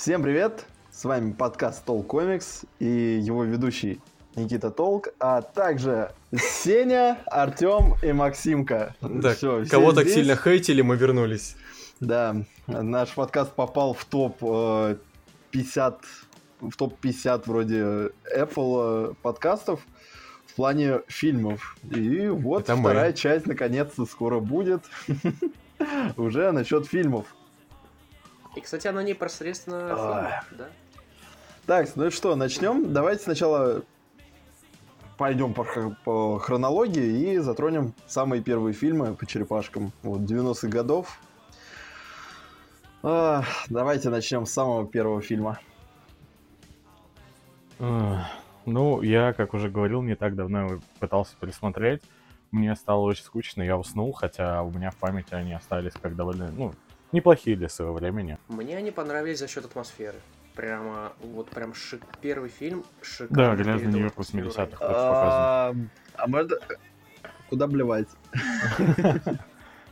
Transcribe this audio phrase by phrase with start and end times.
[0.00, 0.64] Всем привет!
[0.90, 4.00] С вами подкаст Толк Комикс и его ведущий
[4.34, 8.96] Никита Толк, а также Сеня, Артем и Максимка.
[9.02, 11.54] Да, Всё, кого так сильно хейтили, мы вернулись.
[12.00, 12.34] Да,
[12.66, 14.38] наш подкаст попал в топ
[15.50, 19.80] 50, э, в топ 50 вроде Apple э, подкастов
[20.46, 21.76] в плане фильмов.
[21.94, 23.16] И вот Это вторая мы.
[23.18, 24.82] часть наконец-то скоро будет.
[26.16, 27.26] Уже насчет фильмов.
[28.56, 30.68] И, кстати, она непосредственно фильм, да?
[31.66, 32.92] Так, ну и что, начнем?
[32.92, 33.82] Давайте сначала
[35.16, 35.64] пойдем по,
[36.04, 41.20] по хронологии и затронем самые первые фильмы по черепашкам вот 90-х годов.
[43.02, 45.60] А, давайте начнем с самого первого фильма.
[47.78, 52.02] Ну, я, как уже говорил, не так давно его пытался пересмотреть.
[52.50, 56.50] Мне стало очень скучно, я уснул, хотя у меня в памяти они остались как довольно,
[56.50, 56.72] ну,
[57.12, 58.38] неплохие для своего времени.
[58.48, 60.18] Мне они понравились за счет атмосферы.
[60.54, 62.02] Прямо, вот прям шик...
[62.20, 63.56] первый фильм шикарный.
[63.56, 65.74] Да, грязный Нью-Йорк 80-х а,
[66.16, 66.56] а можно...
[67.48, 68.08] Куда блевать?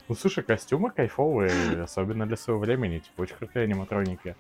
[0.08, 3.00] Ну, слушай, костюмы кайфовые, особенно для своего времени.
[3.00, 4.36] Типа, очень крутые аниматроники.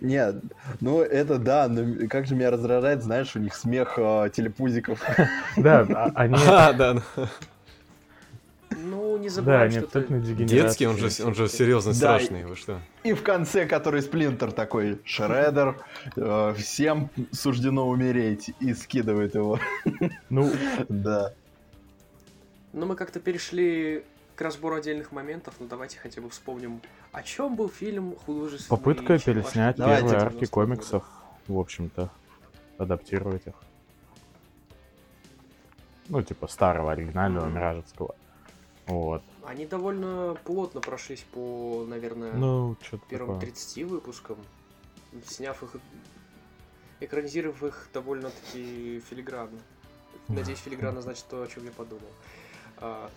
[0.00, 0.42] Нет,
[0.80, 5.00] ну это да, но как же меня раздражает, знаешь, у них смех э, телепузиков.
[5.56, 6.36] Да, а, они...
[6.46, 6.96] А, да.
[9.24, 10.20] Не забывай, да, что ты...
[10.44, 12.78] Детский, он же, он же серьезно да, страшный, вы что?
[13.04, 15.82] И в конце, который Сплинтер такой, Шредер,
[16.14, 19.58] э, всем суждено умереть, и скидывает его.
[20.28, 20.52] Ну,
[20.90, 21.32] да.
[22.74, 24.04] Ну, мы как-то перешли
[24.36, 28.76] к разбору отдельных моментов, но давайте хотя бы вспомним, о чем был фильм художественный.
[28.76, 31.02] Попытка переснять первые арки комиксов,
[31.46, 32.10] в общем-то,
[32.76, 33.54] адаптировать их.
[36.10, 37.54] Ну, типа старого оригинального mm-hmm.
[37.54, 38.14] Миражевского.
[38.86, 39.22] Вот.
[39.44, 42.76] Они довольно плотно прошлись по, наверное, ну,
[43.08, 43.52] первым такое.
[43.52, 44.36] 30 выпускам,
[45.26, 45.76] сняв их,
[47.00, 49.58] экранизировав их довольно-таки филигранно.
[50.28, 52.10] Надеюсь, филигранно значит то, о чем я подумал.
[52.78, 53.10] А,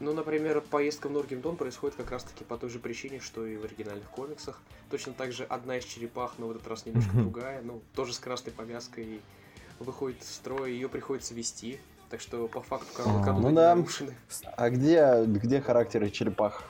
[0.00, 3.64] ну, например, поездка в Норгемдон происходит как раз-таки по той же причине, что и в
[3.64, 4.60] оригинальных комиксах.
[4.90, 8.18] Точно так же одна из черепах, но в этот раз немножко другая, ну, тоже с
[8.18, 9.20] красной повязкой
[9.80, 11.80] выходит в строй, ее приходится вести.
[12.10, 13.74] Так что по факту коробка Ну да.
[13.74, 14.14] Нарушены.
[14.56, 16.64] А где, где характеры черепах?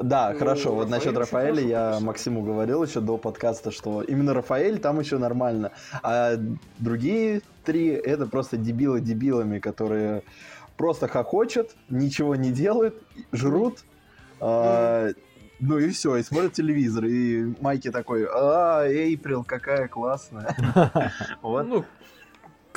[0.00, 0.74] Да, ну, хорошо.
[0.74, 5.72] Вот насчет Рафаэля я Максиму говорил еще до подкаста, что именно Рафаэль там еще нормально.
[6.04, 6.36] А
[6.78, 10.22] другие три это просто дебилы дебилами, которые
[10.76, 12.94] просто хохочут, ничего не делают,
[13.32, 13.80] жрут.
[14.40, 15.08] А,
[15.58, 20.54] ну и все, и смотрят телевизор, и Майки такой, а, Эйприл, какая классная.
[21.42, 21.84] Вот.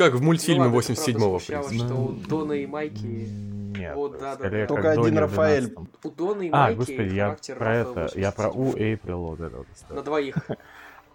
[0.02, 1.40] Как в мультфильме ну, 87-го.
[1.40, 3.30] что у Дона и Майки...
[3.78, 4.66] Нет, вот, да, да, да.
[4.66, 5.76] Только один Рафаэль.
[6.04, 9.40] У Дона и а, Майки А, господи, я про это, я про У Эйприл вот
[9.40, 9.68] это вот.
[9.90, 10.36] На двоих.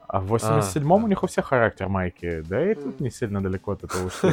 [0.09, 3.43] А в 87-м а, у них у всех характер Майки, да и тут не сильно
[3.43, 4.31] далеко от этого ушли.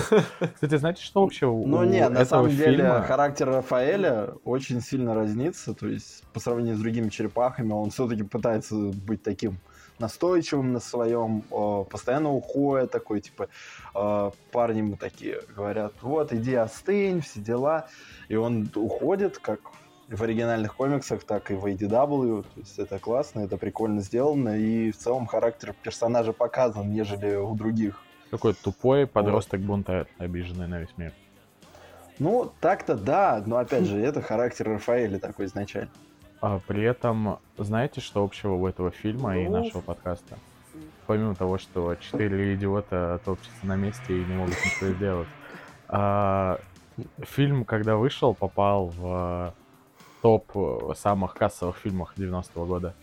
[0.53, 5.73] Кстати, знаете, что вообще у Ну не, на самом деле характер Рафаэля очень сильно разнится,
[5.73, 9.57] то есть по сравнению с другими черепахами он все-таки пытается быть таким
[10.03, 11.41] настойчивым на своем,
[11.89, 13.47] постоянно уходит такой, типа,
[14.51, 17.87] парни ему такие говорят, вот, иди остынь, все дела,
[18.29, 19.59] и он уходит, как
[20.09, 24.91] в оригинальных комиксах, так и в ADW, то есть это классно, это прикольно сделано, и
[24.91, 28.03] в целом характер персонажа показан, нежели у других.
[28.29, 29.67] Такой тупой подросток вот.
[29.67, 31.13] бунтает, обиженный на весь мир.
[32.19, 35.91] Ну, так-то да, но опять же, это характер Рафаэля такой изначально.
[36.43, 40.37] А при этом, знаете, что общего у этого фильма и нашего подкаста?
[41.07, 45.27] Помимо того, что четыре идиота топчутся на месте и не могут ничего сделать.
[45.95, 46.59] А,
[47.19, 49.53] фильм, когда вышел, попал в
[50.23, 50.51] топ
[50.97, 52.95] самых кассовых фильмов 90-го года.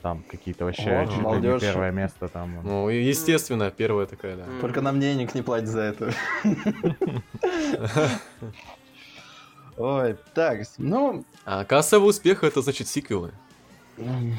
[0.00, 2.60] Там какие-то вообще О, чуть ли не первое место там.
[2.62, 4.44] Ну, естественно, первая такая, да.
[4.60, 6.12] Только нам денег не платят за это.
[9.76, 11.24] Ой, так, ну...
[11.44, 13.32] А кассовый успех это значит сиквелы.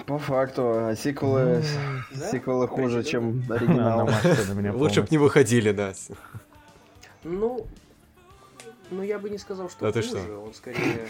[0.06, 1.64] По факту, а сиквелы,
[2.12, 2.32] да?
[2.32, 4.10] сиквелы хуже, чем оригинал.
[4.74, 5.94] Лучше бы не выходили, да.
[7.24, 7.66] Ну,
[8.92, 10.40] ну, я бы не сказал, что да хуже, что?
[10.46, 11.08] он скорее...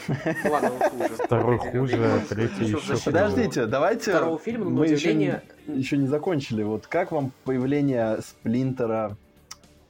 [0.49, 1.13] Ладно, он хуже.
[1.23, 4.11] Второй хуже, третий еще Подождите, давайте...
[4.11, 6.63] Второго фильма, мы еще, еще не закончили.
[6.63, 9.17] Вот как вам появление Сплинтера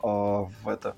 [0.02, 0.96] в это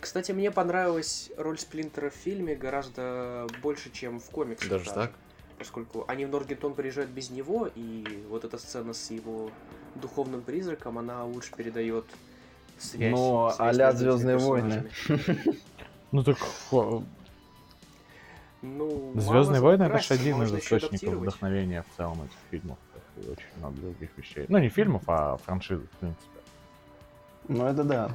[0.00, 4.68] кстати, мне понравилась роль Сплинтера в фильме гораздо больше, чем в комиксах.
[4.68, 4.94] Даже да.
[4.94, 5.12] так?
[5.58, 9.50] Поскольку они в Норгентон приезжают без него, и вот эта сцена с его
[9.94, 12.06] духовным призраком, она лучше передает
[12.78, 13.12] связь.
[13.12, 14.90] Ну, а-ля Звездные войны.
[16.12, 16.38] Ну так
[18.62, 22.78] Ну, Звездные войны это же один из источников вдохновения в целом этих фильмов.
[23.16, 24.46] И очень много других вещей.
[24.48, 26.40] Ну, не фильмов, а франшизы, в принципе.
[27.48, 28.14] Ну, это да.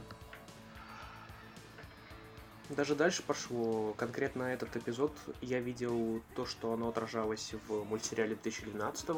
[2.69, 3.93] Даже дальше пошло.
[3.97, 9.09] Конкретно этот эпизод я видел то, что оно отражалось в мультсериале 2012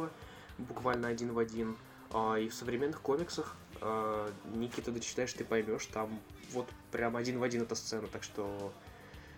[0.57, 1.77] буквально один в один.
[2.11, 6.09] А, и в современных комиксах, а, Никита, ты читаешь, ты поймешь, там
[6.53, 8.71] вот прям один в один эта сцена, так что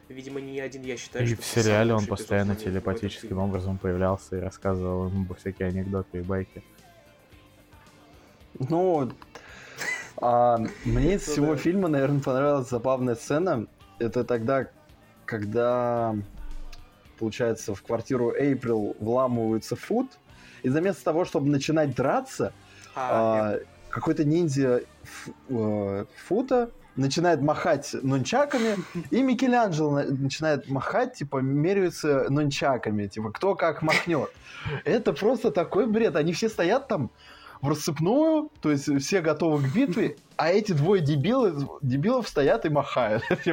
[0.09, 1.41] Видимо, не один я считаю, и что...
[1.43, 6.63] в сериале он постоянно телепатическим образом появлялся и рассказывал ему всякие анекдоты и байки.
[8.57, 9.11] Ну,
[10.17, 13.67] а, мне из ну всего фильма, наверное, понравилась забавная сцена.
[13.99, 14.67] Это тогда,
[15.25, 16.15] когда,
[17.17, 20.07] получается, в квартиру Эйприл вламывается Фуд,
[20.63, 22.53] и заместо того, чтобы начинать драться,
[22.95, 23.59] а, а,
[23.89, 24.81] какой-то ниндзя
[25.49, 28.75] э, Фута начинает махать нунчаками,
[29.09, 34.29] и Микеланджело начинает махать, типа, меряются нунчаками, типа, кто как махнет.
[34.83, 36.15] Это просто такой бред.
[36.15, 37.09] Они все стоят там
[37.61, 42.69] в рассыпную, то есть все готовы к битве, а эти двое дебилы, дебилов стоят и
[42.69, 43.23] махают.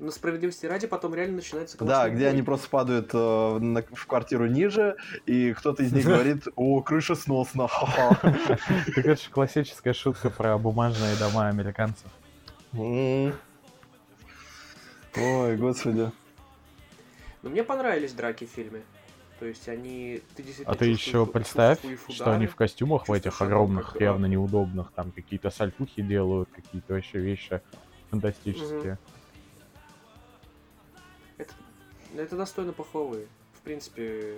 [0.00, 2.30] Но справедливости ради потом реально начинается Да, где бой.
[2.30, 7.14] они просто падают э, на, в квартиру ниже, и кто-то из них говорит, о, крыша
[7.14, 8.16] сносна, ха-ха.
[8.86, 12.06] Так это же классическая шутка про бумажные дома американцев.
[12.72, 13.34] Ой,
[15.58, 16.10] господи.
[17.42, 18.80] Но мне понравились драки в фильме.
[19.38, 20.22] То есть они...
[20.34, 24.92] Ты а ты еще представь, что они в костюмах в этих огромных, как, явно неудобных,
[24.92, 27.60] там какие-то сальтухи делают, какие-то вообще вещи
[28.10, 28.98] фантастические.
[31.38, 31.46] Угу.
[32.16, 33.26] Это достойно похвалы.
[33.54, 34.36] В принципе,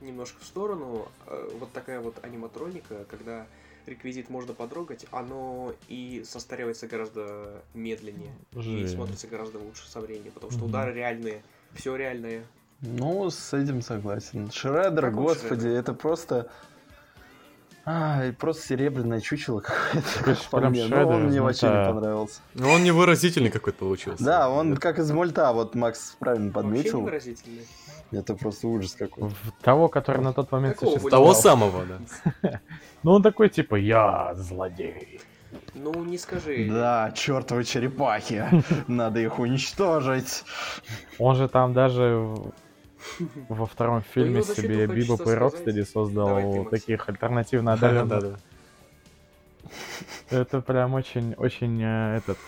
[0.00, 1.08] немножко в сторону.
[1.26, 3.46] Э, вот такая вот аниматроника, когда
[3.86, 8.32] реквизит можно подрогать, оно и состаривается гораздо медленнее.
[8.52, 8.92] Жесть.
[8.92, 11.42] И смотрится гораздо лучше со временем, потому что удары реальные,
[11.74, 12.44] все реальное.
[12.80, 14.50] Ну, с этим согласен.
[14.50, 15.78] Шредер, господи, Шредер?
[15.78, 16.50] это просто...
[17.84, 20.36] А, просто серебряное чучело какое-то.
[20.50, 22.40] Прям Но он мне вообще не понравился.
[22.54, 24.22] Ну, он невыразительный какой-то получился.
[24.24, 27.00] Да, он как из мульта, вот Макс правильно подметил.
[27.00, 27.66] Вообще невыразительный.
[28.12, 29.30] Это просто ужас какой.
[29.62, 31.10] Того, который на тот момент существовал.
[31.10, 32.60] Того самого, да.
[33.02, 35.20] Ну, он такой, типа, я злодей.
[35.74, 36.68] Ну, не скажи.
[36.70, 38.46] Да, чертовы черепахи.
[38.86, 40.44] Надо их уничтожить.
[41.18, 42.32] Он же там даже
[43.48, 48.38] во втором ну, фильме себе Бибоп и Рокстеди создал таких альтернативно одаренных.
[50.30, 52.38] Это прям очень, очень э, этот,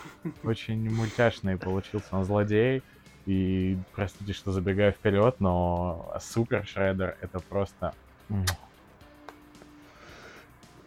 [0.43, 2.83] очень мультяшный получился он злодей.
[3.27, 7.95] И простите, что забегаю вперед, но Супер Шредер это просто...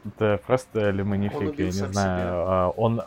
[0.05, 2.33] Это просто лимонифик, я не знаю.
[2.47, 3.01] А, он...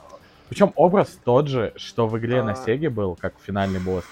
[0.48, 2.56] Причем образ тот же, что в игре на а.
[2.56, 4.04] Сеге был, как финальный босс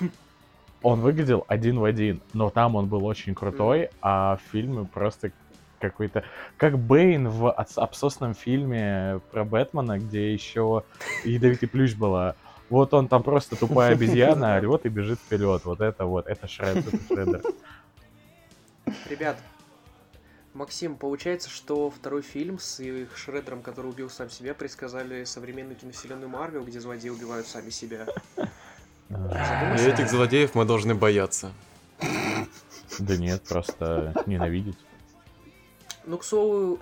[0.83, 5.33] он выглядел один в один, но там он был очень крутой, а в фильме просто
[5.81, 6.25] какой-то...
[6.57, 10.85] Как Бэйн в абсосном фильме про Бэтмена, где еще
[11.25, 12.35] ядовитый плющ была.
[12.69, 15.65] Вот он там просто тупая обезьяна, орет и бежит вперед.
[15.65, 17.43] Вот это вот, это Шред, это Шредер.
[19.09, 19.39] Ребят,
[20.53, 26.29] Максим, получается, что второй фильм с их Шредером, который убил сам себя, предсказали современную киновселенную
[26.29, 28.07] Марвел, где злодеи убивают сами себя.
[29.11, 31.53] И этих злодеев мы должны бояться.
[32.99, 34.79] Да нет, просто ненавидеть.
[36.05, 36.79] Ну, к слову...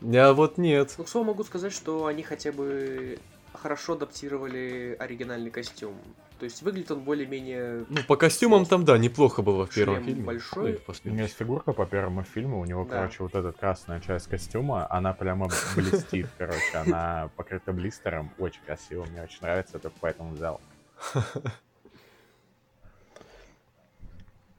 [0.00, 0.94] Я вот нет.
[0.98, 3.18] Ну, к слову, могу сказать, что они хотя бы
[3.52, 5.94] хорошо адаптировали оригинальный костюм.
[6.38, 7.84] То есть выглядит он более-менее...
[7.88, 10.24] Ну, по костюмам там, да, неплохо было в первом фильме.
[10.24, 10.80] большой.
[11.04, 12.96] У меня есть фигурка по первому фильму, у него, да.
[12.96, 19.04] короче, вот эта красная часть костюма, она прямо блестит, короче, она покрыта блистером, очень красиво,
[19.06, 20.60] мне очень нравится, только поэтому взял.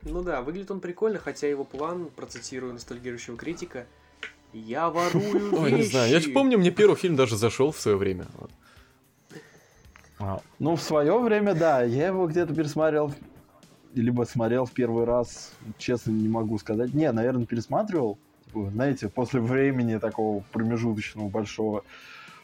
[0.03, 3.85] Ну да, выглядит он прикольно, хотя его план, процитирую ностальгирующего критика,
[4.53, 7.97] я ворую Ой, не знаю, я же помню, мне первый фильм даже зашел в свое
[7.97, 8.25] время.
[10.57, 13.13] Ну, в свое время, да, я его где-то пересмотрел,
[13.93, 16.93] либо смотрел в первый раз, честно не могу сказать.
[16.93, 21.83] Не, наверное, пересматривал, типа, знаете, после времени такого промежуточного большого,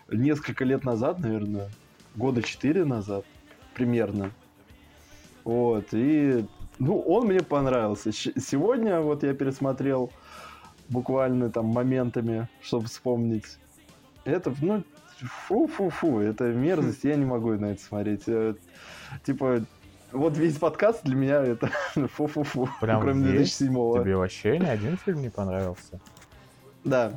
[0.10, 1.70] несколько лет назад, наверное,
[2.16, 3.26] года четыре назад
[3.76, 4.32] примерно.
[5.44, 6.46] Вот, и,
[6.80, 8.12] ну, он мне понравился.
[8.12, 10.12] Сегодня вот я пересмотрел
[10.90, 13.60] буквально там моментами, чтобы вспомнить.
[14.24, 14.84] Это, ну,
[15.48, 18.24] фу-фу-фу, это мерзость, я не могу на это смотреть.
[18.28, 18.56] Э,
[19.24, 19.64] типа,
[20.12, 21.70] вот весь подкаст для меня это
[22.08, 24.02] фу-фу-фу, Прям кроме 2007 -го.
[24.02, 26.00] Тебе вообще ни один фильм не понравился?
[26.84, 27.14] Да.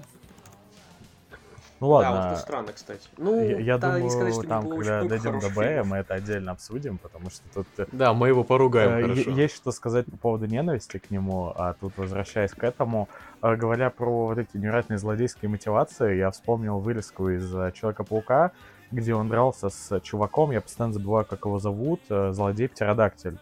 [1.81, 2.11] Ну ладно.
[2.11, 3.09] Да, вот это странно, кстати.
[3.17, 6.15] Ну, я, я да, не думаю, сказать, что там, когда дойдем до Б, мы это
[6.15, 10.17] отдельно обсудим, потому что тут э, Да, мы его поругаем Э, Есть что сказать по
[10.17, 13.09] поводу ненависти к нему, а тут, возвращаясь к этому,
[13.43, 18.53] э, говоря про вот эти невероятные злодейские мотивации, я вспомнил вырезку из э, Человека-паука,
[18.91, 23.39] где он дрался с чуваком, я постоянно забываю, как его зовут, э, злодей Птеродактиль.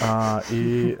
[0.00, 0.98] А, и.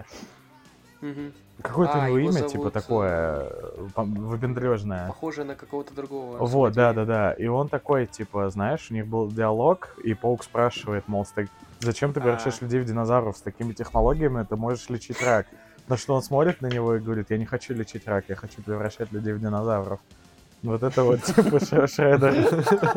[1.62, 5.06] Какое-то А, у него имя, типа, зовут, такое, э, выпендрежное.
[5.08, 6.36] Похоже на какого-то другого.
[6.38, 7.06] Вот, да, злодея.
[7.06, 7.32] да, да.
[7.32, 11.46] И он такой, типа, знаешь, у них был диалог, и Паук спрашивает, мол, «Ста-
[11.80, 12.64] зачем ты превращаешь А.
[12.64, 13.36] людей в динозавров?
[13.36, 15.46] С такими технологиями ты можешь лечить рак.
[15.88, 18.62] На что он смотрит на него и говорит, я не хочу лечить рак, я хочу
[18.62, 20.00] превращать людей в динозавров.
[20.62, 22.94] Вот это вот, типа, Шредер.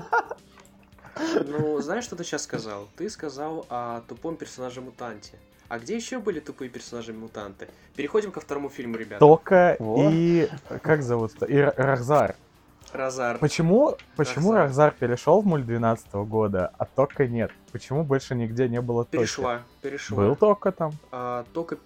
[1.48, 2.88] Ну, знаешь, что ты сейчас сказал?
[2.96, 5.34] Ты сказал о тупом персонаже-мутанте.
[5.68, 7.68] А где еще были тупые персонажи-мутанты?
[7.96, 9.20] Переходим ко второму фильму, ребята.
[9.20, 10.10] Тока Во.
[10.12, 10.48] и...
[10.82, 11.32] Как зовут?
[11.48, 12.36] И Рахзар.
[12.94, 13.40] Разар.
[13.40, 14.94] Почему, почему Рахзар.
[14.98, 17.52] Перешел в мульт 12 года, а Тока нет?
[17.72, 19.18] Почему больше нигде не было Токи?
[19.18, 20.18] Перешла, перешла.
[20.18, 20.94] Был Тока там?
[21.12, 21.78] А, только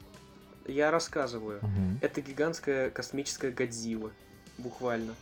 [0.67, 1.59] я рассказываю.
[1.61, 1.99] Мгм.
[2.01, 4.11] Это гигантская космическая Годзилла.
[4.57, 5.15] Буквально.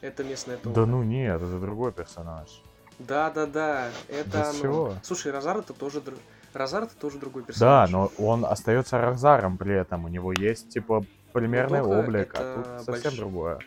[0.00, 0.74] Это местная тока.
[0.74, 2.48] Да ну нет, это другой персонаж.
[2.98, 3.90] Да, да, да.
[4.08, 4.60] Это Да оно.
[4.60, 4.94] чего?
[5.02, 6.02] Слушай, Розар это тоже
[6.54, 7.90] Розар это тоже другой Да, персонаж.
[7.90, 10.04] но он остается Рахзаром при этом.
[10.04, 13.58] У него есть, типа, полимерный Ну, облик, а тут совсем больш- другое.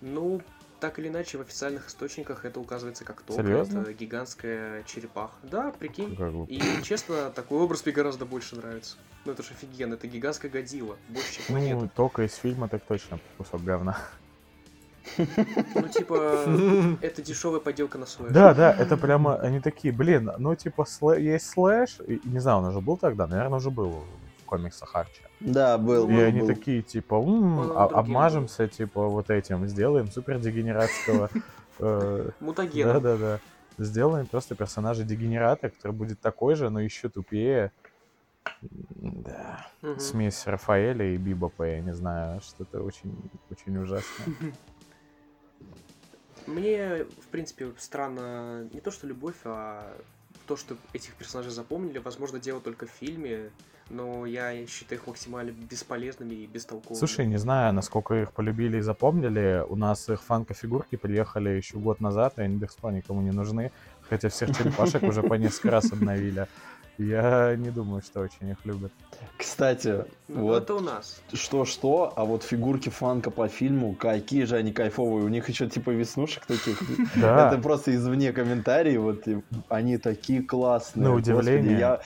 [0.00, 0.42] Ну,
[0.80, 3.42] так или иначе, в официальных источниках это указывается как тока.
[3.42, 3.80] Серьезно?
[3.80, 5.34] Это гигантская черепаха.
[5.42, 6.14] Да, прикинь.
[6.48, 8.96] И, честно, такой образ мне гораздо больше нравится.
[9.24, 9.94] Ну, это же офигенно.
[9.94, 10.96] Это гигантская Годзилла.
[11.08, 13.96] Больше, чем Ну, только из фильма так точно кусок говна.
[15.74, 18.32] Ну, типа, это дешевая поделка на слэш.
[18.32, 22.58] Да, да, это прямо, они такие, блин, ну, типа, слэ- есть слэш, и- не знаю,
[22.58, 24.04] он уже был тогда, наверное, уже был
[24.42, 25.22] в комиксах Арчи.
[25.40, 26.46] Да, был, И был, они был.
[26.46, 31.28] такие, типа, «М, Он а- обмажемся, типа, вот этим, сделаем супер дегенератского.
[31.80, 32.94] э, Мутагеном.
[33.02, 33.38] Да-да-да.
[33.76, 37.72] Сделаем просто персонажа дегенерата, который будет такой же, но еще тупее.
[38.62, 39.66] Да.
[39.82, 39.98] Мгм.
[39.98, 43.12] Смесь Рафаэля и Бибопа, я не знаю, что-то очень,
[43.50, 44.24] очень ужасно.
[46.46, 49.96] Мне, в принципе, странно не то, что любовь, а
[50.46, 51.98] то, что этих персонажей запомнили.
[51.98, 53.50] Возможно, дело только в фильме,
[53.90, 56.98] но я считаю их максимально бесполезными и бестолковыми.
[56.98, 59.64] Слушай, не знаю, насколько их полюбили и запомнили.
[59.68, 63.30] У нас их фанко-фигурки приехали еще год назад, и они до сих пор никому не
[63.30, 63.72] нужны.
[64.08, 66.46] Хотя всех черепашек уже по несколько раз обновили.
[66.96, 68.92] Я не думаю, что очень их любят.
[69.36, 71.20] Кстати, Ну, вот это у нас.
[71.32, 75.24] что-что, а вот фигурки фанка по фильму, какие же они кайфовые.
[75.24, 76.80] У них еще типа веснушек таких.
[77.16, 77.48] Да.
[77.48, 79.24] Это просто извне комментарии, вот
[79.68, 81.08] они такие классные.
[81.08, 81.78] На удивление.
[81.78, 82.00] я...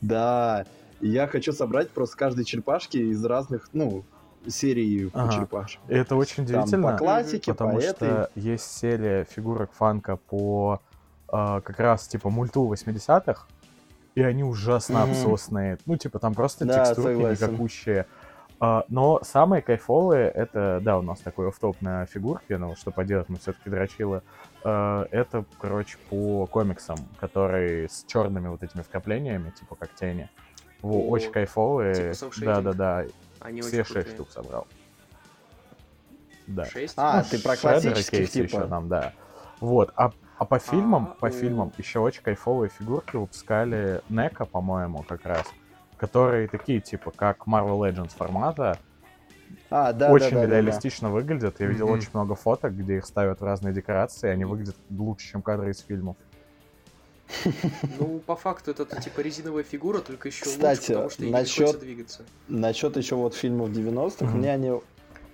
[0.00, 0.66] Да,
[1.00, 4.04] я хочу собрать просто каждой черепашки из разных, ну,
[4.46, 5.32] серий по Ага.
[5.32, 5.80] черепашек.
[5.88, 6.92] И это очень Там удивительно.
[6.92, 8.08] по классике, Потому по этой.
[8.08, 10.80] что есть серия фигурок фанка по
[11.32, 13.46] э, как раз типа мульту 80-х,
[14.14, 15.78] и они ужасно обсосные.
[15.86, 17.46] Ну, типа, там просто Да, текстурки согласен.
[17.48, 18.06] никакущие.
[18.60, 23.28] А, но самые кайфовые, это, да, у нас такой офф на фигурке, но что поделать,
[23.28, 24.22] мы все-таки дрочилы.
[24.62, 30.30] А, это, короче, по комиксам, которые с черными вот этими вкраплениями, типа как тени.
[30.80, 32.14] Во, О, очень кайфовые.
[32.14, 32.30] типа?
[32.44, 33.04] Да-да-да.
[33.40, 34.14] Они Все шесть крутые.
[34.14, 34.66] штук собрал.
[36.46, 36.66] Да.
[36.66, 36.94] Шесть?
[36.96, 38.46] А, Ну, ты про классических типа?
[38.56, 39.12] еще там, да.
[39.60, 40.12] Вот, а,
[40.44, 41.30] а по фильмам, А, по у.
[41.30, 45.46] фильмам еще очень кайфовые фигурки выпускали Нека, по-моему, как раз,
[45.96, 48.78] которые такие, типа, как Marvel Legends формата,
[49.70, 50.54] А, да, очень да, да, да, да.
[50.60, 51.60] реалистично выглядят.
[51.60, 51.94] Я видел Мгм.
[51.98, 55.70] очень много фоток, где их ставят в разные декорации, и они выглядят лучше, чем кадры
[55.70, 56.16] из фильмов.
[57.98, 61.80] Ну, по факту, это типа резиновая фигура, только еще лучше, Кстати, потому что ей насчет-
[61.80, 62.22] двигаться.
[62.48, 64.38] Насчет еще вот фильмов 90-х, Мгм.
[64.38, 64.72] мне они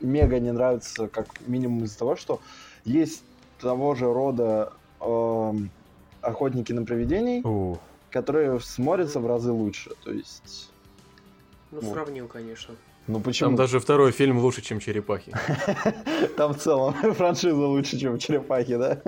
[0.01, 2.41] мега не нравятся, как минимум из-за того, что
[2.85, 3.23] есть
[3.61, 5.71] того же рода эм,
[6.23, 7.43] охотники на привидений,
[8.11, 9.91] которые смотрятся в разы лучше.
[10.05, 10.71] То есть,
[11.71, 11.93] Ну, Вот.
[11.95, 12.75] сравнил, конечно.
[13.07, 13.51] ну почему?
[13.51, 15.33] Там даже второй фильм лучше, чем «Черепахи».
[16.37, 19.01] Там в целом франшиза лучше, чем черепахи, да?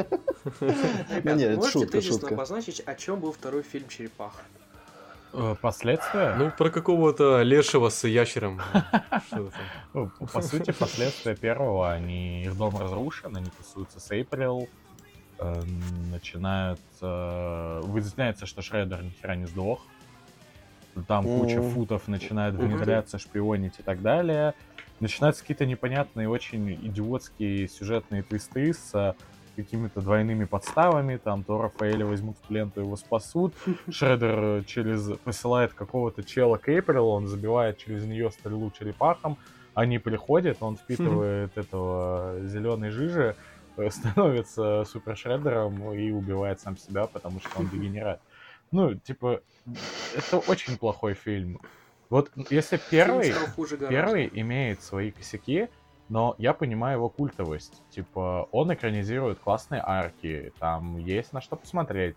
[0.60, 2.34] Ребят, не, это можете шутка, тезисно шутка.
[2.34, 4.32] обозначить, о чем был второй фильм «Черепах»?
[5.34, 6.34] Э, Последствия?
[6.38, 8.60] Ну, про какого-то лешего с ящером.
[9.94, 14.68] Ну, по сути, последствия первого, они, их дом разрушен, они тусуются с Эйприл,
[15.42, 15.62] э,
[16.10, 16.80] начинают...
[17.00, 19.80] э, выясняется, что Шреддер ни хера не сдох,
[21.08, 21.70] там куча Мгм.
[21.70, 24.54] футов начинает внедряться, шпионить и так далее.
[25.00, 29.14] Начинаются какие-то непонятные, очень идиотские сюжетные твисты с э,
[29.56, 33.54] какими-то двойными подставами, там то Рафаэля возьмут в плен, то его спасут.
[33.90, 39.36] Шреддер э, через посылает какого-то чела к Эйприл, он забивает через нее стрелу черепахам,
[39.74, 43.34] Они приходят, он впитывает этого зеленой жижи,
[43.90, 48.20] становится супер шреддером и убивает сам себя, потому что он дегенерат.
[48.70, 49.40] Ну, типа,
[50.16, 51.60] это очень плохой фильм.
[52.08, 53.34] Вот если первый,
[53.88, 55.68] первый имеет свои косяки,
[56.08, 57.82] но я понимаю его культовость.
[57.90, 62.16] Типа, он экранизирует классные арки, там есть на что посмотреть.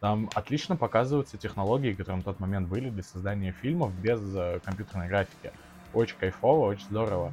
[0.00, 5.08] Там отлично показываются технологии, которые на тот момент были для создания фильмов без э, компьютерной
[5.08, 5.50] графики.
[5.94, 7.32] Очень кайфово, очень здорово.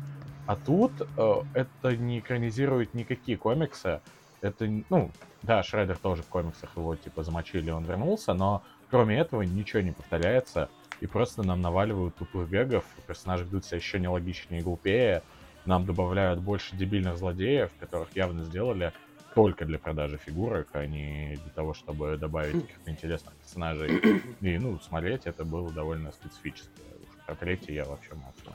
[0.51, 4.01] А тут э, это не экранизирует никакие комиксы.
[4.41, 5.09] Это, ну,
[5.43, 9.93] да, Шредер тоже в комиксах его, типа, замочили, он вернулся, но кроме этого ничего не
[9.93, 10.67] повторяется.
[10.99, 15.23] И просто нам наваливают тупых гэгов, персонажи ведут себя еще нелогичнее и глупее,
[15.65, 18.91] нам добавляют больше дебильных злодеев, которых явно сделали
[19.33, 24.01] только для продажи фигурок, а не для того, чтобы добавить каких-то интересных персонажей.
[24.41, 26.81] И, ну, смотреть это было довольно специфически.
[27.03, 28.51] Уж про третий я вообще молчу.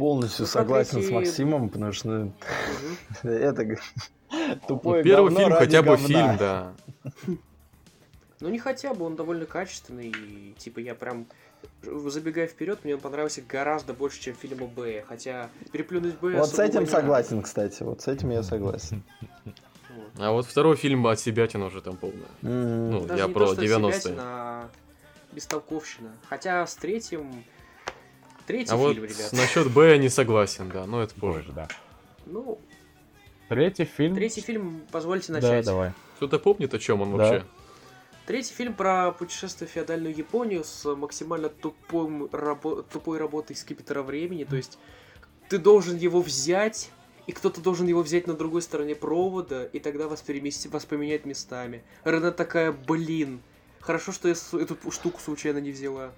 [0.00, 2.32] Полностью ну, согласен с Максимом, потому что ну,
[3.22, 3.76] это
[4.66, 6.72] тупой ну, Первый фильм хотя бы фильм, да.
[8.40, 11.26] Ну не хотя бы, он довольно качественный, и типа я прям
[11.82, 15.04] забегая вперед, мне он понравился гораздо больше, чем фильму Б.
[15.06, 16.36] Хотя переплюнуть Б.
[16.36, 17.82] Вот с этим согласен, кстати.
[17.82, 19.02] Вот с этим я согласен.
[20.18, 22.28] А вот второй фильм от себя уже там полная.
[22.42, 24.14] Ну, я про 90-е.
[24.18, 24.68] А
[25.32, 26.10] бестолковщина.
[26.28, 27.44] Хотя с третьим...
[28.46, 29.32] Третий а фильм, вот ребят.
[29.32, 31.68] насчет Б не согласен, да, но это позже, да.
[32.26, 32.58] Ну,
[33.50, 34.14] Третий фильм.
[34.14, 35.64] Третий фильм, позвольте начать.
[35.64, 35.92] Да, давай.
[36.16, 37.16] Кто-то помнит, о чем он да.
[37.16, 37.46] вообще?
[38.24, 44.44] Третий фильм про путешествие в феодальную Японию с максимально тупым, рабо- тупой работой скипетра времени.
[44.44, 44.78] То есть
[45.48, 46.90] ты должен его взять,
[47.26, 51.24] и кто-то должен его взять на другой стороне провода, и тогда вас, перемести, вас поменять
[51.24, 51.82] местами.
[52.04, 53.40] Рена такая, блин,
[53.80, 56.12] хорошо, что я эту штуку случайно не взяла.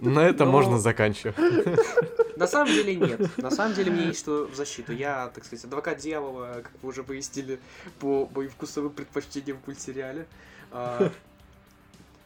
[0.00, 1.36] На этом можно заканчивать.
[2.36, 3.38] На самом деле нет.
[3.38, 4.92] На самом деле мне есть что в защиту.
[4.92, 7.58] Я, так сказать, адвокат дьявола, как вы уже выяснили,
[7.98, 10.26] по моим вкусовым предпочтениям в мультсериале.
[10.70, 11.10] А,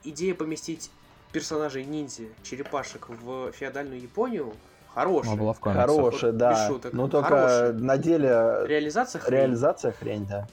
[0.02, 0.90] идея поместить
[1.32, 4.54] персонажей ниндзя, черепашек в феодальную Японию
[4.92, 5.36] хорошая.
[5.36, 6.68] Была в хорошая, да.
[6.68, 6.92] Шуток.
[6.92, 7.72] Ну только хорошая.
[7.72, 8.28] на деле...
[8.66, 9.38] Реализация хрень.
[9.38, 10.48] Реализация хрень, да.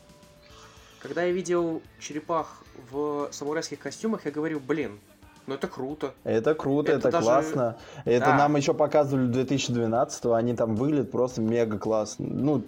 [1.00, 5.00] Когда я видел черепах в самурайских костюмах, я говорю, блин,
[5.48, 6.14] ну это круто.
[6.26, 7.26] Это круто, это, это даже...
[7.26, 7.78] классно.
[8.06, 8.38] Это да.
[8.38, 12.28] нам еще показывали в 2012 они там выглядят просто мега классно.
[12.30, 12.64] Ну,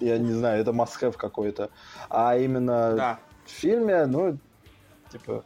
[0.00, 1.70] я не знаю, это must какой-то.
[2.10, 3.18] А именно да.
[3.46, 4.36] в фильме, ну,
[5.12, 5.44] типа...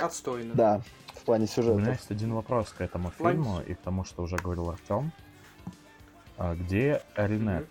[0.00, 0.54] Отстойно.
[0.54, 0.80] Да,
[1.14, 1.74] в плане сюжета.
[1.74, 3.32] У меня есть один вопрос к этому План...
[3.32, 5.10] фильму и к тому, что уже говорил Артем.
[6.36, 7.66] А где Ринет?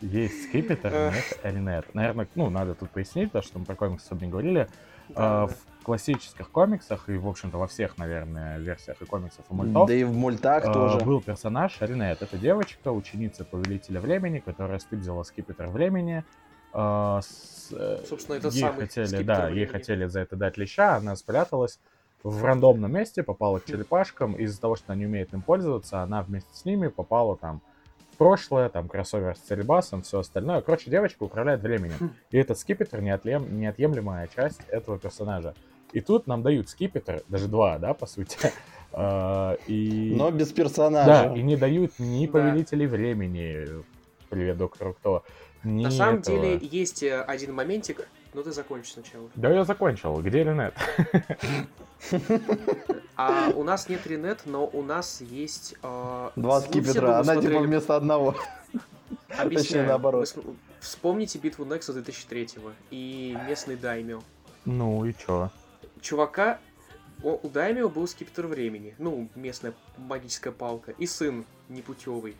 [0.00, 1.94] Есть скипетр, нет Ринет.
[1.94, 4.68] Наверное, ну, надо тут пояснить, то, что мы про комиксы особо не говорили.
[5.14, 9.86] А, в классических комиксах и, в общем-то, во всех, наверное, версиях и комиксов, и мультов.
[9.88, 11.04] Да и в мультах а, тоже.
[11.04, 12.22] Был персонаж Ринет.
[12.22, 16.24] Это девочка, ученица Повелителя Времени, которая стыдила скипетр времени,
[16.72, 20.96] а, с, э, Собственно, это ей самый хотели, да, ей хотели за это дать леща,
[20.96, 21.80] она спряталась
[22.22, 26.22] в рандомном месте, попала к черепашкам, из-за того, что она не умеет им пользоваться, она
[26.22, 27.62] вместе с ними попала там
[28.16, 30.60] прошлое, там кроссовер с цельбасом, все остальное.
[30.60, 31.96] Короче, девочка управляет временем.
[31.98, 32.10] Хм.
[32.30, 35.54] И этот скипетр неотлем, неотъемлемая часть этого персонажа.
[35.92, 38.38] И тут нам дают скипетр, даже два, да, по сути.
[38.98, 40.14] А, и...
[40.16, 41.28] Но без персонажа.
[41.28, 43.66] Да, и не дают ни повелителей времени.
[44.30, 45.22] Привет, доктор Кто
[45.64, 46.40] На самом этого.
[46.40, 49.30] деле есть э, один моментик, но ты закончишь сначала.
[49.34, 50.20] Да, я закончил.
[50.20, 50.74] Где Ренет?
[53.16, 55.74] А у нас нет Ренет, но у нас есть...
[55.82, 58.36] Э, Два скипетра, она типа вместо одного.
[59.30, 59.54] Объясняю.
[59.54, 60.36] Точнее, наоборот.
[60.80, 62.48] Вспомните битву Некса 2003
[62.90, 64.20] и местный Даймио.
[64.66, 65.48] Ну и чё?
[66.02, 66.58] Чувака,
[67.22, 72.36] у Даймио был скипетр времени, ну, местная магическая палка, и сын непутевый.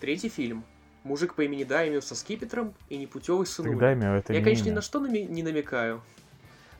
[0.00, 0.64] Третий фильм
[1.04, 3.76] мужик по имени Даймио со скипетром и непутевый сынуль.
[3.78, 4.70] Даймио это Я, не конечно, имя.
[4.72, 6.02] ни на что нами- не намекаю.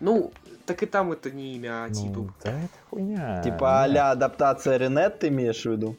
[0.00, 0.32] Ну,
[0.66, 2.30] так и там это не имя, а ну, титул.
[2.42, 3.42] Да, это хуйня.
[3.42, 5.96] Типа а адаптация Ренет ты имеешь в виду?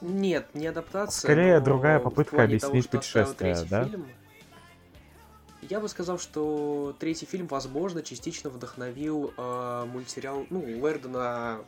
[0.00, 1.20] Нет, не адаптация.
[1.20, 3.84] Скорее другая попытка объяснить того, путешествие, да?
[3.84, 4.06] Фильм,
[5.62, 11.60] я бы сказал, что третий фильм, возможно, частично вдохновил э, мультсериал, ну, Лэрда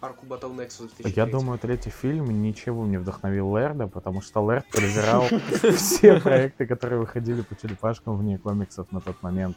[0.00, 1.12] арку Battle Nexus 2003.
[1.16, 5.24] Я думаю, третий фильм ничего не вдохновил Лерда, потому что Лерд презирал
[5.76, 9.56] все проекты, которые выходили по черепашкам вне комиксов на тот момент.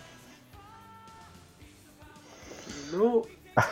[2.92, 3.26] Ну,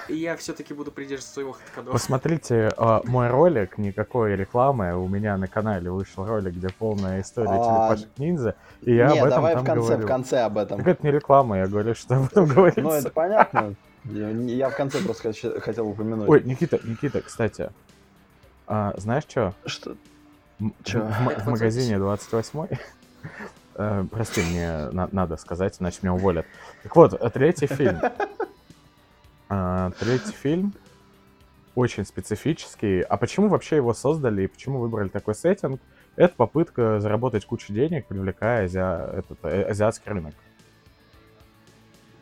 [0.09, 1.93] я все-таки буду придерживаться своего ходов.
[1.93, 4.95] Посмотрите э, мой ролик, никакой рекламы.
[4.95, 7.57] У меня на канале вышел ролик, где полная история а...
[7.57, 8.55] черепашек ниндзя.
[8.81, 10.03] И я не, об этом давай там в конце, говорю.
[10.03, 10.77] в конце об этом.
[10.77, 12.81] Так это не реклама, я говорю, что об этом говорится.
[12.81, 13.75] Ну, это понятно.
[14.05, 16.27] Я, я в конце просто хотел упомянуть.
[16.27, 17.69] Ой, Никита, Никита, кстати,
[18.67, 19.53] а, знаешь что?
[19.65, 19.95] Что?
[20.83, 21.05] Чё?
[21.05, 22.67] В, в магазине 28
[23.75, 26.45] э, Прости, мне на, надо сказать, иначе меня уволят.
[26.83, 27.99] Так вот, третий фильм.
[29.53, 30.73] А, третий фильм
[31.75, 33.01] очень специфический.
[33.01, 35.81] А почему вообще его создали и почему выбрали такой сеттинг?
[36.15, 40.35] Это попытка заработать кучу денег, привлекая этот, э, азиатский рынок.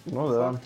[0.06, 0.60] Ну да.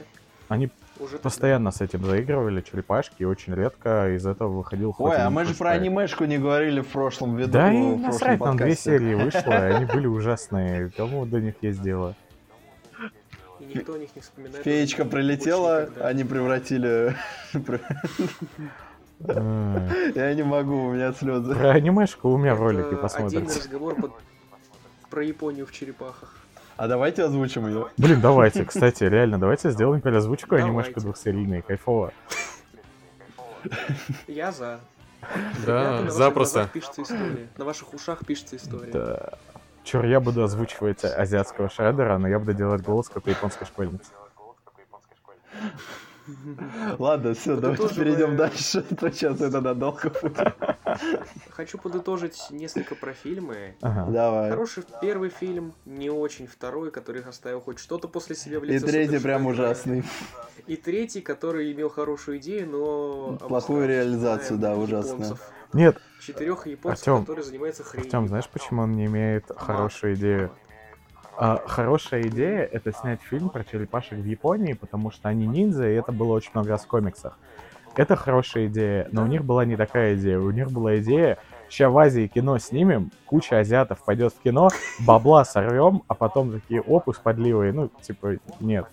[0.48, 0.70] Они
[1.00, 1.86] уже постоянно тогда.
[1.86, 5.72] с этим заигрывали, черепашки, и очень редко из этого выходил Ой, а мы же про
[5.72, 7.52] анимешку не говорили в прошлом видео.
[7.52, 10.90] Да и насрать, там две серии вышло, и они были ужасные.
[10.96, 12.16] Кому до них есть дело?
[13.60, 14.64] И никто о них не вспоминает.
[14.64, 17.16] Феечка прилетела, они превратили...
[19.20, 21.56] Я не могу, у меня слезы.
[21.56, 23.38] Про анимешку у меня ролики посмотрите.
[23.38, 23.96] Отдельный разговор
[25.10, 26.43] про Японию в черепахах.
[26.76, 27.88] А давайте озвучим ее.
[27.98, 32.14] Блин, давайте, кстати, реально, давайте сделаем переозвучку анимешку двухсерийной, кайфово.
[34.28, 34.80] Я за.
[35.66, 36.70] Да, запросто.
[37.58, 38.92] На ваших ушах пишется история.
[38.92, 39.30] Да.
[39.84, 44.12] Чур, я буду озвучивать азиатского шредера, но я буду делать голос, как у японской школьницы.
[47.00, 48.82] Ладно, все, давайте перейдем дальше.
[49.00, 50.56] То сейчас это надолго будет.
[51.50, 53.76] Хочу подытожить несколько про фильмы.
[53.82, 54.50] Давай.
[54.50, 58.86] Хороший первый фильм, не очень второй, который оставил хоть что-то после себя в лицо.
[58.86, 60.04] И третий прям ужасный.
[60.68, 63.38] И третий, который имел хорошую идею, но...
[63.48, 65.38] Плохую реализацию, да, ужасно.
[65.74, 65.98] Нет.
[66.22, 68.08] Четырех японцев, Артём, которые занимаются хренью.
[68.08, 70.52] Артем, знаешь, почему он не имеет хорошую идею?
[71.38, 75.96] А, хорошая идея это снять фильм про черепашек в Японии, потому что они ниндзя, и
[75.96, 77.38] это было очень много раз в комиксах.
[77.96, 80.40] Это хорошая идея, но у них была не такая идея.
[80.40, 81.38] У них была идея,
[81.70, 84.70] сейчас в Азии кино снимем, куча азиатов пойдет в кино,
[85.00, 87.72] бабла сорвем, а потом такие опус подливые.
[87.72, 88.88] Ну, типа, нет.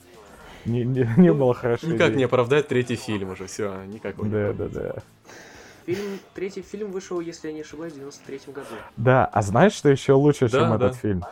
[0.66, 2.18] Не, не, не было хорошей Никак идеи.
[2.18, 4.94] не оправдать третий фильм уже, все, никак Да, да, да.
[5.86, 8.66] Фильм, третий фильм вышел, если я не ошибаюсь, в 93 году.
[8.98, 10.76] Да, а знаешь, что еще лучше, да, чем да.
[10.76, 11.24] этот фильм?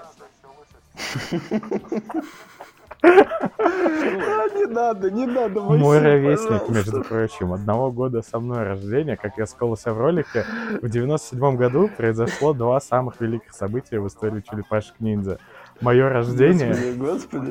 [3.03, 5.61] Не надо, не надо.
[5.61, 10.45] Мой ровесник, между прочим, одного года со мной рождения, как я скололся в ролике,
[10.83, 15.39] в 97 году произошло два самых великих события в истории черепашек ниндзя.
[15.81, 16.75] Мое рождение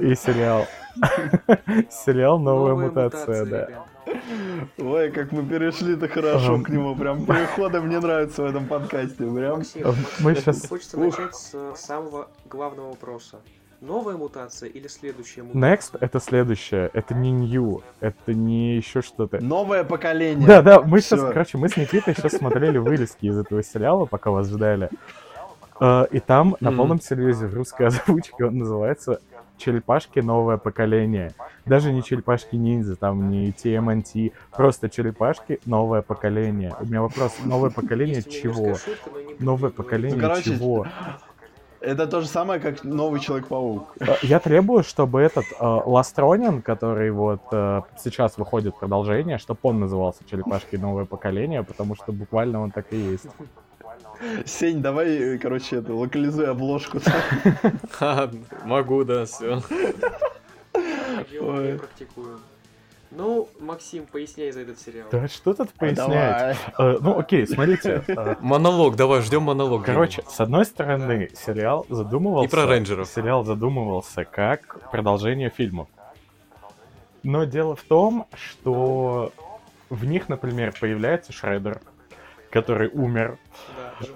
[0.01, 0.65] и сериал.
[1.89, 3.67] Сериал «Новая, мутация», да.
[4.77, 6.95] Ой, как мы перешли-то хорошо к нему.
[6.95, 9.25] Прям переходы мне нравятся в этом подкасте.
[9.25, 9.63] Прям.
[10.19, 10.67] Мы сейчас...
[10.67, 13.39] Хочется начать с самого главного вопроса.
[13.79, 15.61] Новая мутация или следующая мутация?
[15.61, 16.89] Next это следующее.
[16.93, 17.83] Это не new.
[17.99, 19.39] Это не еще что-то.
[19.39, 20.47] Новое поколение.
[20.47, 20.81] Да, да.
[20.81, 24.89] Мы сейчас, короче, мы с Никитой сейчас смотрели вырезки из этого сериала, пока вас ждали.
[25.79, 29.21] А, и там на полном серьезе в русской озвучке он называется
[29.57, 31.33] черепашки новое поколение.
[31.65, 36.75] Даже не черепашки ниндзя, там не TMNT, просто черепашки новое поколение.
[36.79, 38.75] У меня вопрос, новое поколение чего?
[39.39, 40.87] Новое поколение ну, чего?
[41.79, 43.93] Это то же самое, как новый Человек-паук.
[43.99, 49.79] Э, я требую, чтобы этот э, Ластронин, который вот э, сейчас выходит продолжение, чтобы он
[49.79, 53.27] назывался Черепашки новое поколение, потому что буквально он так и есть.
[54.45, 56.99] Сень, давай, короче, это, локализуй обложку.
[58.65, 59.61] Могу, да, все.
[60.73, 62.39] Я практикую.
[63.09, 65.07] Ну, Максим, поясняй за этот сериал.
[65.11, 66.57] Да что тут пояснять?
[66.77, 68.03] Uh, ну, окей, смотрите.
[68.05, 69.85] Uh, монолог, давай, ждем монолог.
[69.85, 72.47] Короче, с одной стороны, сериал задумывался...
[72.47, 73.07] И про рейнджеров.
[73.07, 75.87] Сериал задумывался как продолжение фильмов.
[77.23, 79.31] Но дело в том, что
[79.89, 81.79] в них, например, появляется Шредер,
[82.51, 83.37] который умер.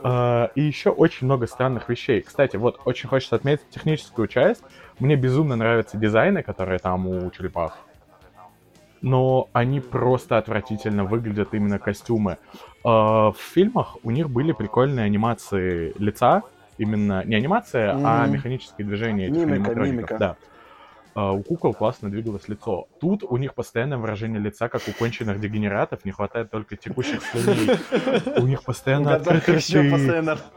[0.04, 2.22] Uh, и еще очень много странных вещей.
[2.22, 4.64] Кстати, вот очень хочется отметить техническую часть.
[5.00, 7.78] Мне безумно нравятся дизайны, которые там у черепах.
[9.02, 12.38] Но они просто отвратительно выглядят, именно костюмы.
[12.84, 16.44] Uh, в фильмах у них были прикольные анимации лица,
[16.78, 18.02] именно не анимация, mm-hmm.
[18.06, 20.18] а механические движения этих мимика, мимика.
[20.18, 20.36] Да.
[21.14, 22.88] Uh, у кукол классно двигалось лицо.
[23.02, 27.78] Тут у них постоянное выражение лица, как у конченных дегенератов, не хватает только текущих слюней.
[28.40, 29.60] У них постоянно открытые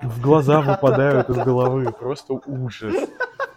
[0.02, 1.90] в глаза выпадают из головы.
[1.92, 2.94] Просто ужас.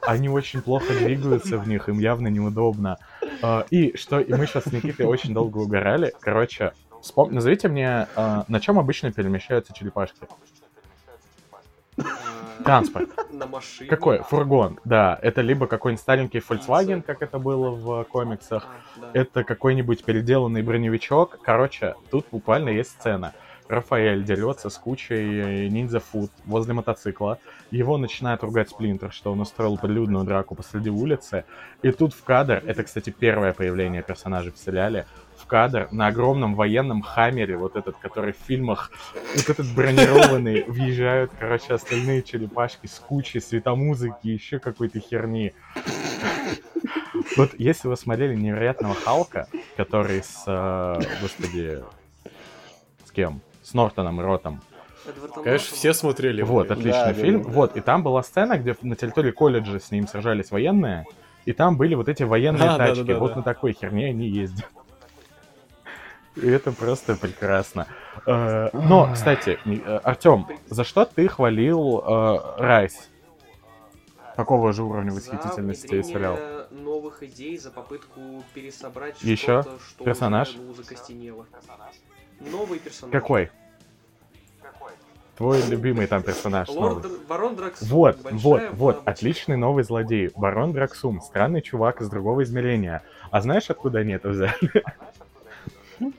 [0.01, 2.97] Они очень плохо двигаются в них, им явно неудобно.
[3.43, 6.13] Uh, и что, и мы сейчас с Никитой очень долго угорали.
[6.19, 7.31] Короче, вспом...
[7.31, 10.27] назовите мне, uh, на чем обычно перемещаются черепашки?
[12.63, 13.09] Транспорт.
[13.31, 13.89] На машине.
[13.89, 14.19] Какой?
[14.19, 15.17] Фургон, да.
[15.21, 18.67] Это либо какой-нибудь старенький Volkswagen, как это было в комиксах.
[19.01, 19.11] А.
[19.13, 21.39] Это какой-нибудь переделанный броневичок.
[21.41, 23.33] Короче, тут буквально есть сцена.
[23.69, 27.39] Рафаэль дерется с кучей ниндзя фуд возле мотоцикла.
[27.69, 31.43] Его начинает ругать Сплинтер, что он устроил прилюдную драку посреди улицы.
[31.81, 35.05] И тут в кадр, это, кстати, первое появление персонажей в сериале,
[35.47, 38.91] кадр на огромном военном хаммере, вот этот, который в фильмах,
[39.35, 45.53] вот этот бронированный, въезжают, короче, остальные черепашки с кучей светомузыки, еще какой-то херни.
[47.35, 51.83] Вот если вы смотрели «Невероятного Халка», который с, э, господи,
[53.05, 53.41] с кем?
[53.63, 54.61] С Нортоном и Ротом.
[55.43, 56.41] Конечно, все смотрели.
[56.41, 57.43] Вот, отличный да, фильм.
[57.43, 57.53] Да, да.
[57.53, 61.05] Вот, и там была сцена, где на территории колледжа с ним сражались военные,
[61.45, 63.01] и там были вот эти военные а, тачки.
[63.01, 63.37] Да, да, да, вот да.
[63.37, 64.69] на такой херне они ездят.
[66.41, 67.87] И это просто прекрасно.
[68.25, 72.03] Э, но, кстати, э, Артем, за что ты хвалил
[72.57, 73.09] Райс?
[74.35, 76.37] Какого же уровня восхитительности сериал?
[76.71, 79.61] новых идей, за попытку пересобрать Еще?
[79.61, 80.55] что-то, что персонаж?
[80.55, 81.45] уже закостенело.
[82.39, 83.11] Новый персонаж.
[83.11, 83.49] Какой?
[85.35, 86.67] Твой любимый там персонаж.
[86.69, 87.19] Лорд новый.
[87.27, 87.87] Барон Драксум.
[87.89, 90.31] Вот, вот, вот, отличный новый злодей.
[90.35, 93.03] Барон Драксум, странный чувак из другого измерения.
[93.29, 94.53] А знаешь, откуда они это взяли?
[95.99, 96.13] Нет.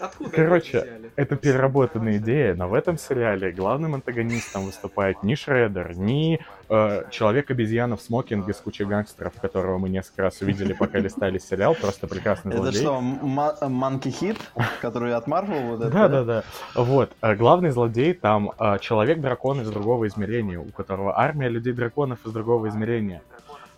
[0.00, 6.40] Откуда Короче, это переработанная идея, но в этом сериале главным антагонистом выступает ни Шредер, ни
[6.70, 11.74] э, Человек-обезьяна в смокинге с кучей гангстеров, которого мы несколько раз увидели, пока листали сериал,
[11.74, 12.80] просто прекрасный злодей.
[12.80, 14.38] Это что, Манки Хит,
[14.80, 15.76] который от Марвел?
[15.76, 16.44] Вот да, да, да.
[16.74, 22.32] Вот, э, главный злодей там э, Человек-дракон из другого измерения, у которого армия людей-драконов из
[22.32, 23.22] другого измерения.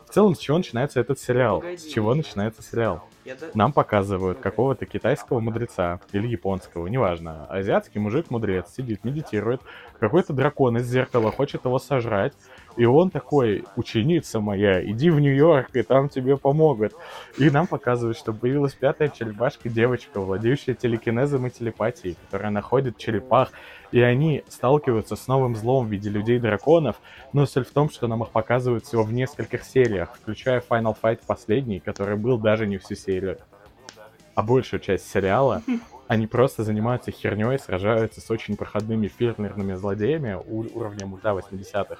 [0.08, 1.64] В целом, с чего начинается этот сериал?
[1.64, 3.02] С чего начинается сериал?
[3.54, 7.46] Нам показывают какого-то китайского мудреца или японского, неважно.
[7.46, 9.60] Азиатский мужик-мудрец сидит, медитирует.
[10.00, 12.32] Какой-то дракон из зеркала хочет его сожрать.
[12.76, 16.94] И он такой, ученица моя, иди в Нью-Йорк, и там тебе помогут.
[17.38, 23.50] И нам показывают, что появилась пятая черепашка девочка, владеющая телекинезом и телепатией, которая находит черепах,
[23.90, 26.96] и они сталкиваются с новым злом в виде людей-драконов,
[27.32, 31.20] но соль в том, что нам их показывают всего в нескольких сериях, включая Final Fight
[31.26, 33.38] последний, который был даже не всю серию,
[34.34, 35.62] а большую часть сериала.
[36.08, 41.98] Они просто занимаются херней, сражаются с очень проходными фирмерными злодеями уровня мульта 80-х.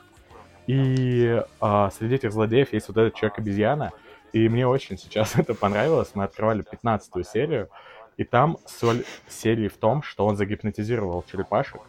[0.67, 3.93] И а, среди этих злодеев есть вот этот Человек-обезьяна,
[4.33, 6.11] и мне очень сейчас это понравилось.
[6.15, 7.69] Мы открывали 15 серию,
[8.17, 11.81] и там соль серии в том, что он загипнотизировал черепашек,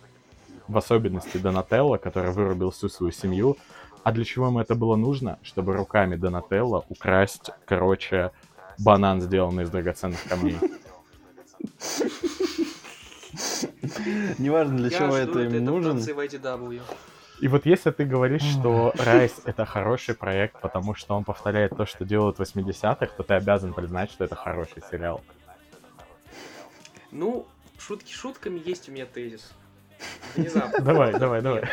[0.67, 3.57] в особенности Донателло, который вырубил всю свою семью.
[4.03, 5.39] А для чего ему это было нужно?
[5.43, 8.31] Чтобы руками Донателло украсть, короче,
[8.79, 10.57] банан, сделанный из драгоценных камней.
[14.37, 16.01] Неважно, для чего это им нужен.
[17.43, 21.85] И вот если ты говоришь, что Райс— это хороший проект, потому что он повторяет то,
[21.85, 25.21] что делают в 80-х, то ты обязан признать, что это хороший сериал.
[27.11, 27.45] Ну,
[27.77, 29.51] шутки шутками, есть у меня тезис.
[30.37, 30.79] Внезапно.
[30.79, 31.69] Давай, давай, давай.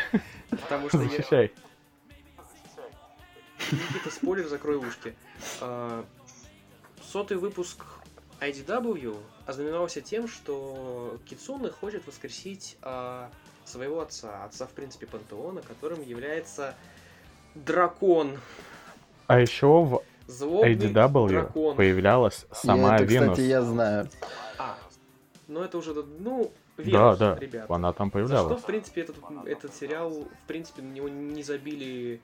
[0.49, 1.53] Потому что Защищай.
[3.71, 5.15] Никита, спойлер, закрой ушки.
[5.61, 6.03] А,
[7.01, 7.85] сотый выпуск
[8.41, 13.31] IDW ознаменовался тем, что Кицуны хочет воскресить а,
[13.71, 16.75] своего отца, отца, в принципе, пантеона, которым является
[17.55, 18.37] дракон.
[19.27, 21.75] А еще в Злобный IDW дракон.
[21.75, 23.31] появлялась сама это, Венус.
[23.31, 24.09] кстати, я знаю.
[24.57, 24.77] А,
[25.47, 27.69] ну это уже, ну, Венус, да, да, ребят.
[27.69, 28.49] она там появлялась.
[28.49, 32.21] За что, в принципе, этот, этот сериал, в принципе, на него не забили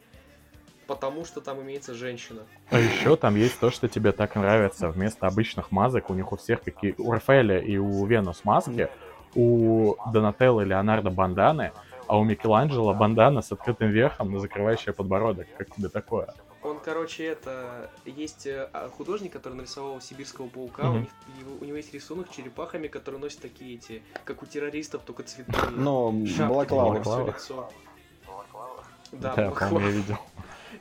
[0.87, 2.43] потому что там имеется женщина.
[2.69, 4.89] А еще там есть то, что тебе так нравится.
[4.89, 6.95] Вместо обычных масок у них у всех какие...
[6.97, 8.89] У Рафаэля и у Венус маски,
[9.37, 11.71] у Донателло Леонардо банданы,
[12.07, 15.47] а у Микеланджело бандана с открытым верхом, закрывающая подбородок.
[15.57, 16.33] Как тебе такое?
[16.63, 17.91] Он, короче, это...
[18.05, 20.95] Есть э, художник, который нарисовал Сибирского паука, mm-hmm.
[20.95, 21.09] у, них,
[21.61, 25.69] у него есть рисунок черепахами, которые носят такие эти, как у террористов, только цветные.
[25.69, 27.03] Ну, балаклава.
[29.11, 30.17] Да, я видел.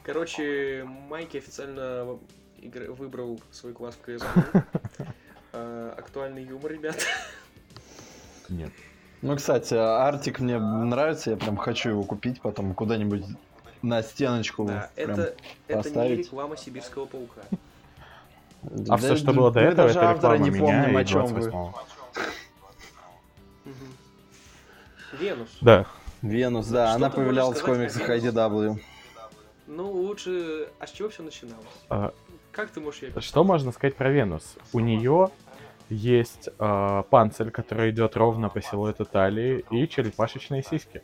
[0.03, 2.19] Короче, Майки официально
[2.63, 4.25] выбрал свой класс в КС.
[5.53, 6.97] А, актуальный юмор, ребят.
[8.49, 8.71] Нет.
[9.23, 13.25] Ну, кстати, Артик мне нравится, я прям хочу его купить потом куда-нибудь
[13.83, 14.65] на стеночку.
[14.65, 15.35] Да, это,
[15.69, 17.43] это не реклама сибирского паука.
[18.89, 21.53] А все, что было до этого, это реклама не помним, о чем вы.
[25.19, 25.49] Венус.
[25.61, 25.87] Да.
[26.23, 28.79] Венус, да, она появлялась в комиксах IDW.
[29.67, 30.69] Ну, лучше...
[30.79, 31.67] А с чего все начиналось?
[31.89, 32.13] А...
[32.53, 34.57] Как ты можешь ее Что можно сказать про Венус?
[34.73, 35.31] У нее
[35.89, 41.03] есть э, панцирь, который идет ровно по силуэту талии, и черепашечные сиськи.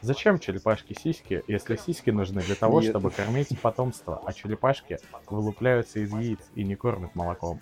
[0.00, 2.90] Зачем черепашки сиськи, если сиськи нужны для того, Нет.
[2.90, 7.60] чтобы кормить потомство, а черепашки вылупляются из яиц и не кормят молоком?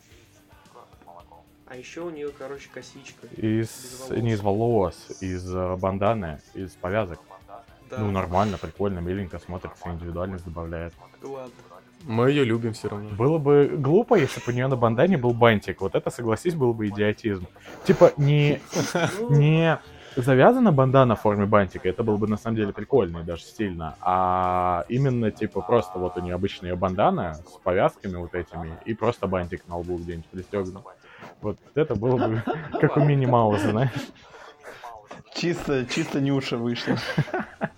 [1.66, 3.26] А еще у нее, короче, косичка.
[3.36, 4.10] Из...
[4.10, 7.18] Не из волос, из э, банданы, из повязок.
[7.90, 7.98] Да.
[7.98, 10.94] Ну, нормально, прикольно, миленько смотрится, индивидуальность добавляет.
[11.22, 11.52] Ладно.
[12.06, 13.10] Мы ее любим все равно.
[13.10, 15.80] Было бы глупо, если бы у нее на бандане был бантик.
[15.80, 17.46] Вот это, согласись, был бы идиотизм.
[17.84, 18.60] Типа, не,
[19.30, 19.80] не
[20.14, 23.96] завязана бандана в форме бантика, это было бы на самом деле прикольно и даже стильно.
[24.00, 29.26] А именно, типа, просто вот у нее обычная бандана с повязками вот этими и просто
[29.26, 30.84] бантик на лбу где-нибудь пристегнут.
[31.40, 32.42] Вот это было бы
[32.80, 33.90] как у Мини Мауса, знаешь.
[35.34, 36.96] Чисто, чисто Нюша вышла.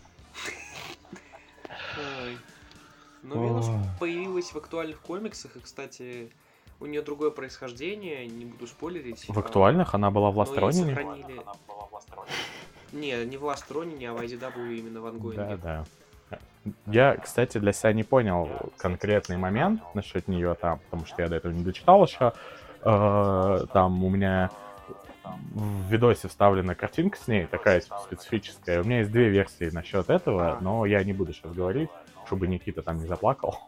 [3.28, 6.30] Но Венус появилась в актуальных комиксах, и, кстати,
[6.80, 9.26] у нее другое происхождение, не буду спойлерить.
[9.28, 10.94] В актуальных она была в Ластронине?
[10.94, 11.42] Сохранили...
[12.92, 15.58] Не, не в Ластронине, а в IDW именно в ангоинге.
[15.62, 15.84] Да,
[16.32, 16.38] да.
[16.86, 21.36] Я, кстати, для себя не понял конкретный момент насчет нее там, потому что я до
[21.36, 22.32] этого не дочитал еще.
[22.82, 24.50] Э, там у меня
[25.24, 28.82] в видосе вставлена картинка с ней, такая специфическая.
[28.82, 31.90] У меня есть две версии насчет этого, но я не буду сейчас говорить
[32.28, 33.58] чтобы Никита там не заплакал.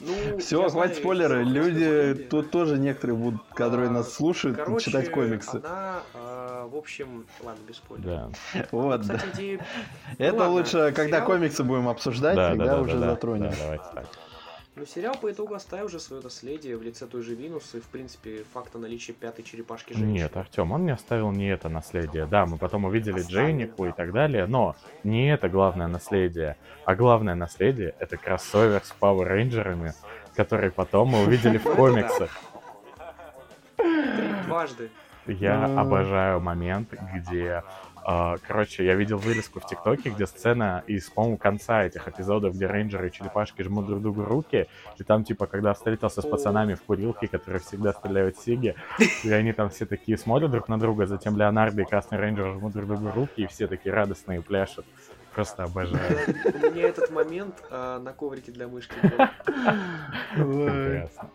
[0.00, 1.42] Ну, Все, хватит спойлеры.
[1.42, 5.56] Люди тут тоже некоторые будут, которые нас слушают, Короче, читать комиксы.
[5.56, 8.30] Она, э, в общем, ладно, без спойлеров.
[8.54, 8.66] Да.
[8.70, 9.30] Вот, Кстати, да.
[9.34, 9.66] Идея...
[10.18, 11.26] Это ну, лучше, ладно, когда сериал...
[11.26, 13.50] комиксы будем обсуждать, да, тогда да, уже да, затронем.
[13.50, 14.06] Да, давайте так.
[14.78, 17.86] Но сериал по итогу оставил уже свое наследие в лице той же Винус и, в
[17.86, 20.12] принципе, факта наличия пятой черепашки женщины.
[20.12, 22.26] Нет, Артем, он не оставил не это наследие.
[22.26, 23.46] Да, мы потом увидели оставил.
[23.46, 26.56] Джейнику и так далее, но не это главное наследие.
[26.84, 29.94] А главное наследие— это кроссовер с Power Рейнджерами,
[30.36, 32.30] который потом мы увидели в комиксах.
[34.46, 34.90] Дважды.
[35.26, 37.64] Я обожаю момент, где
[38.46, 43.08] короче, я видел вырезку в ТикТоке, где сцена из, по-моему, конца этих эпизодов, где рейнджеры
[43.08, 47.28] и черепашки жмут друг другу руки, и там, типа, когда встретился с пацанами в курилке,
[47.28, 48.74] которые всегда стреляют сиги,
[49.24, 52.72] и они там все такие смотрят друг на друга, затем Леонардо и Красный Рейнджер жмут
[52.72, 54.86] друг другу руки, и все такие радостные пляшут.
[55.34, 56.18] Просто обожаю.
[56.54, 59.10] У меня этот момент а, на коврике для мышки был.
[60.34, 61.30] Прекрасно.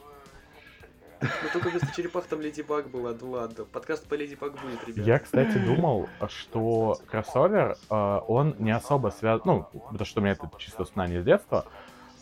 [1.24, 3.66] Ну только вместо черепах там Леди Баг была, ну ладно.
[3.66, 5.06] Подкаст по Леди Баг будет, ребят.
[5.06, 9.42] Я, кстати, думал, что кроссовер, э, он не особо связан...
[9.46, 11.66] Ну, потому что у меня это чисто знание с детства.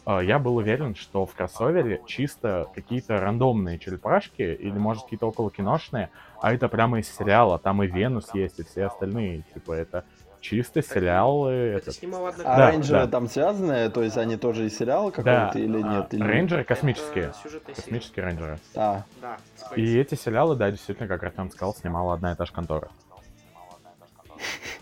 [0.05, 5.49] Э, я был уверен, что в кроссовере чисто какие-то рандомные черепашки или, может, какие-то около
[5.49, 6.11] киношные,
[6.41, 7.57] а это прямо из сериала.
[7.57, 9.43] Там и Венус есть, и все остальные.
[9.53, 10.05] Типа, это
[10.41, 11.51] чисто сериалы.
[11.51, 12.43] Это снимал одна...
[12.43, 13.08] А да, рейнджеры да.
[13.08, 13.89] там связаны?
[13.89, 15.60] То есть они тоже из сериала какого-то да.
[15.60, 16.08] или нет?
[16.12, 16.23] А, или...
[16.23, 17.34] Рейнджеры космические.
[17.73, 18.60] Космические рейнджеры.
[18.75, 19.06] А.
[19.21, 19.38] Да,
[19.75, 22.89] и эти сериалы, да, действительно, как Артем сказал, снимала одна и та же контора.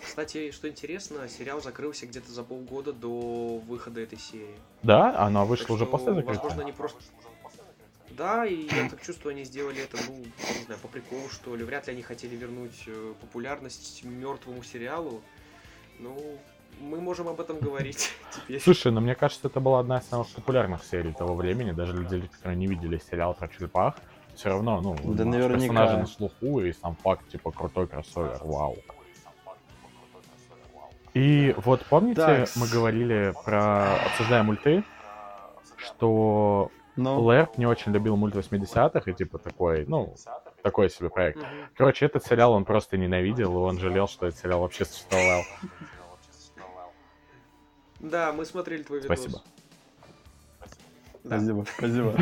[0.01, 4.57] Кстати, что интересно, сериал закрылся где-то за полгода до выхода этой серии.
[4.83, 5.17] Да?
[5.17, 6.41] Она вышла так уже что, после закрытия?
[6.41, 6.99] Возможно, они просто...
[8.17, 11.63] Да, и я так чувствую, они сделали это, ну, не знаю, по приколу, что ли.
[11.63, 15.21] Вряд ли они хотели вернуть э, популярность мертвому сериалу.
[15.99, 16.15] Ну,
[16.79, 18.61] мы можем об этом говорить теперь.
[18.61, 21.71] Слушай, ну мне кажется, это была одна из самых популярных серий того времени.
[21.71, 23.95] Даже люди, которые не видели сериал про черепах,
[24.35, 25.59] все равно, ну, да наверняка.
[25.59, 28.77] персонажи на слуху и сам факт, типа, крутой кроссовер, вау.
[31.13, 32.49] И вот помните, так.
[32.55, 34.83] мы говорили про обсуждаем мульты,
[35.75, 37.15] что Но...
[37.15, 37.23] Ну.
[37.23, 40.13] Лэрд не очень любил мульт 80-х и типа такой, ну,
[40.61, 41.39] такой себе проект.
[41.75, 45.43] Короче, этот сериал он просто ненавидел, и он жалел, что этот сериал вообще существовал.
[47.99, 49.19] Да, мы смотрели твой видос.
[49.19, 49.41] Спасибо.
[51.25, 52.15] Спасибо, спасибо.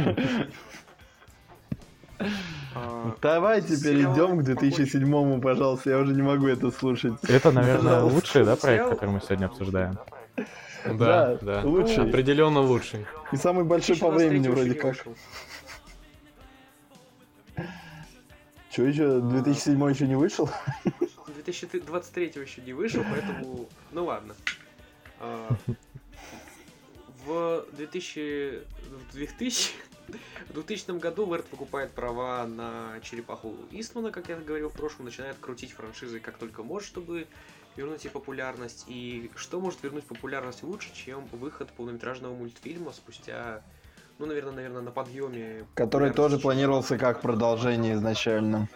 [2.73, 5.91] А, Давайте перейдем к 2007-му, пожалуйста.
[5.91, 7.13] Я уже не могу это слушать.
[7.27, 9.97] Это, наверное, лучший, да, проект, который мы сегодня обсуждаем?
[10.85, 11.61] Да, да.
[11.63, 12.09] Лучший.
[12.09, 13.05] Определенно лучший.
[13.31, 14.95] И самый большой по времени вроде как.
[18.77, 19.19] Что еще?
[19.21, 20.47] 2007 еще не вышел?
[21.33, 23.67] 2023 еще не вышел, поэтому...
[23.91, 24.35] Ну ладно.
[25.19, 25.49] А,
[27.25, 28.61] в 2000...
[29.09, 29.71] В 2000...
[30.49, 35.37] В 2000 году Верт покупает права на черепаху Иствана, как я говорил в прошлом, начинает
[35.39, 37.25] крутить франшизы как только может, чтобы
[37.77, 38.85] вернуть ей популярность.
[38.87, 43.63] И что может вернуть популярность лучше, чем выход полнометражного мультфильма спустя
[44.19, 45.65] ну, наверное, наверное, на подъеме.
[45.75, 48.67] Который тоже планировался как продолжение изначально.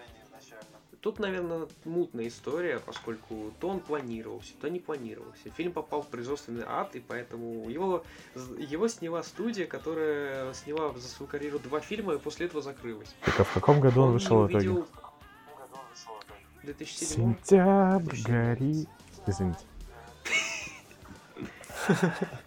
[1.00, 5.50] Тут, наверное, мутная история, поскольку то он планировался, то не планировался.
[5.58, 8.04] Фильм попал в производственный ад, и поэтому его,
[8.36, 13.10] его сняла студия, которая сняла за свою карьеру два фильма и после этого закрылась.
[13.26, 14.84] Так а в каком году он, он вышел в итоге?
[16.62, 18.90] 2007 Сентябрь горит.
[19.26, 19.66] Извините.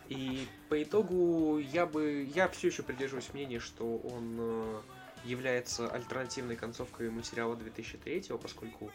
[0.08, 2.28] И по итогу я бы...
[2.34, 4.80] Я все еще придерживаюсь мнения, что он э,
[5.24, 8.90] является альтернативной концовкой материала 2003, поскольку,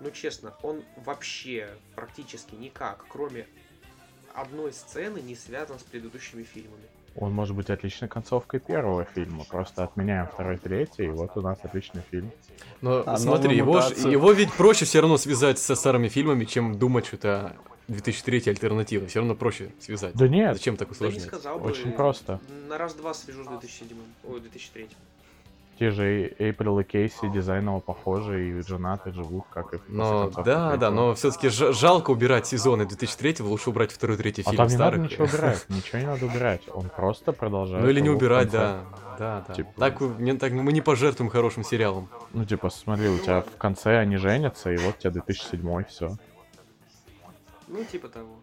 [0.00, 3.46] ну честно, он вообще практически никак, кроме
[4.34, 6.82] одной сцены, не связан с предыдущими фильмами.
[7.14, 9.44] Он может быть отличной концовкой первого фильма.
[9.44, 12.32] Просто отменяем второй, третий, и вот у нас отличный фильм.
[12.80, 16.76] Но а смотри, его, ж, его ведь проще все равно связать со старыми фильмами, чем
[16.76, 17.56] думать, что это
[17.90, 19.06] 2003 альтернатива.
[19.06, 20.14] Все равно проще связать.
[20.14, 20.56] Да нет.
[20.56, 21.20] Зачем так усложнять?
[21.20, 22.40] Да не сказал Очень бы, просто.
[22.68, 23.96] На раз-два свяжу с 2007.
[24.28, 24.88] Ой, 2003.
[25.78, 30.76] Те же Эйприл и Кейси дизайново похожи и женаты живут, как и в Но, да,
[30.76, 34.74] да, но все-таки жалко убирать сезоны 2003 лучше убрать второй, третий а фильм там не
[34.74, 35.00] старых.
[35.00, 36.60] надо ничего убирать, ничего не надо убирать.
[36.74, 37.82] Он просто продолжает.
[37.82, 38.80] Ну или не убирать, да.
[39.18, 39.54] Да, да.
[39.54, 42.10] Типа- Так, не- так мы не пожертвуем хорошим сериалом.
[42.34, 46.16] Ну, типа, смотри, у тебя в конце они женятся, и вот у тебя 2007 все.
[47.70, 48.36] Ну, типа того.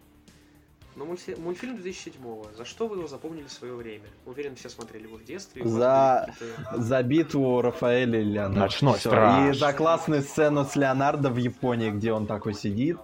[0.96, 4.06] Но мульти- мультфильм 2007 За что вы его запомнили в свое время?
[4.26, 5.62] Уверен, все смотрели его в детстве.
[5.64, 6.26] За-
[6.74, 8.60] За битву Рафаэля и Леонардо.
[8.60, 9.54] Ночной страж.
[9.54, 12.96] И за классную сцену с Леонардо в Японии, где он такой сидит.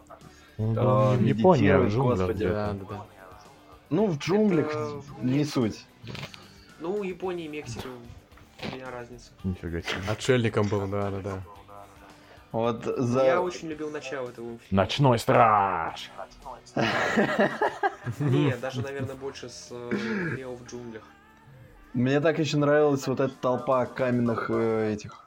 [0.59, 2.17] Ну, Э, Япония, медитирует, джунгли.
[2.17, 2.49] господи.
[2.49, 3.07] Да, да, да.
[3.91, 5.85] Ну, в джунглях Это- не суть.
[6.81, 7.89] Ну, Япония и Мексика.
[8.73, 9.31] У меня разница.
[9.45, 9.93] Нифига себе.
[10.09, 11.43] Отшельником был, да, да, да.
[12.55, 13.41] Вот Я за...
[13.41, 14.61] очень любил начало этого фильма.
[14.83, 16.09] Ночной страж!
[18.21, 19.91] Не, даже, наверное, больше с э,
[20.37, 21.03] Лео в джунглях.
[21.95, 25.27] Мне так еще нравилась вот эта толпа каменных э, этих.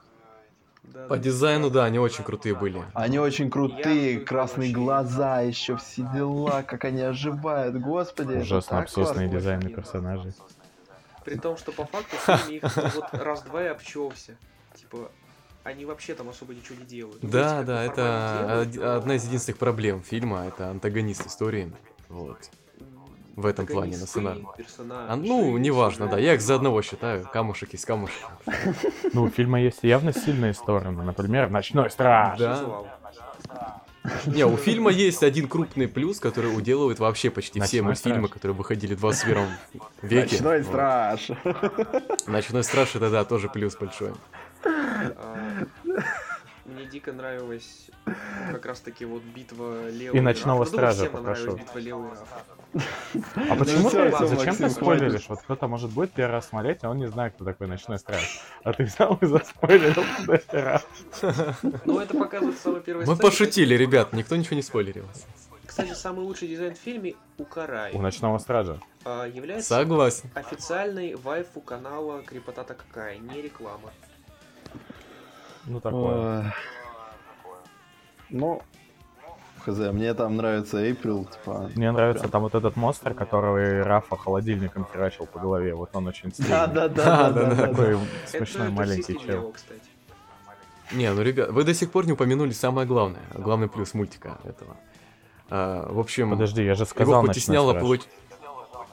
[1.10, 2.82] По дизайну, да, они очень крутые были.
[2.94, 8.38] Они очень крутые, Я красные глаза, еще все дела, как они оживают, господи.
[8.38, 10.32] Ужасно абсурдные дизайны персонажей.
[11.26, 14.34] При том, что по факту фильме их вот раз-два и обчелся.
[14.74, 15.10] Типа,
[15.68, 17.18] они вообще там особо ничего не делают.
[17.22, 21.72] Да, если да, это делают, одна из единственных проблем фильма, это антагонист истории.
[22.08, 22.38] Вот.
[23.36, 24.44] В этом плане, на персонажи,
[24.90, 28.16] А, ну, неважно, да, я их за одного считаю, камушек есть камушек.
[29.12, 31.04] Ну, у фильма есть явно сильные стороны.
[31.04, 32.38] Например, Ночной страж.
[32.38, 32.84] Да.
[34.26, 38.32] Не, у фильма есть один крупный плюс, который уделывает вообще почти все мультфильмы, страж.
[38.34, 39.46] которые выходили в 21
[40.02, 40.36] веке.
[40.36, 41.28] Ночной страж.
[42.26, 44.12] Ночной страж, это да, тоже плюс большой.
[44.64, 45.64] А,
[46.64, 47.90] Мне дико нравилась
[48.52, 50.60] как раз таки вот битва Лео И Ночного.
[50.60, 52.18] Ну, Стража всем понравилась попрошу.
[53.34, 55.28] А почему всё, ты, зачем ты спойлеришь?
[55.28, 58.42] Вот кто-то может будет первый раз смотреть, а он не знает, кто такой Ночной страж.
[58.64, 60.04] А ты взял и заспойлерил
[60.52, 60.86] раз.
[61.86, 65.06] Ну, это показывает самый первый Мы пошутили, ребят, никто ничего не спойлерил.
[65.64, 68.80] Кстати, самый лучший дизайн в фильме у Карай У Ночного стража.
[69.04, 70.30] а, является Согласен.
[70.34, 73.90] официальной вайфу канала Крепотата какая, не реклама.
[75.68, 76.38] Ну, такое.
[76.40, 76.44] Ой.
[78.30, 78.62] Ну,
[79.64, 81.70] хз, мне там нравится Эйприл, типа...
[81.74, 85.74] Мне нравится там вот этот монстр, который Рафа холодильником херачил по голове.
[85.74, 86.50] Вот он очень стильный.
[86.50, 87.66] Да-да-да-да-да.
[87.68, 89.54] Такой смешной маленький чел.
[90.92, 94.76] Не, ну, ребят, вы до сих пор не упомянули самое главное, главный плюс мультика этого.
[95.50, 97.82] А, в общем, Подожди, я же его сказал хоть и Ночной сняло страж.
[97.82, 98.08] получ-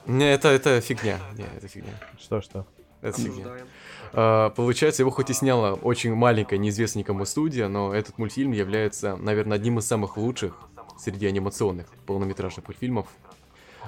[0.05, 1.19] Не, это, это фигня.
[1.37, 1.93] Не, это фигня.
[2.19, 2.65] Что, что?
[3.05, 3.21] Это.
[3.21, 3.67] Обсуждаем.
[4.13, 9.15] А, Получается, его хоть и сняла очень маленькая, неизвестная никому студия, но этот мультфильм является,
[9.17, 10.57] наверное, одним из самых лучших
[10.97, 13.07] среди анимационных полнометражных мультфильмов.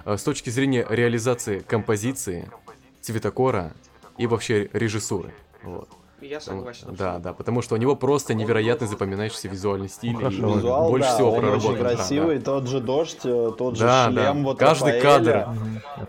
[0.05, 2.49] А, С точки зрения реализации композиции,
[3.01, 3.74] цветокора
[4.18, 5.34] и вообще режиссуры.
[5.63, 5.89] Вот.
[6.20, 6.88] Я согласен.
[6.88, 7.20] Да, абсолютно.
[7.20, 10.13] да, потому что у него просто невероятный запоминающийся визуальный стиль.
[10.13, 11.72] Ну, и хорошо, Визуал, больше да, всего он проработан.
[11.74, 14.34] очень да, красивый, тот же дождь, э, тот же Да, шлем, да.
[14.34, 15.45] вот Каждый Рафаэля.
[15.45, 15.47] кадр.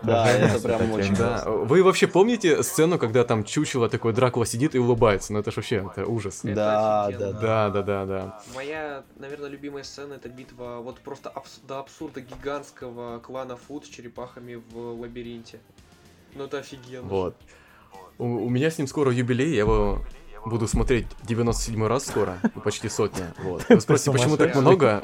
[0.03, 4.73] Да, это прям очень Да, вы вообще помните сцену, когда там чучело такое Дракула сидит
[4.73, 5.31] и улыбается?
[5.33, 6.39] Ну это ж вообще, это ужас.
[6.43, 8.39] Это Да, да, Да, да, да, да.
[8.55, 13.89] Моя, наверное, любимая сцена это битва вот просто абс- до абсурда гигантского клана Фуд с
[13.89, 15.59] черепахами в лабиринте.
[16.35, 17.07] Ну это офигенно.
[17.07, 17.35] Вот.
[18.19, 19.99] У, у меня с ним скоро юбилей, я его
[20.45, 23.33] буду смотреть 97 раз скоро, ну, почти сотня.
[23.41, 23.65] Вот.
[23.69, 25.03] Вы спросите, почему так много?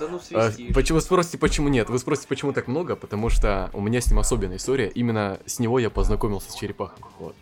[0.00, 0.74] Да ну А, свистишь.
[0.74, 1.90] Почему вы спросите, почему нет?
[1.90, 2.96] Вы спросите, почему так много?
[2.96, 4.88] Потому что у меня с ним особенная история.
[4.88, 7.04] Именно с него я познакомился с черепахой.
[7.18, 7.34] Вот.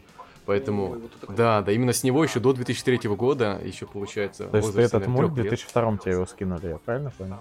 [0.46, 4.46] Поэтому, Ой, вот да, да, именно с него еще до 2003 года, еще получается.
[4.46, 5.50] То есть ты этот мульт в трёх лет.
[5.50, 7.40] 2002 тебе его скинули, я правильно понял?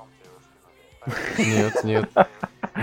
[1.38, 2.09] Нет, нет,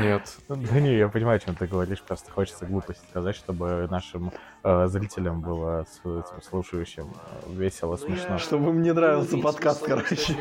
[0.00, 0.36] нет.
[0.48, 4.32] Ну, Да не, я понимаю, о чем ты говоришь, просто хочется глупость сказать, чтобы нашим
[4.62, 7.12] э, зрителям было, с- этим слушающим,
[7.46, 8.38] э, весело, Ну, смешно.
[8.38, 10.36] Чтобы мне нравился подкаст, смысл короче.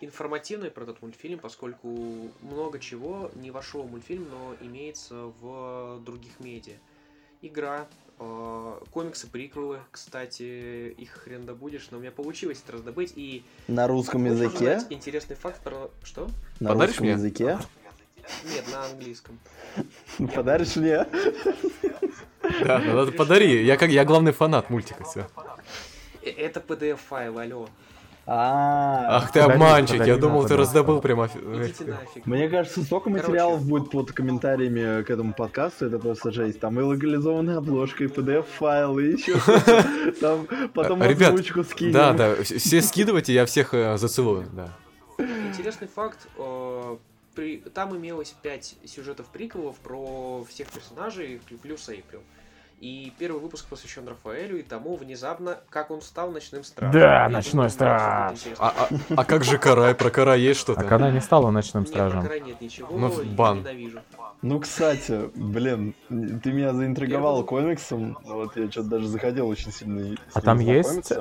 [0.00, 1.88] Информативный про этот мультфильм, поскольку
[2.40, 6.74] много чего не вошло в мультфильм, но имеется в других медиа.
[7.40, 7.86] Игра,
[8.18, 13.86] э, комиксы, приквелы, кстати, их хрен добудешь, но у меня получилось это раздобыть, и На
[13.86, 14.80] русском языке?
[14.90, 15.88] интересный факт про...
[16.02, 16.28] Что?
[16.58, 17.12] На Подаришь русском мне?
[17.14, 17.58] языке?
[18.44, 19.38] Нет, на английском.
[20.34, 21.06] Подаришь мне?
[22.64, 23.64] Да, ну, надо подари.
[23.64, 25.26] Я как я главный фанат мультика, все.
[26.22, 27.68] Э, Это PDF-файл, алло.
[28.24, 31.26] А, Ах ты Подари, обманщик, подари я думал, ты раздобыл прямо...
[31.26, 32.24] Идите нафиг.
[32.24, 33.26] Мне кажется, столько Короче.
[33.26, 36.60] материалов будет под комментариями к этому подкасту, это просто жесть.
[36.60, 39.34] Там и локализованная обложка, и PDF-файл, и еще.
[40.20, 41.92] Там потом А, ребят, озвучку скинем.
[41.92, 44.68] Да, да, вс- все скидывайте, я всех э, зацелую, да.
[45.18, 46.28] Интересный факт.
[47.34, 52.22] При- Там имелось пять сюжетов приквелов про всех персонажей, плюс Эйприл.
[52.82, 57.00] И первый выпуск посвящен Рафаэлю и тому внезапно, как он стал ночным стражем.
[57.00, 58.02] Да, Я ночной думаю, страж.
[58.58, 59.94] А, а- а как же Карай?
[59.94, 60.82] Про Карай есть А что-то?
[60.82, 62.20] когда не стала ночным Нет, стражем?
[62.22, 63.58] про Край нет ничего, Ну, и бан.
[63.58, 64.00] ненавижу.
[64.42, 68.18] Ну, кстати, блин, ты меня заинтриговал комиксом.
[68.24, 70.00] Вот я что-то даже заходил очень сильно.
[70.00, 71.14] и- А там есть э,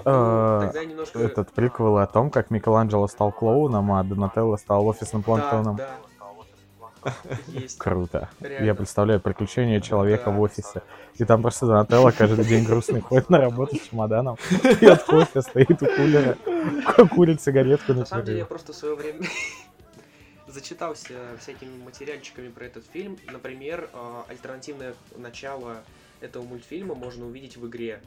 [0.87, 1.19] немножко...
[1.19, 5.75] этот приквел о том, как Микеланджело стал клоуном, а Донателло стал офисным Да, планктоном.
[5.75, 5.91] да.
[7.47, 7.77] Есть.
[7.77, 8.29] Круто.
[8.39, 8.65] Реально.
[8.65, 10.31] Я представляю приключения человека Да.
[10.31, 10.81] в офисе.
[11.15, 14.37] И там просто Донателло каждый день грустный ходит на работу с чемоданом,
[14.79, 16.37] пьет кофе, стоит у кулера,
[17.09, 19.21] курит сигаретку на На самом деле я просто в свое время
[20.47, 23.17] зачитался всякими материальчиками про этот фильм.
[23.31, 25.77] Например, э, альтернативное начало
[26.21, 28.01] этого мультфильма можно увидеть в игре.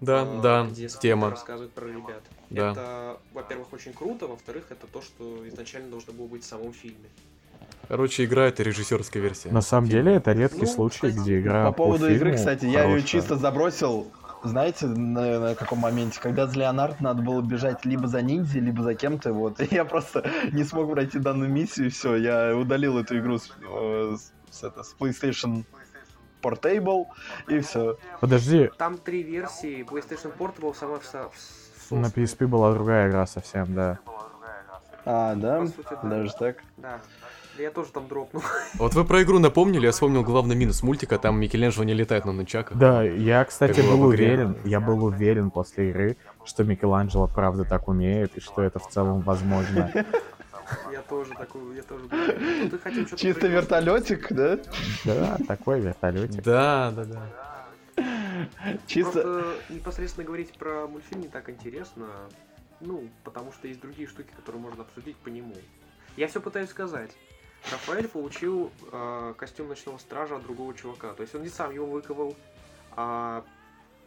[0.00, 1.30] Да, э, да, где тема.
[1.30, 2.22] рассказывает про ребят.
[2.50, 2.72] Да.
[2.72, 7.08] Это, во-первых, очень круто, во-вторых, это то, что изначально должно было быть в самом фильме.
[7.88, 9.50] Короче, игра это режиссерская версия.
[9.50, 12.80] На самом деле это редкий Ну, случай, где игра По поводу игры, фильму кстати, я
[12.82, 13.06] ее хорошая.
[13.06, 14.10] чисто забросил.
[14.42, 16.20] Знаете, на, на каком моменте?
[16.20, 19.58] Когда с Леонард надо было бежать либо за ниндзя, либо за кем-то, вот.
[19.60, 24.16] И я просто не смог пройти данную миссию, все, я удалил эту игру с, э,
[24.18, 25.64] с- с это, с PlayStation
[26.42, 27.06] Portable,
[27.48, 27.96] и все.
[28.20, 29.82] Подожди, Там три версии.
[29.82, 31.30] PlayStation Portable сама в, со-
[31.88, 32.06] в на.
[32.08, 33.98] PSP была другая игра совсем, да.
[35.06, 35.60] А, да?
[35.60, 36.08] По сути, да.
[36.08, 36.56] Даже так?
[36.76, 37.00] Да.
[37.56, 38.42] Да Я тоже там дропнул.
[38.78, 42.32] Вот вы про игру напомнили, я вспомнил главный минус мультика, там Микеланджело не летает на
[42.32, 42.76] нунчаках.
[42.76, 48.36] Да, я, кстати, был уверен, я был уверен после игры, что Микеланджело правда так умеет,
[48.36, 49.92] и что это в целом возможно.
[50.90, 52.04] Я тоже такой, я тоже.
[52.10, 53.62] Ну, ты хотел что-то Чисто придумать.
[53.64, 54.58] вертолетик, да?
[55.04, 56.42] Да, такой вертолетик.
[56.42, 58.04] Да, да, да.
[58.86, 59.12] Чисто...
[59.22, 62.06] Просто непосредственно говорить про мультфильм не так интересно.
[62.80, 65.54] Ну, потому что есть другие штуки, которые можно обсудить по нему.
[66.16, 67.10] Я все пытаюсь сказать.
[67.70, 71.12] Рафаэль получил э, костюм ночного стража от другого чувака.
[71.14, 72.34] То есть он не сам его выковал,
[72.92, 73.44] а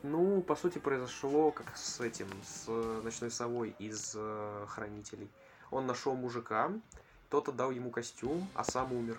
[0.03, 5.29] ну, по сути, произошло как с этим, с э, ночной совой из э, хранителей.
[5.71, 6.71] Он нашел мужика,
[7.29, 9.17] тот отдал ему костюм, а сам умер.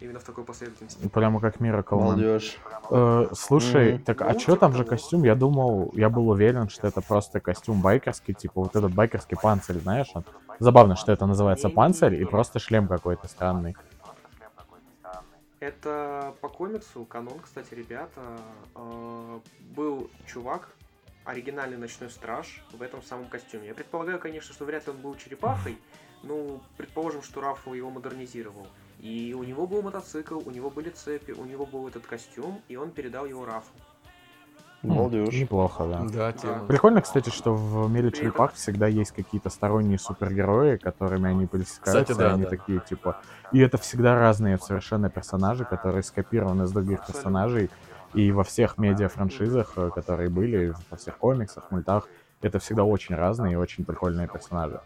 [0.00, 1.06] Именно в такой последовательности.
[1.08, 1.82] Прямо как Man.
[1.90, 2.58] Балдеж.
[2.90, 4.04] Э, слушай, Мгм.
[4.04, 4.88] так а Ну, чё типа там же того.
[4.90, 5.24] костюм?
[5.24, 9.78] Я думал, я был уверен, что это просто костюм байкерский, типа вот этот байкерский панцирь,
[9.78, 10.10] знаешь?
[10.14, 10.24] он-
[10.60, 13.74] Забавно, что это называется панцирь и просто шлем какой-то странный.
[15.58, 18.20] Это по комиксу, канон, кстати, ребята.
[18.74, 19.40] э,
[19.74, 20.70] Был чувак,
[21.24, 23.68] оригинальный ночной страж в этом самом костюме.
[23.68, 25.78] Я предполагаю, конечно, что вряд ли он был черепахой.
[26.22, 28.66] Ну, предположим, что Рафа его модернизировал.
[29.00, 32.76] И у него был мотоцикл, у него были цепи, у него был этот костюм, и
[32.76, 33.72] он передал его Рафу.
[34.82, 35.34] М, Балдеж.
[35.34, 36.04] Неплохо, да.
[36.10, 36.66] Да, тема.
[36.66, 42.18] Прикольно, кстати, что в мире черепах всегда есть какие-то сторонние супергерои, которыми они пересекаются, Кстати,
[42.18, 42.50] да, они да.
[42.50, 43.20] такие, типа...
[43.52, 47.68] И это всегда разные совершенно персонажи, которые скопированы с других персонажей.
[48.14, 52.08] И во всех медиа-франшизах, э, которые были, во всех комиксах, мультах,
[52.42, 54.80] это всегда очень разные и очень прикольные персонажи.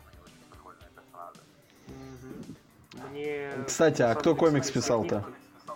[3.66, 5.24] Кстати, а кто комикс писал-то?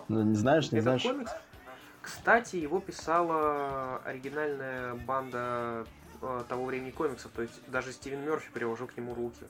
[0.08, 1.06] Ну, Не знаешь, не знаешь?
[2.08, 5.84] Кстати, его писала оригинальная банда
[6.22, 9.44] э, того времени комиксов, то есть даже Стивен Мерфи приложил к нему руки.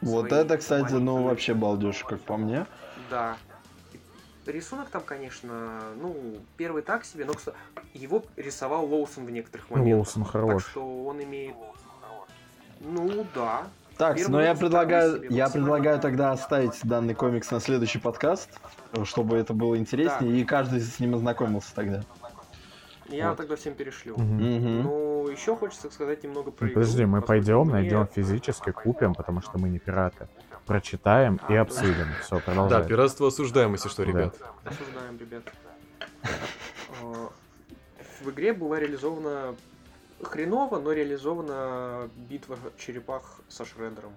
[0.00, 2.66] Вот Свои это, кстати, ну вообще балдеж, как по мне.
[3.10, 3.36] Да.
[4.46, 7.56] Рисунок там, конечно, ну, первый так себе, но кстати,
[7.92, 9.96] его рисовал Лоусон в некоторых моментах.
[9.96, 10.66] Лоусон Так хорош.
[10.66, 11.54] что он имеет...
[12.80, 13.66] Ну, да.
[13.98, 18.50] Так, но я выпуск предлагаю, я предлагаю тогда оставить данный комикс на следующий подкаст,
[19.04, 22.02] чтобы это было интереснее, и каждый с ним ознакомился тогда.
[23.08, 23.38] Я Вот.
[23.38, 24.16] тогда всем перешлю.
[24.18, 24.82] Мгм.
[24.82, 29.40] Ну, еще хочется сказать немного про Ну, игру, Подожди, мы пойдем, найдем физически, купим, потому
[29.40, 30.26] что мы не пираты.
[30.66, 32.08] Прочитаем и А, обсудим.
[32.22, 32.84] Все, Да, продолжай.
[32.88, 34.08] пиратство осуждаем, если что, Да.
[34.10, 34.36] ребят.
[34.64, 35.42] Осуждаем, ребят.
[37.02, 37.28] Э,
[38.24, 39.54] В игре была реализована
[40.22, 44.12] хреново, но реализована битва черепах со Шреддером.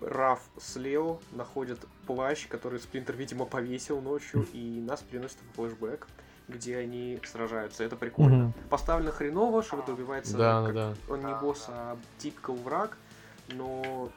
[0.00, 6.06] Раф с Лео находят плащ, который Сплинтер, видимо, повесил ночью, и нас переносят в флешбэк,
[6.48, 7.84] где они сражаются.
[7.84, 8.44] Это прикольно.
[8.44, 8.52] Мгм.
[8.70, 10.94] Поставлено хреново, Шреддер убивается Да, как- да.
[11.08, 12.96] он не босс, а типкал враг,
[13.52, 14.10] но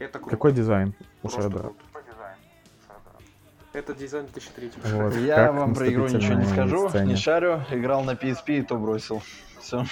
[0.00, 0.30] это круто.
[0.36, 0.92] Какой дизайн
[1.22, 1.62] у Просто Шреддера?
[1.62, 1.80] круто.
[3.72, 7.06] Это дизайн 2003 Вот, Я как вам про игру ничего не скажу, сцене.
[7.06, 9.22] не шарю, играл на PSP и то бросил.
[9.60, 9.84] Все.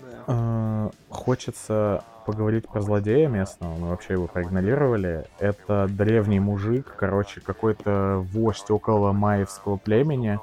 [0.00, 0.24] Да.
[0.28, 5.26] Э, хочется поговорить про злодея местного, мы вообще его проигнорировали.
[5.40, 10.38] Это древний мужик, короче, какой-то вождь около маевского племени,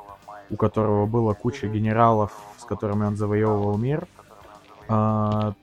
[0.49, 4.05] у которого было куча генералов, с которыми он завоевывал мир.
[4.89, 5.53] А,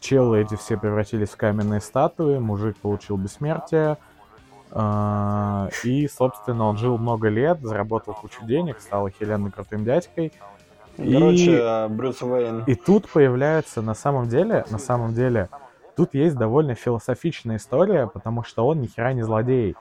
[0.00, 3.98] челы эти все превратились в каменные статуи, мужик получил бессмертие, а,
[4.72, 10.32] и, собственно, он жил много лет, заработал кучу денег, стал охеренно крутым дядькой.
[10.96, 12.64] Короче, и, а, Брюс Уэйн.
[12.66, 15.48] И тут появляется, на самом деле, на самом деле,
[15.96, 19.76] тут есть довольно философичная история, потому что он ни хера не злодей.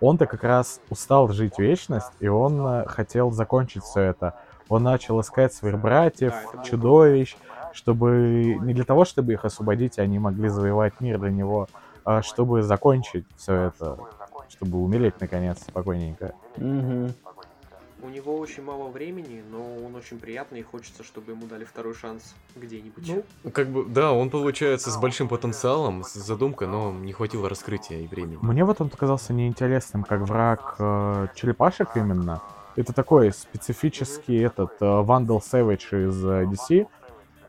[0.00, 4.34] Он-то как раз устал жить вечность, и он э, хотел закончить все это.
[4.68, 6.34] Он начал искать своих братьев,
[6.64, 7.36] чудовищ,
[7.72, 11.68] чтобы не для того, чтобы их освободить, они могли завоевать мир для него,
[12.04, 13.98] а чтобы закончить все это,
[14.52, 16.34] чтобы умереть наконец спокойненько.
[16.56, 17.12] Угу.
[18.04, 21.94] У него очень мало времени, но он очень приятный и хочется, чтобы ему дали второй
[21.94, 23.24] шанс где-нибудь.
[23.44, 28.00] Ну, как бы, да, он получается с большим потенциалом, с задумкой, но не хватило раскрытия
[28.00, 28.38] и времени.
[28.42, 32.42] Мне вот он показался неинтересным, как враг э, черепашек именно.
[32.74, 36.86] Это такой специфический этот э, Vandal Savage из э, DC,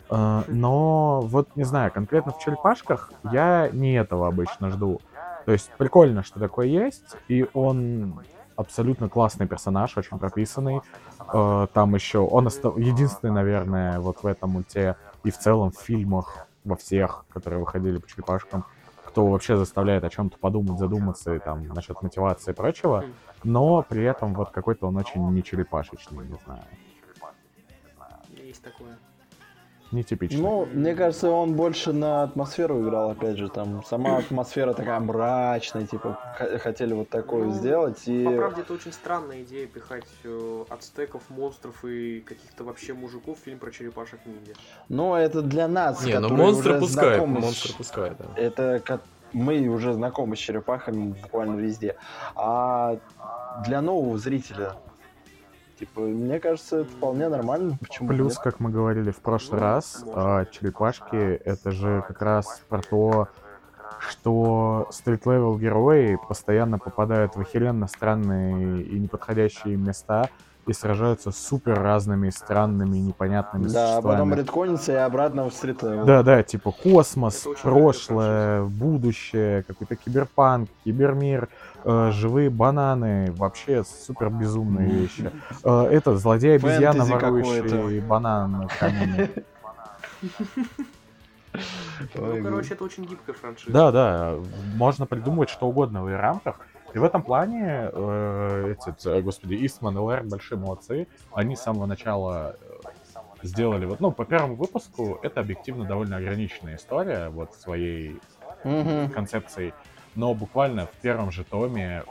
[0.10, 5.02] э, но вот не знаю, конкретно в черепашках я не этого обычно жду.
[5.46, 8.20] То есть прикольно, что такое есть, и он
[8.56, 10.82] абсолютно классный персонаж, очень прописанный.
[11.34, 16.48] Э, там еще он единственный, наверное, вот в этом мульте и в целом в фильмах
[16.64, 18.66] во всех, которые выходили по черепашкам,
[19.06, 23.06] кто вообще заставляет о чем-то подумать, задуматься и там насчет мотивации и прочего,
[23.44, 26.64] но при этом вот какой-то он очень не черепашечный, не знаю.
[28.30, 28.98] Есть такое
[29.94, 30.42] нетипичный.
[30.42, 35.86] Ну, мне кажется, он больше на атмосферу играл, опять же, там сама атмосфера такая мрачная,
[35.86, 36.20] типа,
[36.62, 38.24] хотели вот такое ну, сделать, и...
[38.26, 43.44] По правде, это очень странная идея пихать э, ацтеков, монстров и каких-то вообще мужиков в
[43.44, 44.54] фильм про черепашек ниндзя.
[44.90, 47.40] Ну, это для нас, Не, ну монстры пускай, знакомы...
[47.40, 48.26] монстры пускай, да.
[48.36, 48.82] Это
[49.34, 51.96] мы уже знакомы с черепахами буквально везде.
[52.36, 52.98] А
[53.66, 54.76] для нового зрителя
[55.80, 57.78] Типа, мне кажется, это вполне нормально.
[57.80, 58.44] Почему Плюс, нет?
[58.44, 63.28] как мы говорили в прошлый раз, а, черепашки это же как раз про то,
[64.00, 70.30] что street-level герои постоянно попадают в охеренно странные и неподходящие места,
[70.66, 74.02] и сражаются с супер разными странными непонятными да, существами.
[74.02, 79.96] Да, потом retcon ится и обратно в street Да, да, типа космос, прошлое, будущее, какой-то
[79.96, 81.50] киберпанк, кибермир,
[81.84, 85.32] э, живые бананы, вообще супер безумные вещи.
[85.64, 88.70] Э, это злодей обезьяна, ворующий банан.
[92.16, 93.72] Ну, короче, это очень гибкая франшиза.
[93.72, 94.36] Да, да,
[94.76, 96.60] можно придумывать что угодно в ее рамках.
[96.94, 101.08] И в этом плане э, эти, господи, Истман и Лэр большие молодцы.
[101.34, 102.74] Они с самого начала э,
[103.42, 108.20] сделали вот, ну, по первому выпуску это объективно довольно ограниченная история вот своей
[108.64, 109.10] mm-hmm.
[109.10, 109.74] концепцией,
[110.16, 112.04] но буквально в первом же томе,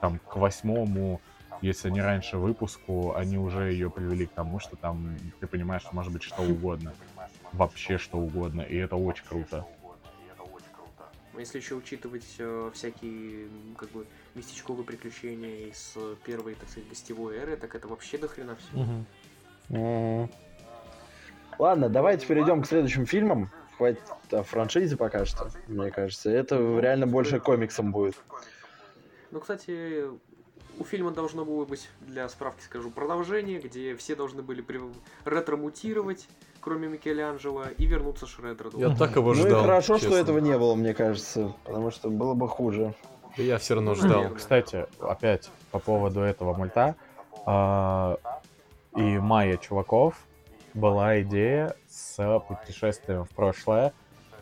[0.00, 1.20] там, к восьмому,
[1.62, 5.94] если не раньше выпуску, они уже ее привели к тому, что там ты понимаешь, что
[5.94, 6.92] может быть что угодно,
[7.52, 9.66] вообще что угодно, и это очень круто.
[11.38, 17.56] Если еще учитывать э, всякие как бы местечковые приключения из первой, так сказать, гостевой эры,
[17.56, 19.06] так это вообще до хрена все.
[19.68, 20.30] Угу.
[21.58, 23.50] Ладно, давайте перейдем к следующим фильмам.
[23.76, 24.00] Хватит
[24.30, 26.30] о франшизе пока что, мне кажется.
[26.30, 28.16] Это реально больше комиксом будет.
[29.30, 30.04] Ну, кстати,
[30.78, 34.64] у фильма должно было быть, для справки скажу, продолжение, где все должны были
[35.24, 36.28] ретро-мутировать,
[36.60, 38.70] кроме Микеланджело, и вернуться Шреддеру.
[38.74, 39.50] Я так его ждал.
[39.50, 40.10] Ну и хорошо, честно.
[40.10, 42.94] что этого не было, мне кажется, потому что было бы хуже.
[43.36, 44.30] Я все равно ждал.
[44.34, 46.94] Кстати, опять по поводу этого мульта
[47.46, 48.16] э,
[48.96, 50.25] и Майя Чуваков
[50.76, 53.92] была идея с путешествием в прошлое.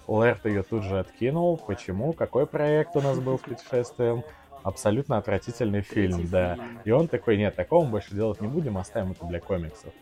[0.06, 1.56] Лэрт ее тут же откинул.
[1.56, 2.12] Почему?
[2.12, 4.22] Какой проект у нас был с путешествием?
[4.62, 6.58] Абсолютно отвратительный фильм, да.
[6.84, 9.92] И он такой, нет, такого мы больше делать не будем, оставим это для комиксов.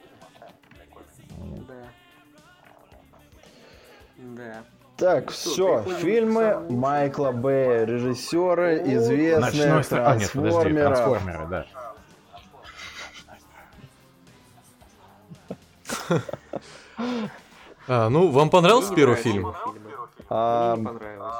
[4.18, 4.62] Да.
[4.97, 9.66] Так, ну, все, фильмы Майкла Б, режиссеры, известные Ночной...
[9.66, 10.07] трансформеры.
[10.07, 11.66] А, нет, подожди, трансформеры, да.
[17.89, 19.53] А, ну, вам понравился первый фильм?
[20.29, 21.37] А, Мне не понравилось.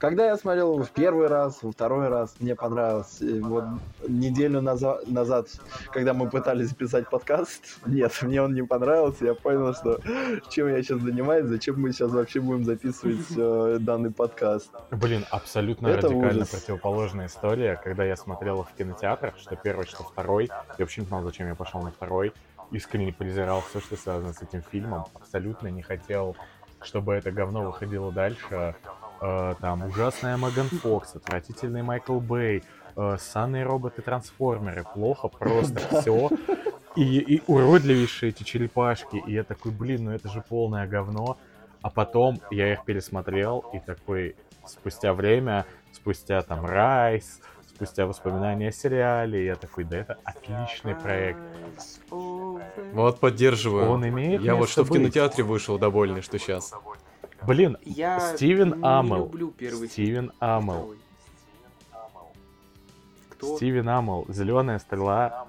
[0.00, 3.20] Когда я смотрел его в первый раз, во второй раз, мне понравилось.
[3.20, 3.64] И вот
[4.08, 5.48] неделю назад, назад,
[5.92, 9.26] когда мы пытались записать подкаст, нет, мне он не понравился.
[9.26, 10.00] Я понял, что
[10.48, 14.70] чем я сейчас занимаюсь, зачем мы сейчас вообще будем записывать э, данный подкаст.
[14.90, 16.48] Блин, абсолютно Это радикально ужас.
[16.48, 20.46] противоположная история, когда я смотрел в кинотеатрах, что первый, что второй.
[20.46, 22.32] Я вообще не знал, зачем я пошел на второй.
[22.70, 25.06] Искренне презирал все, что связано с этим фильмом.
[25.14, 26.36] Абсолютно не хотел,
[26.80, 28.74] чтобы это говно выходило дальше.
[29.20, 32.62] Э, там ужасная Меган Фокс, отвратительный Майкл Бэй,
[32.96, 34.84] э, санные роботы-трансформеры.
[34.94, 36.30] Плохо просто все.
[36.96, 39.22] И, и уродливейшие эти черепашки.
[39.26, 41.38] И я такой, блин, ну это же полное говно.
[41.82, 47.40] А потом я их пересмотрел и такой, спустя время, спустя там Райс,
[47.80, 51.40] спустя воспоминания о сериале, я такой, да это отличный проект.
[52.92, 53.88] Вот поддерживаю.
[53.90, 56.72] Он имеет Я вот что место в кинотеатре вышел довольный, что сейчас.
[57.46, 59.24] Блин, Я Стивен Амел.
[59.26, 60.32] люблю первый Стивен.
[60.40, 60.94] Амел.
[63.30, 63.56] Кто?
[63.56, 65.46] Стивен Амел, зеленая стрела,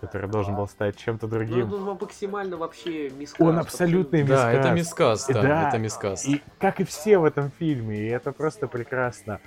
[0.00, 1.68] который должен был стать чем-то Ну, другим.
[1.68, 3.40] ну, максимально вообще мискас.
[3.46, 4.54] Он абсолютный Да, мискас.
[4.54, 6.26] это мискас, да, Да, это мискас.
[6.26, 9.40] И как и все в этом фильме, и это просто прекрасно.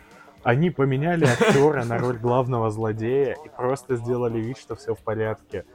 [0.44, 5.66] Они поменяли актера на роль главного злодея и просто сделали вид, что все в порядке.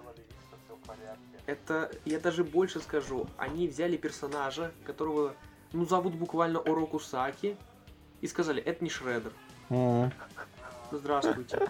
[1.51, 5.35] Это, я даже больше скажу, они взяли персонажа, которого,
[5.73, 7.57] ну, зовут буквально Ороку Саки,
[8.21, 9.33] и сказали, это не Шредер.
[10.93, 11.69] Здравствуйте.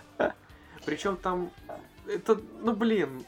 [0.84, 1.50] Причем там,
[2.06, 3.24] это, ну, блин,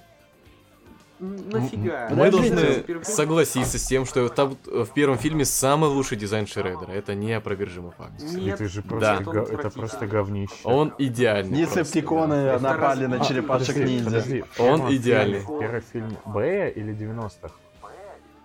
[1.23, 2.09] нафига?
[2.11, 6.91] Мы должны согласиться с тем, что там в первом фильме самый лучший дизайн Шреддера.
[6.91, 8.21] Это неопровержимый факт.
[8.21, 8.89] Нет, это же Да.
[8.89, 10.53] просто, он га- это просто говнище.
[10.65, 11.57] Он идеальный.
[11.59, 14.25] Десептиконы Это напали раз- на черепашек ниндзя.
[14.59, 15.41] Он идеальный.
[15.61, 17.55] Первый фильм Бэя или 90-х?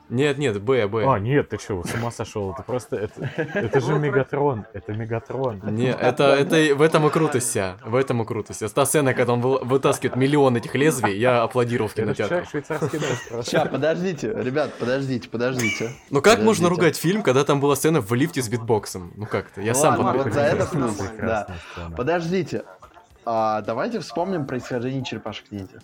[0.09, 1.05] Нет, нет, Б, Б.
[1.05, 2.51] А, нет, ты что, с ума сошел?
[2.53, 5.59] Это просто, это, это же Мегатрон, это Мегатрон.
[5.63, 8.73] Не, это, это в этом и крутость, а, в этом и крутость.
[8.73, 12.45] Та сцена, когда он вы- вытаскивает миллион этих лезвий, я аплодировал в кинотеатре.
[12.49, 13.51] швейцарский нож просто.
[13.51, 15.91] Ща, подождите, ребят, подождите, подождите.
[16.09, 16.69] Ну как можно Подождите.
[16.69, 19.11] ругать фильм, когда там была сцена в лифте с битбоксом?
[19.17, 21.47] Ну как-то, я Ну сам ладно, вот за это плюс, да.
[21.73, 21.95] Сцена.
[21.97, 22.63] Подождите.
[23.25, 25.79] А, давайте вспомним происхождение черепашек ниндзя.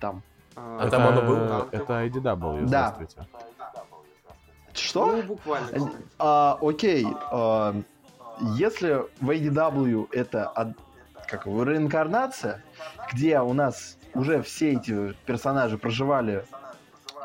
[0.00, 0.22] Там.
[0.56, 1.68] А, А Это, там оно было?
[1.70, 2.66] это IDW, Да.
[2.98, 3.28] здравствуйте.
[4.80, 5.06] Что?
[5.06, 5.92] Ну, буквально.
[6.18, 7.06] А, окей.
[7.30, 7.74] а,
[8.56, 10.74] если в ADW это
[11.26, 12.62] как реинкарнация,
[13.12, 16.44] где у нас уже все эти персонажи проживали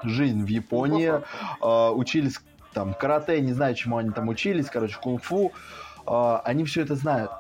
[0.04, 1.14] жизнь в Японии,
[1.62, 2.40] а, учились
[2.74, 5.54] там карате, не знаю, чему они там учились, короче, кунг-фу,
[6.06, 7.32] а, они все это знают.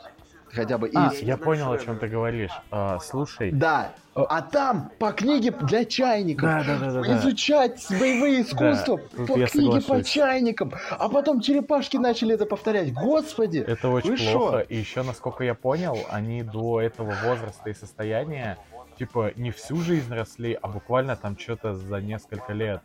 [0.55, 1.21] Хотя бы А, из...
[1.21, 2.51] я понял, о чем ты говоришь.
[2.71, 3.91] А, слушай, Да.
[4.15, 6.43] А там по книге для чайников.
[6.49, 7.17] да, да, да, да, да.
[7.17, 10.07] изучать боевые искусства тут по книге по соглашусь.
[10.07, 12.93] чайникам, а потом черепашки начали это повторять.
[12.93, 13.57] Господи!
[13.57, 14.51] Это очень Вы плохо.
[14.51, 14.59] шо?
[14.61, 18.57] И еще, насколько я понял, они до этого возраста и состояния,
[18.97, 22.81] типа, не всю жизнь росли, а буквально там что-то за несколько лет.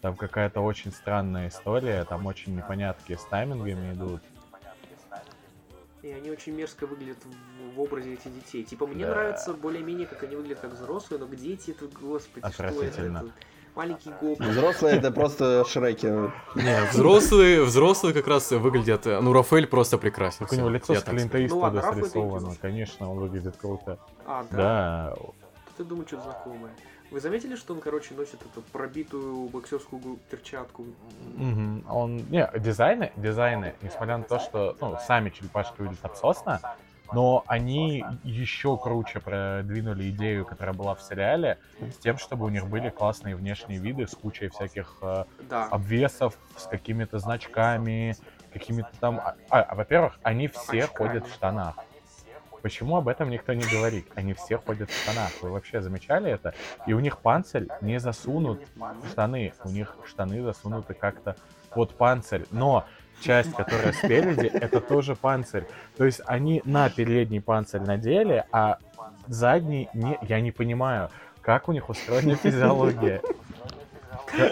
[0.00, 4.22] Там какая-то очень странная история, там очень непонятки с таймингами идут.
[6.08, 8.64] И они очень мерзко выглядят в, в образе этих детей.
[8.64, 9.10] Типа, мне Да.
[9.10, 13.26] нравится более-менее, как они выглядят как взрослые, но где дети это, господи, что это?
[13.74, 14.50] Маленький гоблин.
[14.50, 16.06] Взрослые это просто Шреки.
[16.06, 20.46] Не, взрослые, взрослые как раз выглядят, э, ну Рафаэль просто прекрасен.
[20.46, 21.16] Так у него лицо с скажу.
[21.18, 22.56] Ну срисовано.
[22.60, 24.00] Конечно, он выглядит круто.
[24.26, 24.56] А, да?
[24.56, 25.16] Да,
[25.76, 26.72] Ты думаешь, что-то знакомое.
[27.10, 30.84] Вы заметили, что он, короче, носит эту пробитую боксерскую перчатку?
[31.36, 31.84] Мгм.
[31.88, 36.60] Он, не, дизайны, дизайны, несмотря на то, что, ну, сами черепашки выглядят абсосно,
[37.12, 42.66] но они еще круче продвинули идею, которая была в сериале, с тем, чтобы у них
[42.66, 45.64] были классные внешние виды с кучей всяких э, Да.
[45.70, 48.14] обвесов, с какими-то значками,
[48.52, 49.18] какими-то там...
[49.20, 51.08] А, а, во-первых, они все Очками.
[51.08, 51.76] ходят в штанах.
[52.68, 54.04] Почему об этом никто не говорит?
[54.14, 55.30] Они все ходят в штанах.
[55.40, 56.52] Вы вообще замечали это?
[56.86, 59.54] И у них панцирь не засунут в штаны.
[59.64, 61.34] У них штаны засунуты как-то
[61.70, 62.44] под панцирь.
[62.50, 62.84] Но
[63.22, 65.66] часть, которая спереди, это тоже панцирь.
[65.96, 68.76] То есть они на передний панцирь надели, а
[69.28, 70.18] задний не...
[70.20, 71.08] Я не понимаю,
[71.40, 73.22] как у них устроена физиология.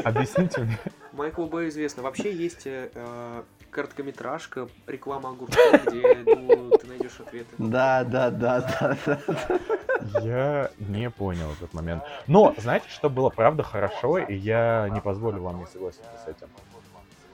[0.05, 0.79] Объясните мне.
[1.13, 2.03] Майклу Бэй известно.
[2.03, 7.55] Вообще есть э, э, короткометражка, реклама огурцов, где, думаю, ты найдешь ответы.
[7.59, 10.21] Да, да, да, да, да.
[10.21, 12.03] Я не понял этот момент.
[12.27, 16.49] Но, знаете, что было правда хорошо, и я не позволю вам не согласиться с этим.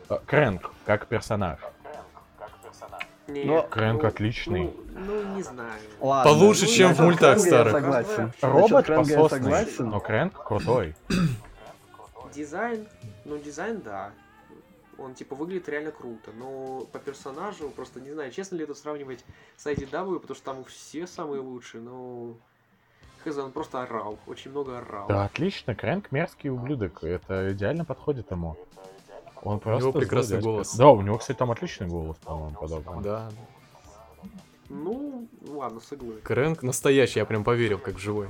[0.08, 1.58] Э, Крэнк, как персонаж.
[3.28, 4.64] Не, Но- Крэнк ну, отличный.
[4.64, 5.72] Ну, ну, не знаю.
[6.00, 6.32] Ладно.
[6.32, 7.72] Получше, Ну, чем в мультах Крэнга старых.
[7.72, 8.32] Я согласен.
[8.42, 10.94] Робот пососный, но Крэнк крутой.
[12.34, 12.86] Дизайн,
[13.24, 14.10] ну, дизайн, да.
[15.02, 19.24] Он, типа, выглядит реально круто, но по персонажу, просто не знаю, честно ли это сравнивать
[19.56, 22.34] с IDW, потому что там все самые лучшие, но...
[23.24, 25.08] Хз, он просто орал, очень много орал.
[25.08, 27.02] Да, отлично, Крэнк мерзкий ублюдок.
[27.02, 28.56] Это идеально подходит ему.
[29.42, 30.48] Он просто него злой прекрасный дядька.
[30.48, 30.76] голос.
[30.76, 33.02] Да, у него, кстати, там отличный голос, по-моему, подобный.
[33.02, 33.30] Да.
[34.68, 36.22] Ну, ладно, согласен.
[36.22, 38.28] Крэнк настоящий, я прям поверил, как живой.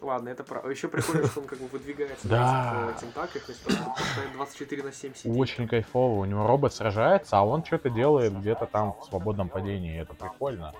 [0.00, 0.70] Ладно, это правда.
[0.70, 2.72] Еще прикольно, что он как бы выдвигается Да.
[2.86, 5.36] на этих тентаклях, то есть постоянно 24 на 7 сидит.
[5.36, 6.20] Очень кайфово.
[6.20, 10.00] У него робот сражается, а он что-то делает где-то там в свободном падении.
[10.00, 10.72] Это прикольно.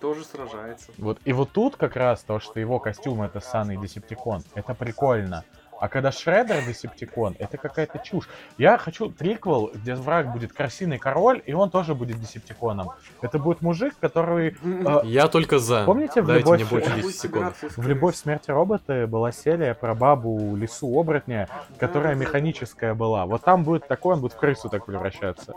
[0.00, 0.92] Тоже сражается.
[0.98, 5.44] Вот, и вот тут как раз то, что его костюм это саный Десептикон, это прикольно.
[5.80, 8.28] А когда Шреддер Десептикон, это какая-то чушь.
[8.58, 12.90] Я хочу триквел, где враг будет красивый король, и он тоже будет Десептиконом.
[13.22, 14.56] Это будет мужик, который...
[14.62, 15.84] э, Я только за.
[15.84, 17.34] Помните, в Дайте «Любовь- мне больше Он 10 будет секунд.
[17.56, 21.48] собираться из в «Любовь, смерти роботы» была серия про бабу лису оборотня,
[21.78, 23.26] которая механическая была.
[23.26, 25.54] Вот там будет такой, он будет в крысу так превращаться.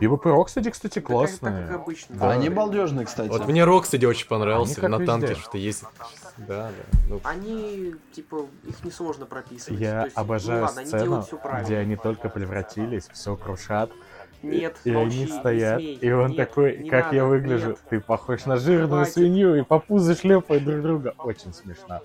[0.00, 1.66] И ВП Рокстеди, кстати, как- Так, классные.
[1.66, 2.16] как обычно.
[2.16, 2.30] Да.
[2.30, 3.28] Они балдежные, кстати.
[3.28, 5.84] Вот мне Рокстеди очень понравился, Они на танке что есть.
[6.38, 6.70] Да, да.
[7.08, 9.80] Ну, Они, типа, их несложно прописывать.
[9.80, 11.64] Я есть, обожаю ну, ладно, они сцену, правильно.
[11.66, 13.90] где они только превратились, все крушат,
[14.42, 17.34] Нет, и молчи, они не стоят, смей, и он нет, такой, не как я надо,
[17.34, 17.78] выгляжу, нет.
[17.90, 19.12] ты похож на жирную Хватит.
[19.12, 21.14] свинью, и по пузу шлепают друг друга.
[21.18, 22.00] Очень смешно.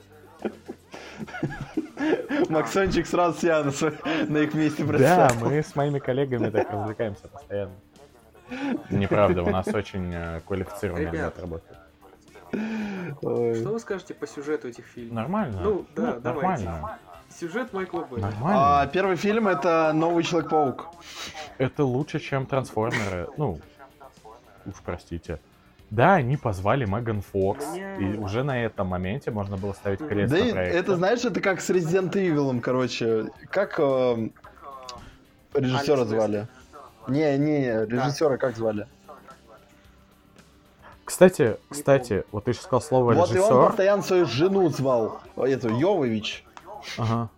[2.49, 3.63] Максончик сразу себя
[4.27, 5.49] на, их месте Да, представил.
[5.49, 7.73] мы с моими коллегами так развлекаемся постоянно.
[8.89, 11.39] Неправда, у нас очень э, квалифицированный Ребят.
[11.39, 11.77] работает.
[13.19, 15.15] Что вы скажете по сюжету этих фильмов?
[15.15, 15.61] Нормально.
[15.61, 16.63] Ну, да, давайте.
[16.65, 16.99] нормально.
[17.29, 18.21] Сюжет Майкла Бэя.
[18.21, 18.81] Нормально.
[18.81, 20.87] А, первый фильм это Новый Человек-паук.
[21.57, 23.27] Это лучше, чем трансформеры.
[23.35, 23.59] Ну,
[24.65, 25.39] уж простите.
[25.89, 27.65] Да, они позвали Меган Фокс,
[27.99, 30.77] и уже на этом моменте можно было ставить крест Да на и проекте.
[30.79, 33.27] это, знаешь, это как с Resident Evil, короче.
[33.49, 34.29] Как э,
[35.53, 36.47] режиссера Алекс звали?
[37.07, 38.85] Не, не, режиссера как звали?
[41.05, 43.67] Кстати, кстати, вот ты сейчас сказал слово Вот и он режиссер.
[43.67, 46.43] постоянно свою жену звал, эту, Йовович.
[46.97, 47.29] Ага.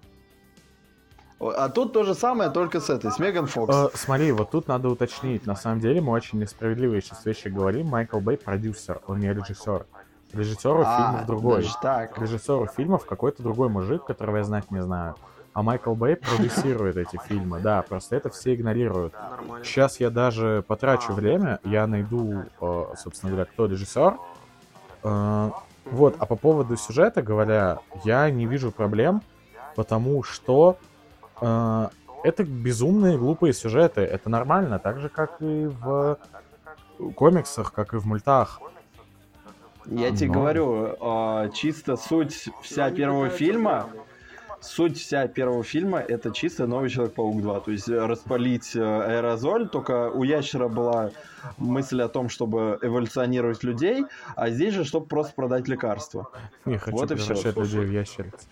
[1.39, 3.73] А тут то же самое, только с этой, с Меган Фокс.
[3.73, 5.45] Э, смотри, вот тут надо уточнить.
[5.45, 7.87] На самом деле мы очень несправедливые сейчас вещи говорим.
[7.87, 9.85] Майкл Бэй продюсер, он не режиссер.
[10.33, 11.65] Режиссеру А, фильмов другой.
[11.81, 12.17] так.
[12.19, 15.15] Режиссеру фильмов какой-то другой мужик, которого я знать не знаю.
[15.53, 17.59] А Майкл Бэй продюсирует эти фильмы.
[17.61, 19.13] Да, просто это все игнорируют.
[19.13, 19.65] Нормально.
[19.65, 24.17] Сейчас я даже потрачу время, я найду, э, собственно говоря, кто режиссер.
[25.03, 25.51] Э,
[25.85, 29.21] Вот, а по поводу сюжета говоря, я не вижу проблем,
[29.75, 30.77] потому что
[31.41, 31.87] э,
[32.23, 34.01] это безумные глупые сюжеты.
[34.01, 36.17] Это нормально, так же, как и в
[37.15, 38.59] комиксах, как и в мультах.
[39.85, 43.89] Я тебе Но- говорю, а, чисто суть вся первого фильма,
[44.61, 47.59] суть вся первого фильма это чисто новый Человек-паук 2.
[47.61, 51.11] То есть распалить э, аэрозоль, только у ящера была
[51.57, 56.29] мысль о том, чтобы эволюционировать людей, а здесь же, чтобы просто продать лекарства.
[56.65, 58.47] Не хочу Вот и превращать людей в ящериц.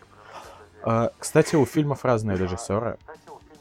[0.83, 2.97] А, Кстати, у фильмов разные режиссеры.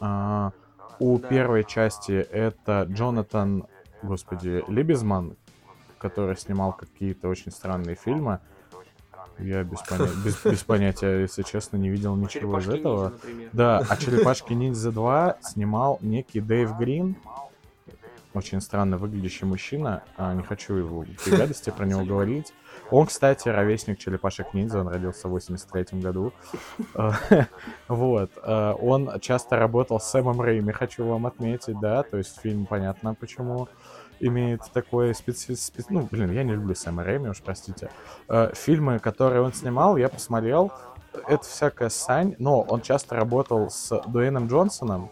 [0.01, 0.53] А,
[0.99, 3.67] У первой части это Джонатан,
[4.03, 5.37] господи, Либезман,
[5.99, 8.39] который снимал какие-то очень странные фильмы.
[9.39, 13.13] Я без, поня- без- без понятия, если честно, не видел ничего из этого.
[13.27, 13.51] ниндзя.
[13.53, 17.17] Да, а Черепашки Ниндзя 2 снимал некий Дэйв Грин.
[18.37, 20.03] Очень странно выглядящий мужчина.
[20.19, 22.53] А, не хочу его гадости про него говорить.
[22.91, 26.35] Он, кстати, ровесник Черепашек Ниндзя, он родился в 83 году.
[27.89, 28.31] Вот.
[28.43, 32.03] а, Он часто работал с Сэмом Рэйми, хочу вам отметить, да.
[32.03, 33.69] То есть фильм, понятно, почему
[34.21, 35.55] имеет такой специ...
[35.55, 37.89] спе- Ну, блин, я не люблю Сэма Рэйми, уж простите.
[38.29, 40.73] А, Фильмы, которые он снимал, я посмотрел.
[41.27, 45.11] Это всякая сань, но он часто работал с Дуэйном Джонсоном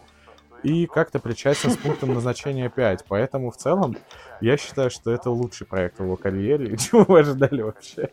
[0.65, 3.05] и как-то причастен с пунктом назначения 5.
[3.07, 3.95] Поэтому в целом
[4.41, 6.75] я считаю, что это лучший проект в его карьере.
[6.77, 8.09] Чего вы ожидали вообще?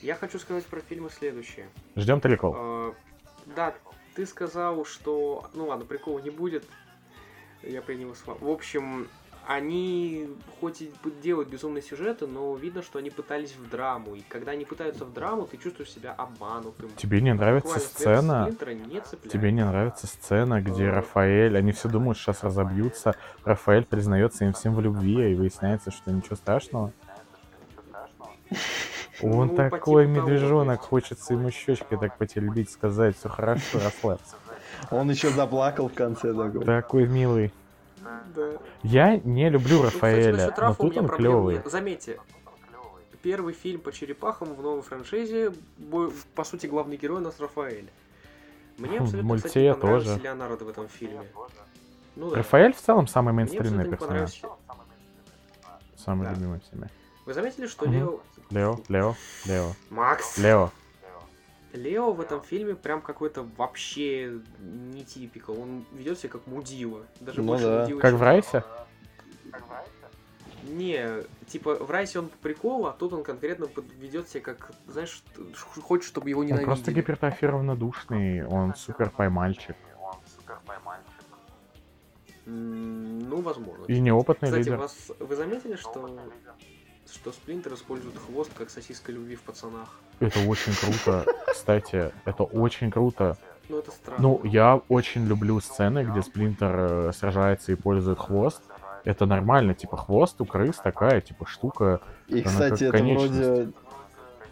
[0.00, 1.68] Я хочу сказать про фильмы следующее.
[1.96, 2.54] Ждем трикол.
[2.56, 2.92] Э,
[3.56, 3.74] Да,
[4.14, 5.50] ты сказал, что...
[5.54, 6.64] Ну ладно, прикола не будет.
[7.62, 8.22] Я принял с.
[8.24, 9.08] В общем,
[9.46, 10.28] они
[10.60, 14.14] хоть и делают безумные сюжеты, но видно, что они пытались в драму.
[14.14, 16.90] И когда они пытаются в драму, ты чувствуешь себя обманутым.
[16.96, 18.44] Тебе не нравится Буквально сцена?
[18.86, 19.32] Не цепляет.
[19.32, 20.90] Тебе не нравится сцена, где Э.
[20.90, 23.14] Рафаэль, они все думают, что сейчас разобьются,
[23.44, 26.92] Рафаэль признается им всем в любви, и выясняется, что ничего страшного.
[29.22, 30.88] Он Ну, такой типу того, медвежонок, то есть.
[30.88, 34.36] хочется ему щечки так потеребить, сказать, все хорошо, расслабься.
[34.90, 36.64] Он еще заплакал в конце такой.
[36.64, 37.52] Такой милый.
[38.00, 38.58] Да.
[38.82, 41.54] Я не люблю кстати, Рафаэля, насчет но Рафа тут он клевый.
[41.56, 41.66] нет.
[41.66, 42.20] Заметьте,
[43.22, 45.52] первый фильм по черепахам в новой франшизе,
[46.34, 47.90] по сути, главный герой у нас Рафаэль.
[48.78, 50.22] Мне Хм, абсолютно, мульте кстати, не понравился тоже.
[50.22, 51.22] Леонардо в этом фильме.
[52.16, 52.36] Ну да.
[52.36, 54.42] Рафаэль в целом самый мейнстримный персонаж.
[55.96, 56.32] Самый Да.
[56.34, 56.88] любимый всеми.
[57.26, 57.92] Вы заметили, что Мгм.
[57.94, 58.20] Лео...
[58.50, 60.38] Лео, Лео, Лео, Макс!
[60.38, 60.70] Лео.
[61.72, 65.60] Лео в этом фильме прям какой-то вообще не типикал.
[65.60, 67.06] Он ведет себя как мудила.
[67.20, 67.80] Даже Ну больше да.
[67.82, 68.64] мудила, Как в Райсе?
[70.64, 73.66] Не, типа в Райсе он по приколу, а тут он конкретно
[73.98, 75.22] ведет себя как, знаешь,
[75.54, 76.66] ш- хочет, чтобы его Он ненавидели.
[76.66, 79.74] просто гипертрофированно душный, он супер поймальчик.
[82.46, 83.84] Ну, возможно.
[83.86, 84.76] И неопытный Кстати, лидер.
[84.78, 86.10] вас, вы заметили, что,
[87.10, 89.94] что Сплинтер использует хвост как сосиска любви в пацанах?
[90.20, 91.24] Это очень круто.
[91.50, 93.36] Кстати, это очень круто.
[93.68, 94.22] Ну, это странно.
[94.22, 98.62] Ну, я очень люблю сцены, где Сплинтер э, сражается и пользует хвост.
[99.04, 102.00] Это нормально, типа хвост у крыс такая, типа штука.
[102.28, 103.72] И, кстати, это вроде...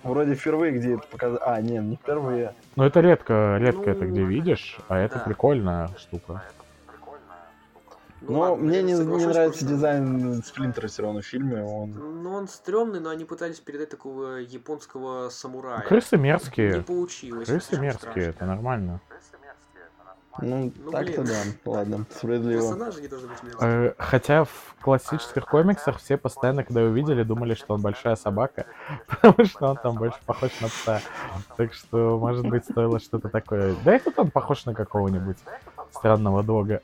[0.05, 1.41] Вроде впервые, где это показали...
[1.45, 2.55] А, нет, не впервые.
[2.77, 5.25] Но это редко, редко это Ну, где видишь, а это да.
[5.25, 6.45] прикольная штука.
[8.21, 11.63] Ну Но ладно, мне не, не нравится просто- дизайн Сплинтера все равно в фильме.
[11.63, 11.91] Он...
[12.23, 15.81] Ну, он стрёмный, но они пытались передать такого японского самурая.
[15.83, 16.83] Крысы Не мерзкие.
[16.83, 17.49] получилось.
[17.49, 18.31] Крысы мерзкие, страшно.
[18.31, 19.01] это нормально.
[20.41, 21.33] Ну, Ну, так-то да.
[21.65, 22.61] Ладно, справедливо.
[22.61, 23.89] Персонажи не должны быть мерзкими.
[23.89, 28.67] Э, Хотя в классических комиксах все постоянно, когда его видели, думали, что он большая собака,
[29.09, 31.01] потому что он там больше похож на пса.
[31.57, 33.75] Так что, может быть, стоило что-то такое.
[33.85, 35.39] Да и тут он похож на какого-нибудь
[35.91, 36.83] странного дога.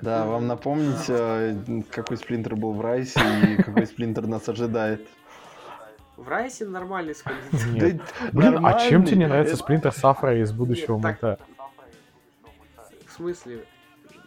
[0.00, 1.56] Да, вам напомнить, э,
[1.90, 5.06] какой Сплинтер был в Райсе и какой Сплинтер нас ожидает.
[6.16, 8.00] В Райсе нормальный Сплинтер.
[8.10, 11.38] Да, Блин, а чем тебе не нравится Сплинтер Сафра из будущего мульта?
[13.06, 13.64] В смысле?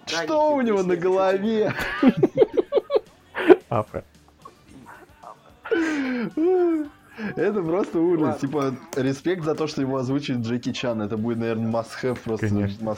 [0.06, 1.74] Что у него на голове?
[3.70, 4.04] Афра.
[7.36, 8.22] Это просто ужас.
[8.22, 8.40] Ладно.
[8.40, 11.02] Типа, респект за то, что его озвучит Джеки Чан.
[11.02, 12.96] Это будет, наверное, must-have просто Конечно.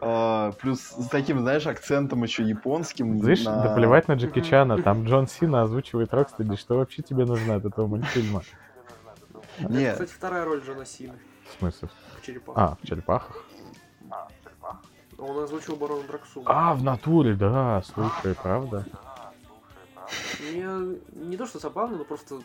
[0.00, 3.18] А, плюс с таким, знаешь, акцентом еще японским.
[3.18, 7.24] Знаешь, на- да плевать на Джеки Чана, там Джон Сина озвучивает Рокстеди, что вообще тебе
[7.24, 8.42] нужно от этого мультфильма?
[9.58, 11.14] Это, Нет, кстати, вторая роль Джона Сины
[11.48, 11.88] В смысле?
[12.18, 12.54] в черепах.
[12.58, 13.44] А, в черепахах?
[15.18, 16.44] Он озвучил Барона Драксума.
[16.46, 18.84] А, в натуре, да, слушай, правда?
[20.40, 20.66] Мне
[21.12, 22.40] не то, что забавно, но просто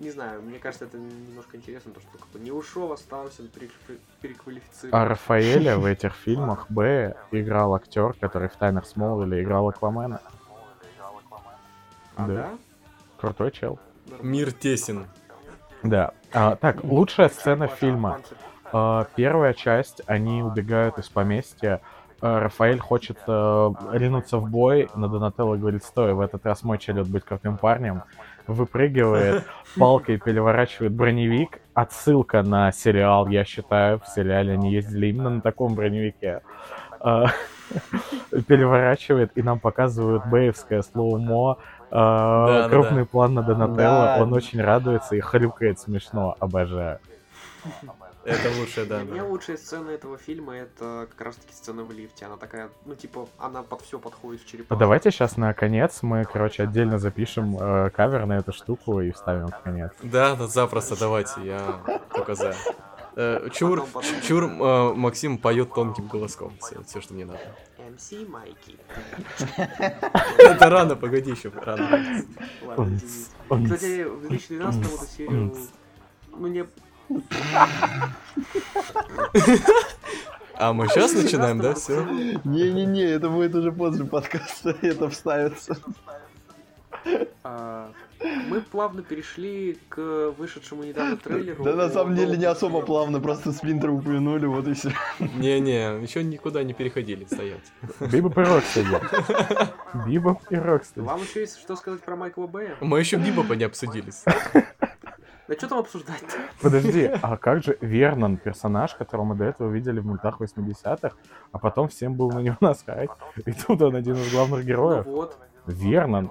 [0.00, 4.00] не знаю, мне кажется, это немножко интересно, то, что как бы не ушел, остался, переквали-
[4.22, 4.98] переквалифицирован.
[4.98, 10.20] А Рафаэля в этих фильмах Б играл актер, который в Тайнах Смолвиля играл Аквамена.
[12.16, 12.34] А, да.
[12.34, 12.50] да?
[13.18, 13.78] Крутой чел.
[14.22, 15.06] Мир тесен.
[15.82, 16.12] Да.
[16.32, 18.20] А, так, лучшая сцена фильма.
[18.72, 21.82] А, Первая часть, они убегают из поместья.
[22.20, 26.78] А, Рафаэль хочет э, ринуться в бой, но Донателло говорит, стой, в этот раз мой
[26.78, 28.02] черед быть крутым парнем.
[28.46, 29.44] Выпрыгивает,
[29.78, 31.60] палкой переворачивает броневик.
[31.72, 36.42] Отсылка на сериал, я считаю, в сериале они ездили именно на таком броневике.
[37.00, 37.26] А,
[38.48, 41.58] Переворачивает, и нам показывают бэевское слоумо.
[41.90, 46.98] да, Крупный план на Донателло, он очень радуется и хрюкает смешно, обожаю.
[48.24, 49.00] Это лучшее, да.
[49.00, 52.26] Для меня лучшая сцена этого фильма это как раз таки сцена в лифте.
[52.26, 54.78] Она такая, ну типа, она под все подходит в А черепах.
[54.78, 59.48] Давайте сейчас на конец мы, короче, отдельно запишем э, кавер на эту штуку и вставим
[59.48, 59.92] в конец.
[60.02, 61.80] Да, да, запросто, давайте, я
[62.12, 62.54] только за.
[63.16, 63.86] Э, Чур.
[64.26, 66.52] Чур э, Максим поет тонким голоском.
[66.86, 67.40] Все, что мне надо.
[67.78, 68.78] MC Майки.
[70.38, 72.22] Это рано, погоди еще, рано.
[73.48, 75.56] Кстати, в 2012 эту серию...
[76.32, 76.64] Ну, не...
[80.54, 82.04] А мы сейчас начинаем, да, все?
[82.44, 85.78] Не-не-не, это будет уже после подкаста, это вставится.
[87.42, 87.90] А,
[88.50, 91.64] Мы плавно перешли к вышедшему недавно трейлеру.
[91.64, 94.92] Да на самом деле не особо плавно, просто Сплинтера упомянули, вот и все.
[95.18, 97.72] Не-не, еще никуда не переходили, стоять.
[98.12, 99.00] Бибоп и Рокстеди.
[100.06, 101.06] Бибоп и Рокстеди.
[101.06, 102.76] Вам еще есть что сказать про Майкла Бэя?
[102.82, 104.24] Мы еще Бибопа не обсудились.
[105.50, 106.36] Да что там обсуждать-то?
[106.62, 111.16] Подожди, а как же Вернон, персонаж, которого мы до этого видели в мультах 80-х,
[111.50, 113.10] а потом всем был на него насрать,
[113.44, 115.06] и тут он один из главных Ну героев.
[115.06, 115.36] вот,
[115.66, 116.30] Вернон,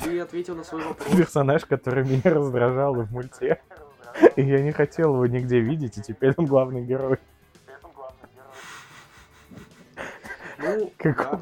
[0.00, 1.08] ты ответил на свой вопрос.
[1.16, 3.60] персонаж, который меня раздражал в мульте.
[4.36, 7.18] И я не хотел его нигде видеть, и теперь он главный герой.
[10.58, 11.40] Ну, Как да.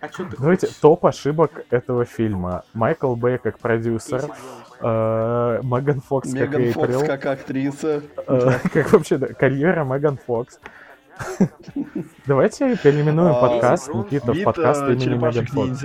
[0.00, 0.80] А что ты Давайте хочешь?
[0.80, 2.64] топ ошибок этого фильма.
[2.72, 4.24] Майкл Бэй как продюсер,
[4.80, 8.02] э, Меган Фокс как Меган Фокс Эйприл, как актриса.
[8.26, 10.58] э, как вообще да, карьера Меган Фокс.
[12.26, 15.84] Давайте переименуем А, подкаст Никита в подкаст э, имени Меган Фокс.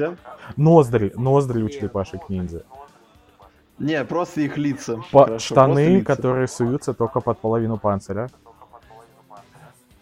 [0.56, 2.64] Ноздри, ноздри у черепашек ниндзя.
[3.80, 5.02] Не, просто их лица.
[5.12, 6.06] По- Хорошо, штаны, лица.
[6.16, 8.30] которые суются только под половину панциря.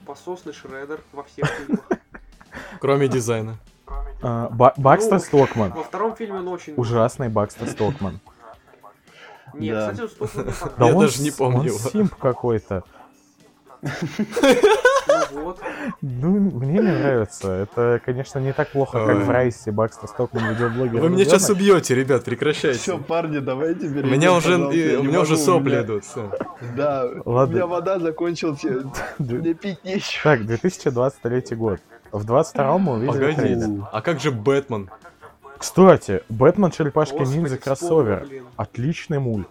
[0.05, 1.83] Пососный Шредер во всех фильмах.
[2.79, 3.55] Кроме дизайна.
[4.21, 5.71] Э, Ба- Бакстер Ну, Стокман.
[5.73, 6.73] Во втором фильме он очень...
[6.77, 8.19] Ужасный Бакстер Стокман.
[9.53, 9.91] Нет, Да.
[9.91, 10.87] кстати, Стокман Да.
[10.87, 11.77] Я он даже не помню он его.
[11.77, 12.83] симп какой-то.
[13.81, 15.59] Ну вот.
[16.01, 17.51] Ну, мне не нравится.
[17.51, 21.01] Это, конечно, не так плохо, как в Райсе Бакста Стокман видеоблогер.
[21.01, 22.79] Вы меня сейчас убьете, ребят, прекращайте.
[22.79, 26.03] Все, парни, давайте У перейдем, меня уже, и- у меня уже сопли идут.
[26.77, 28.63] Да, у меня вода закончилась,
[29.19, 30.23] мне пить нечего.
[30.23, 31.79] Так, 2023 год.
[32.13, 33.87] В 22 мы увидели трейлер.
[33.91, 34.89] А как же Бэтмен?
[35.57, 38.25] Кстати, Бэтмен Черепашка Господи, Ниндзя кроссовер.
[38.27, 38.45] блин.
[38.55, 39.47] Отличный мульт.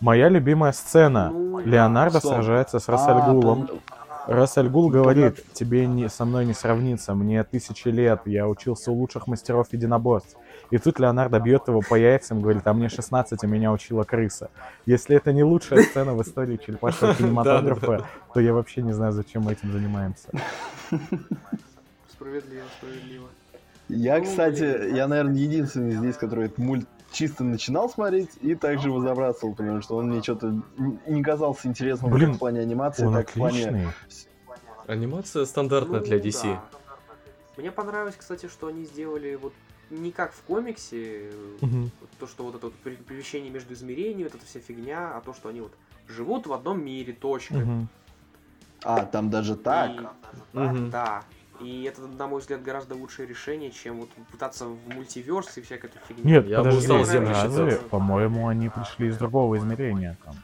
[0.00, 1.30] Моя любимая сцена.
[1.30, 3.66] Ну, Леонардо сражается с А, Рассельгулом.
[3.66, 3.78] там-
[4.28, 9.26] Рассельгул говорит, тебе не, со мной не сравниться, мне тысячи лет, я учился у лучших
[9.26, 10.36] мастеров единоборств.
[10.70, 14.50] И тут Леонардо бьет его по яйцам, говорит, а мне 16, а меня учила крыса.
[14.84, 18.04] Если это не лучшая сцена в истории черепашного кинематографа,
[18.34, 20.28] то я вообще не знаю, зачем мы этим занимаемся.
[22.10, 23.28] Справедливо, справедливо.
[23.88, 28.88] Я, Ну, кстати, я, наверное, единственный здесь, который этот мульт чисто начинал смотреть и также
[28.88, 30.60] его забрасывал, потому что он мне что-то
[31.06, 33.66] не казался интересным Блин, в плане анимации, Он так и в плане...
[33.66, 33.92] отличный.
[34.86, 36.42] Анимация стандартная Ну, для DC.
[36.44, 36.62] да.
[37.56, 39.52] Мне понравилось, кстати, что они сделали вот
[39.90, 41.30] не как в комиксе,
[41.60, 45.20] вот то, что вот это вот пере- перемещение между измерениями, вот эта вся фигня, а
[45.22, 45.72] то, что они вот
[46.08, 47.54] живут в одном мире, точка.
[47.54, 47.88] Мгм.
[48.84, 49.90] А, там даже так.
[49.90, 50.06] И-
[50.52, 50.90] Мгм.
[50.90, 51.22] Да.
[51.60, 55.86] И это, на мой взгляд, гораздо лучшее решение, чем вот пытаться в мультиверс и всякой
[55.86, 56.32] этой фигне.
[56.32, 57.76] Нет, Я подожди, разве?
[57.90, 60.16] По-моему, они пришли из другого измерения.
[60.24, 60.34] Там.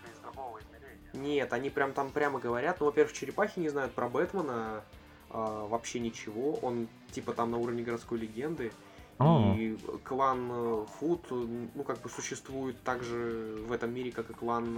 [1.13, 2.81] Нет, они прям там прямо говорят.
[2.81, 4.83] Ну, во-первых, черепахи не знают про Бэтмена
[5.31, 6.55] а, вообще ничего.
[6.55, 8.73] Он типа там на уровне городской легенды.
[9.19, 9.55] А.
[9.57, 14.29] И клан э, Фуд, э, ну, как бы существует так же в этом мире, как
[14.31, 14.77] и клан...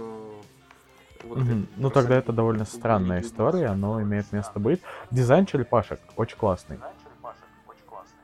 [1.23, 1.39] э, вот
[1.77, 4.81] Ну тогда это довольно странная история, но имеет место быть.
[5.11, 6.79] Дизайн черепашек очень классный.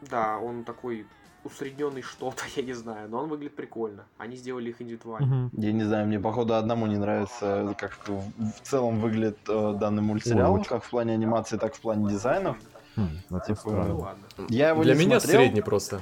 [0.02, 1.06] Да, он такой
[1.44, 4.06] усредненный что-то, я не знаю, но он выглядит прикольно.
[4.18, 5.28] Они сделали их индивидуально.
[5.28, 5.50] Мгм.
[5.54, 10.54] Я не знаю, мне походу одному не нравится, как в целом выглядит э, данный мультсериал,
[10.54, 12.58] Ой, как в плане анимации, так в плане дизайнов.
[12.96, 14.24] Хм, это Типа, Ну ладно.
[14.50, 15.42] Я его Для не меня смотрел.
[15.42, 16.00] средний просто.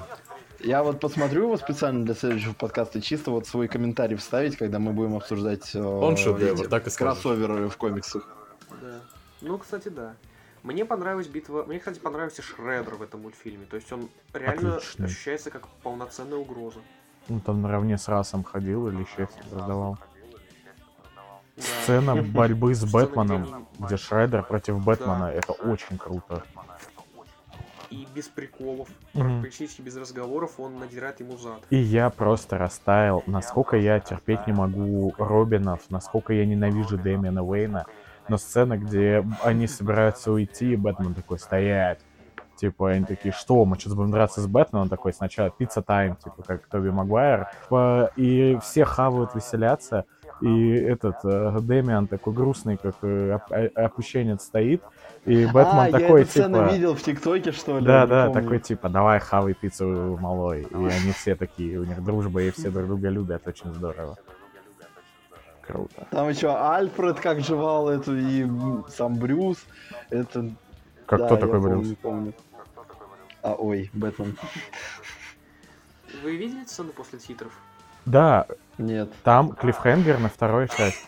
[0.64, 4.93] Я вот посмотрю его специально для следующего подкаста, чисто вот свой комментарий вставить, когда мы
[4.93, 7.22] будем обсуждать э, Он шедевр, так и скажешь.
[7.22, 8.28] кроссоверы в комиксах.
[8.82, 8.99] Да.
[9.41, 10.14] Ну, кстати, да.
[10.64, 11.64] Мне понравилась битва.
[11.64, 13.66] Мне, кстати, понравился Шреддер в этом мультфильме.
[13.66, 15.07] То есть он реально Отличный.
[15.07, 16.80] ощущается как полноценная угроза.
[17.28, 19.97] Ну там наравне с расом ходил или счастье раздавал.
[21.55, 21.64] Да.
[21.84, 26.43] Сцена борьбы с Бэтменом, где Шреддер против Бэтмена, это очень круто.
[27.91, 29.41] И без приколов, Мгм.
[29.41, 31.61] практически без разговоров, он надирает ему зад.
[31.69, 37.85] И я просто растаял, насколько я терпеть не могу Робинов, насколько я ненавижу Дэмиана Уэйна.
[38.29, 41.99] Но сцена, где они собираются уйти, и Бэтмен такой стоять.
[42.55, 44.83] Типа, они такие, что, мы сейчас будем драться с Бэтменом?
[44.83, 47.47] Он такой, сначала пицца тайм, типа, как Тоби Магуайр.
[47.63, 50.05] Типа, И все хавают, веселятся.
[50.41, 54.81] И этот э, Дэмиан такой грустный, как э, э, опущенец стоит.
[55.26, 56.74] И Бэтмен а, такой, я эту сцену типа...
[56.74, 57.86] видел в ТикТоке, что ли?
[57.86, 58.41] Да, да, помню.
[58.41, 60.63] такой типа, давай хавай пиццу малой.
[60.63, 64.17] И они все такие, у них дружба, и все друг друга любят, очень здорово.
[65.61, 66.07] Круто.
[66.09, 68.47] Там еще Альфред как жевал эту, и
[68.89, 69.59] сам Брюс.
[70.09, 70.49] Это...
[71.05, 71.95] Как да, кто такой помню, Брюс?
[72.01, 72.34] помню.
[73.43, 74.36] А, ой, Бэтмен.
[76.24, 77.51] Вы видели сцену после титров?
[78.05, 78.47] Да,
[78.80, 79.11] Нет.
[79.24, 81.07] там клиффхенгер на второй часть.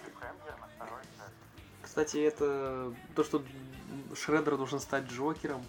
[1.82, 3.44] Кстати, это то, что
[4.16, 5.62] Шреддер должен стать Джокером.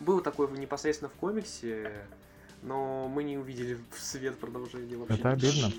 [0.00, 1.92] Было такое в- непосредственно в комиксе,
[2.62, 5.14] но мы не увидели в свет продолжения вообще.
[5.14, 5.72] Это обидно.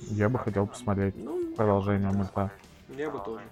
[0.00, 2.50] Я бы хотел посмотреть Ну, продолжение мульта.
[2.96, 3.42] я бы тоже.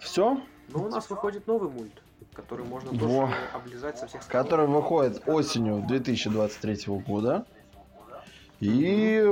[0.00, 0.40] Все?
[0.68, 1.92] Но у нас выходит новый мульт,
[2.34, 2.98] который можно Во.
[3.26, 4.44] тоже облизать со всех сторон.
[4.44, 7.44] Который выходит осенью 2023 года.
[8.60, 9.22] И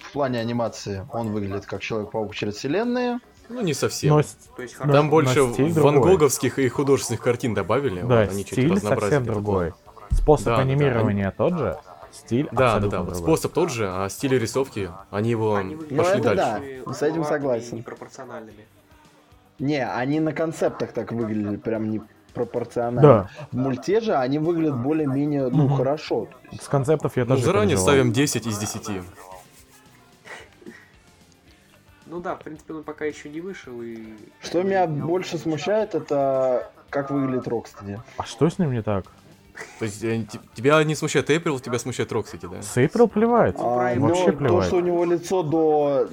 [0.00, 3.18] в плане анимации он выглядит как Человек-паук через вселенные.
[3.48, 4.10] Ну, не совсем.
[4.16, 4.92] Но с- То есть Но- хорошо.
[4.96, 6.12] Там но больше стиль ван другой.
[6.12, 8.00] Гоговских и художественных картин добавили.
[8.02, 9.72] да, вот, они чуть стиль совсем другой.
[10.10, 11.76] Способ Да, да, да, анимирования тот же,
[12.12, 12.88] стиль Да, да, да.
[13.02, 13.14] другой.
[13.16, 16.82] Способ тот же, а стиль рисовки, они его Они Ну, пошли это дальше.
[16.86, 16.92] да.
[16.94, 17.76] с этим согласен.
[17.78, 18.66] Непропорциональными.
[19.58, 22.02] Не, они на концептах так выглядели, прям не
[22.34, 23.00] пропорционально.
[23.02, 25.76] Да, В мульте же они выглядят более-менее, ну, Мгм.
[25.76, 26.28] хорошо.
[26.60, 27.86] с концептов я Ну, тоже заранее переживал.
[27.94, 29.02] ставим 10 из 10.
[32.06, 34.14] Ну да, в принципе, он пока еще не вышел и...
[34.40, 38.00] Что меня больше смущает, это как выглядит Рокстеди.
[38.16, 39.06] А что с ним не так?
[39.78, 40.24] То есть э,
[40.54, 42.62] тебя не смущает Эйприл, тебя смущает Рокстеди, да?
[42.62, 43.58] С Эйприл плевать.
[43.58, 44.08] Ну, А, правильно.
[44.08, 46.08] но Вообще то, что у него лицо до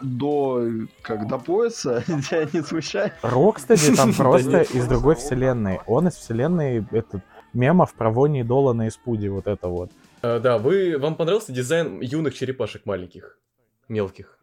[0.00, 0.66] до
[1.02, 3.12] как до пояса, тебя не смущает.
[3.22, 5.80] Рокстеди там просто из другой вселенной.
[5.86, 7.22] Он из вселенной этот
[7.52, 9.90] мемов про Вони Долана и Спуди, вот это вот.
[10.22, 13.38] Э, да, вы, вам понравился дизайн юных черепашек маленьких?
[13.88, 14.38] Мелких?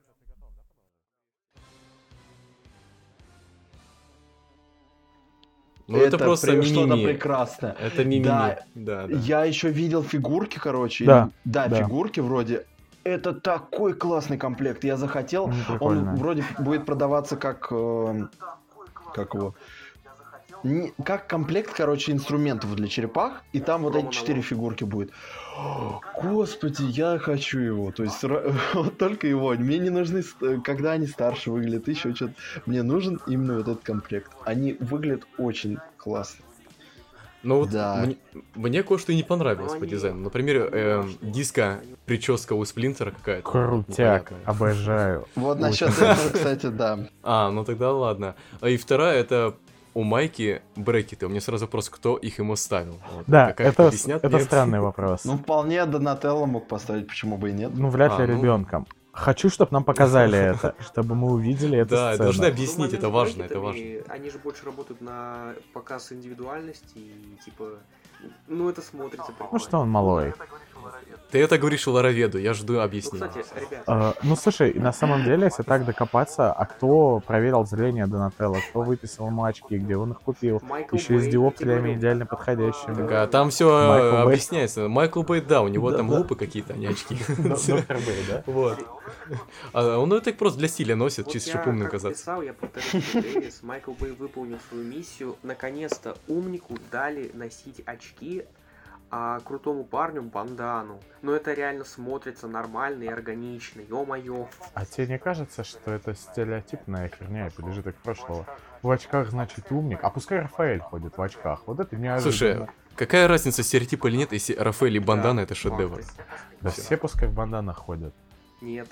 [5.90, 7.76] Ну, это, это просто прям что-то прекрасное.
[7.80, 8.24] Это мимими.
[8.24, 8.60] Да.
[8.76, 9.14] Да, да.
[9.18, 11.04] Я еще видел фигурки, короче.
[11.04, 11.30] Да.
[11.46, 12.66] Да, да, фигурки вроде.
[13.04, 14.84] Это такой классный комплект.
[14.84, 15.48] Я захотел.
[15.48, 17.70] Ну, Он вроде будет продаваться как...
[17.72, 18.28] Э,
[19.16, 19.56] как его?
[20.64, 25.12] Не, как комплект, короче, инструментов для черепах, и там вот эти четыре фигурки будет.
[26.22, 27.92] Господи, я хочу его.
[27.92, 28.24] То есть
[28.74, 29.54] вот только его.
[29.54, 30.24] Мне не нужны,
[30.64, 32.34] когда они старше выглядят, еще что-то.
[32.66, 34.32] Мне нужен именно вот этот комплект.
[34.46, 36.46] Они выглядят очень классно.
[37.42, 38.04] Ну вот да.
[38.06, 38.18] мне,
[38.56, 40.20] мне кое-что и не понравилось по дизайну.
[40.20, 43.50] Например, э, диска прическа у Сплинтера какая-то.
[43.50, 45.26] Крутяк, обожаю.
[45.36, 47.00] Вот насчет этого, кстати, да.
[47.24, 48.36] А, ну тогда ладно.
[48.60, 49.56] А и вторая это
[50.00, 51.26] у Майки брекеты.
[51.26, 53.00] У меня сразу вопрос, кто их ему ставил.
[53.14, 55.26] Вот, да, это, объяснят, это странный вопрос.
[55.26, 57.72] Ну, вполне Донателло мог поставить, почему бы и нет.
[57.76, 58.38] Ну, вряд ли а, ну...
[58.38, 58.88] ребенком.
[59.12, 61.90] Хочу, чтобы нам показали это, чтобы мы увидели это.
[61.90, 63.82] Да, должны объяснить, это важно, это важно.
[64.08, 67.66] Они же больше работают на показ индивидуальности и типа,
[68.48, 69.34] ну это смотрится.
[69.52, 70.34] Ну что он малой.
[71.32, 73.30] Ты это говоришь Лароведу, я жду объяснения.
[73.36, 73.92] Ну, кстати, ребята...
[73.92, 78.82] Uh, ну, слушай, на самом деле, если так докопаться, а кто проверил зрение Донателло, кто
[78.82, 82.96] выписал ему очки, где он их купил, Майкл еще Бэй, и с диоптриями идеально подходящими.
[82.96, 84.82] Так, а там все Майкл объясняется.
[84.82, 84.90] Бэй.
[84.90, 86.18] Майкл Бэй, да, у него да, там да.
[86.18, 87.16] лупы какие-то, а не очки.
[87.38, 88.44] Доктор Бэй, да?
[88.48, 88.80] Вот.
[89.74, 92.40] А он это просто для стиля носит, чисто чтобы умным казаться.
[92.44, 93.04] я повторю,
[93.62, 95.36] Майкл Бэй выполнил свою миссию.
[95.44, 98.46] Наконец-то умнику дали носить очки,
[99.12, 101.00] а крутому парню бандану.
[101.22, 104.48] Но это реально смотрится нормально и органично, ё-моё.
[104.74, 108.46] А тебе не кажется, что это стереотипная херня и побежит к прошлого?
[108.82, 111.64] В очках значит умник, а пускай Рафаэль ходит в очках.
[111.66, 112.22] Вот это неожиданно.
[112.32, 116.02] Слушай, какая разница, стереотип или нет, если Рафаэль и бандана да, это шедевр?
[116.62, 118.14] Да все пускай в банданах ходят.
[118.62, 118.88] Нет,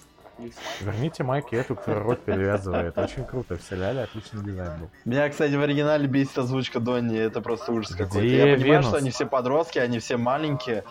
[0.81, 2.97] Верните майки эту, которая рот перевязывает.
[2.97, 3.57] Очень круто.
[3.57, 4.89] В сериале отличный дизайн был.
[5.05, 7.17] Меня, кстати, в оригинале бесит озвучка Донни.
[7.17, 8.25] Это просто ужас какой-то.
[8.25, 10.83] Я понимаю, что они все подростки, они все маленькие.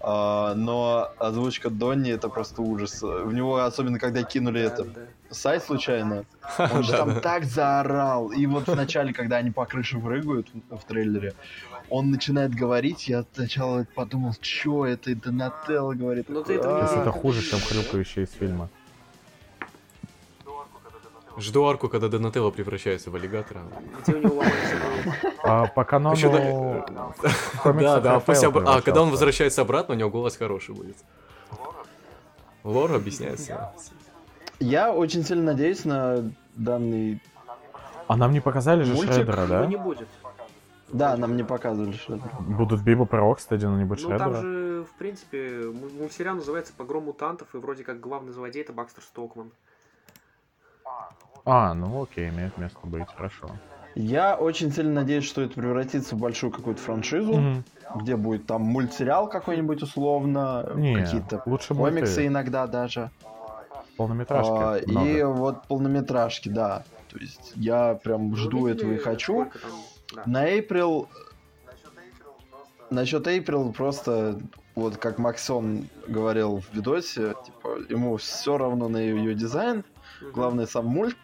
[0.00, 3.00] Uh, но озвучка Донни это просто ужас.
[3.00, 5.00] В него, особенно когда кинули это да.
[5.30, 6.26] сайт случайно,
[6.58, 8.28] он же там так заорал.
[8.28, 11.32] И вот в начале, когда они по крыше прыгают в трейлере,
[11.88, 16.28] он начинает говорить, я сначала подумал, что это, и Донателло говорит.
[16.28, 18.68] Ну, ты это, это хуже, чем хрюкающий из фильма.
[21.36, 23.62] Жду арку, когда Донателло превращается в аллигатора.
[24.02, 24.42] Где у него
[25.42, 26.84] а, По канону...
[27.64, 30.96] Да, да, а когда он возвращается обратно, у него голос хороший будет.
[32.62, 33.72] Лор объясняется.
[34.60, 37.20] Я очень сильно надеюсь на данный...
[38.06, 39.66] А нам не показали же Шреддера, да?
[39.66, 40.08] не будет.
[40.92, 42.30] Да, нам не показывали Шреддера.
[42.40, 44.26] Будут Биба Про, кстати, но не будет Шреддера.
[44.26, 48.72] Ну там же, в принципе, мультсериал называется «Погром мутантов», и вроде как главный злодей это
[48.72, 49.50] Бакстер Стокман.
[51.44, 53.50] А, ну окей, имеет место быть, хорошо.
[53.94, 57.62] Я очень сильно надеюсь, что это превратится в большую какую-то франшизу, mm
[57.96, 62.26] где будет там мультсериал какой-нибудь условно, какие-то лучше комиксы мульты.
[62.26, 63.10] иногда даже.
[63.96, 64.50] Полнометражки.
[64.50, 66.82] А, и вот полнометражки, да.
[67.10, 69.48] То есть я прям ну, жду этого и хочу.
[70.26, 71.06] На April...
[72.90, 74.40] Насчет April просто,
[74.74, 79.84] вот как Максон говорил в видосе, типа, ему все равно на ее дизайн,
[80.20, 81.16] главное сам мульт.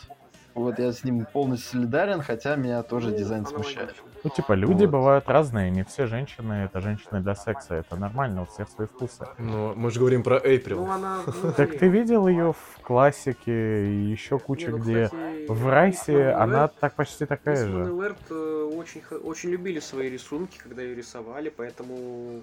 [0.54, 3.94] Вот я с ним полностью солидарен, хотя меня тоже дизайн смущает.
[4.22, 4.90] Ну, типа, люди вот.
[4.90, 9.26] бывают разные, не все женщины это женщины для секса, это нормально, у всех свои вкусы.
[9.38, 10.84] Ну, мы же говорим про Эйприл.
[10.84, 11.20] Ну, она...
[11.56, 15.08] Так ты видел ее в классике и еще куча, ну, где
[15.48, 17.92] в Райсе она так почти такая же.
[17.92, 22.42] Лэрд э, очень, очень любили свои рисунки, когда ее рисовали, поэтому,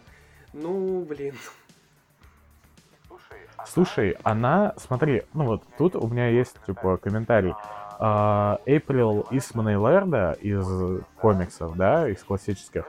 [0.53, 1.35] ну, блин,
[3.65, 7.53] Слушай, она, смотри, ну вот тут у меня есть, типа, комментарий.
[7.99, 12.85] Эйприл Исмана и Лерда из комиксов, да, из классических,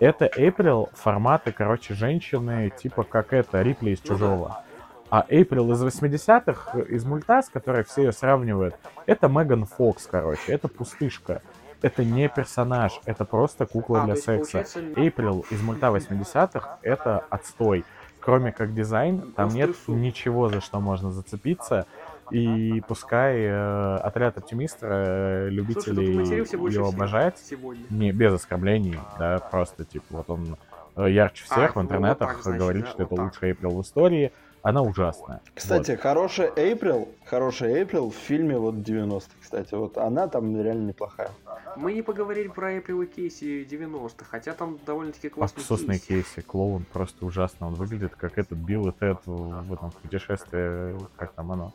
[0.00, 4.62] это Эйприл форматы, короче, женщины, типа как это, Рипли из Чужого.
[5.10, 8.76] А Эйприл из 80-х, из мульта, с которой все ее сравнивают,
[9.06, 11.42] это Меган Фокс, короче, это пустышка.
[11.80, 14.64] Это не персонаж, это просто кукла а, для секса.
[14.96, 17.84] Эйприл из мульта 80-х это отстой
[18.20, 21.86] кроме как дизайн, там нет ничего, за что можно зацепиться.
[22.30, 27.84] И пускай э, отряд оптимиста, э, любителей Слушай, его обожать, сегодня.
[27.88, 30.56] не без оскорблений, да, просто типа вот он
[30.96, 33.24] э, ярче всех а, в интернетах вот так, говорит, да, что вот это так.
[33.24, 34.32] лучший Эйприл в истории,
[34.62, 35.40] она ужасная.
[35.54, 36.00] Кстати, вот.
[36.00, 41.30] хорошая Эйприл, хорошая Эйприл в фильме вот 90 кстати, вот она там реально неплохая.
[41.74, 46.34] Мы не поговорили про Эприл и Кейси 90 хотя там довольно-таки классный Абсусный Кейси.
[46.34, 47.68] Кейси, клоун просто ужасно.
[47.68, 51.72] Он выглядит как этот Билл и Тед в этом путешествии, как там оно.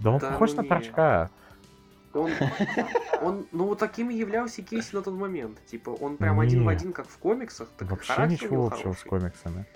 [0.00, 1.30] Да он да похож ну на торчка.
[2.14, 2.30] Он,
[3.20, 5.58] он, ну вот таким и являлся Кейси на тот момент.
[5.66, 7.68] Типа, он прям один в один, как в комиксах.
[7.76, 9.66] Так Вообще ничего общего с комиксами.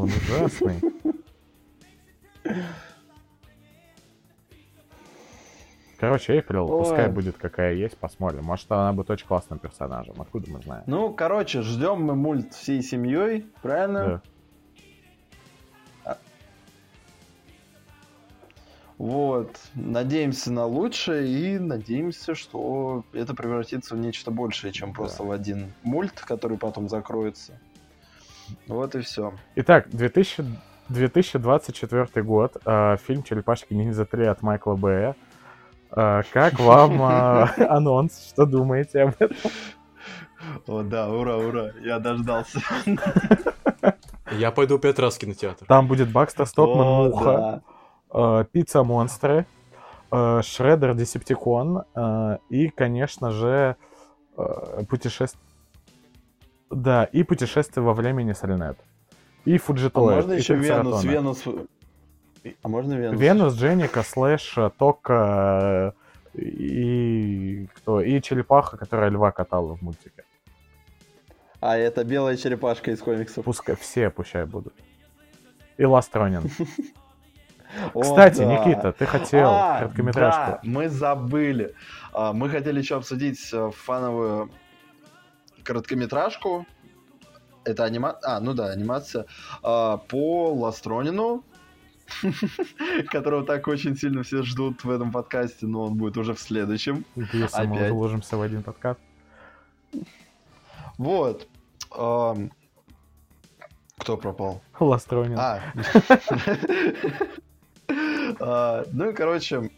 [0.00, 0.80] Он ужасный.
[5.98, 8.44] Короче, Эйприл, пускай будет какая есть, посмотрим.
[8.44, 10.18] Может, она будет очень классным персонажем.
[10.18, 10.84] Откуда мы знаем?
[10.86, 14.22] Ну, короче, ждем мы мульт всей семьей, правильно?
[16.06, 16.12] Да.
[16.12, 16.18] А.
[18.96, 19.54] Вот.
[19.74, 25.24] Надеемся на лучшее и надеемся, что это превратится в нечто большее, чем просто да.
[25.24, 27.60] в один мульт, который потом закроется.
[28.66, 29.32] Вот и все.
[29.56, 30.44] Итак, 2000,
[30.88, 32.56] 2024 год.
[32.64, 35.16] Э, фильм «Черепашки ниндзя 3» от Майкла Бэя.
[35.92, 38.28] Э, как вам э, анонс?
[38.30, 39.36] Что думаете об этом?
[40.66, 42.60] О, да, ура, ура, я дождался.
[44.32, 45.66] Я пойду пять раз в кинотеатр.
[45.66, 47.62] Там будет Бакстер Стокман О, Муха,
[48.12, 48.40] да.
[48.40, 49.46] э, Пицца Монстры,
[50.12, 53.76] э, Шреддер Десептикон э, и, конечно же,
[54.36, 55.42] э, путешествие
[56.70, 58.78] да, и путешествие во времени с Альнет.
[59.44, 60.12] И Фуджитоид.
[60.12, 61.44] А можно еще Венус, Венус...
[62.62, 63.20] А можно Венус?
[63.20, 65.94] Венус, Дженника, Слэш, Тока
[66.34, 68.00] и кто?
[68.00, 70.24] И Черепаха, которая льва катала в мультике.
[71.60, 73.44] А это белая черепашка из комиксов.
[73.44, 74.74] Пускай все пущай будут.
[75.76, 76.42] И Ластронин.
[78.00, 80.66] Кстати, Никита, ты хотел а, короткометражку.
[80.66, 81.74] Мы забыли.
[82.12, 84.50] А, мы хотели еще обсудить э, фановую
[85.62, 86.66] короткометражку.
[87.64, 88.36] Это анимация...
[88.36, 89.26] А, ну да, анимация.
[89.62, 91.44] А, по Ластронину,
[93.10, 97.04] которого так очень сильно все ждут в этом подкасте, но он будет уже в следующем.
[97.16, 99.00] Если мы уложимся в один подкаст.
[100.98, 101.48] Вот.
[101.88, 102.36] кто
[104.16, 104.62] пропал?
[104.78, 105.38] Ластронин.
[105.38, 105.60] А.
[108.40, 108.84] а.
[108.92, 109.70] Ну и, короче,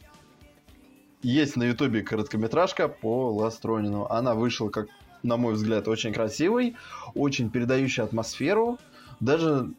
[1.22, 4.06] есть на Ютубе короткометражка по Ластронину.
[4.10, 4.88] Она вышла как
[5.23, 6.77] на мой взгляд, очень красивый,
[7.15, 8.78] очень передающий атмосферу.
[9.20, 9.73] Даже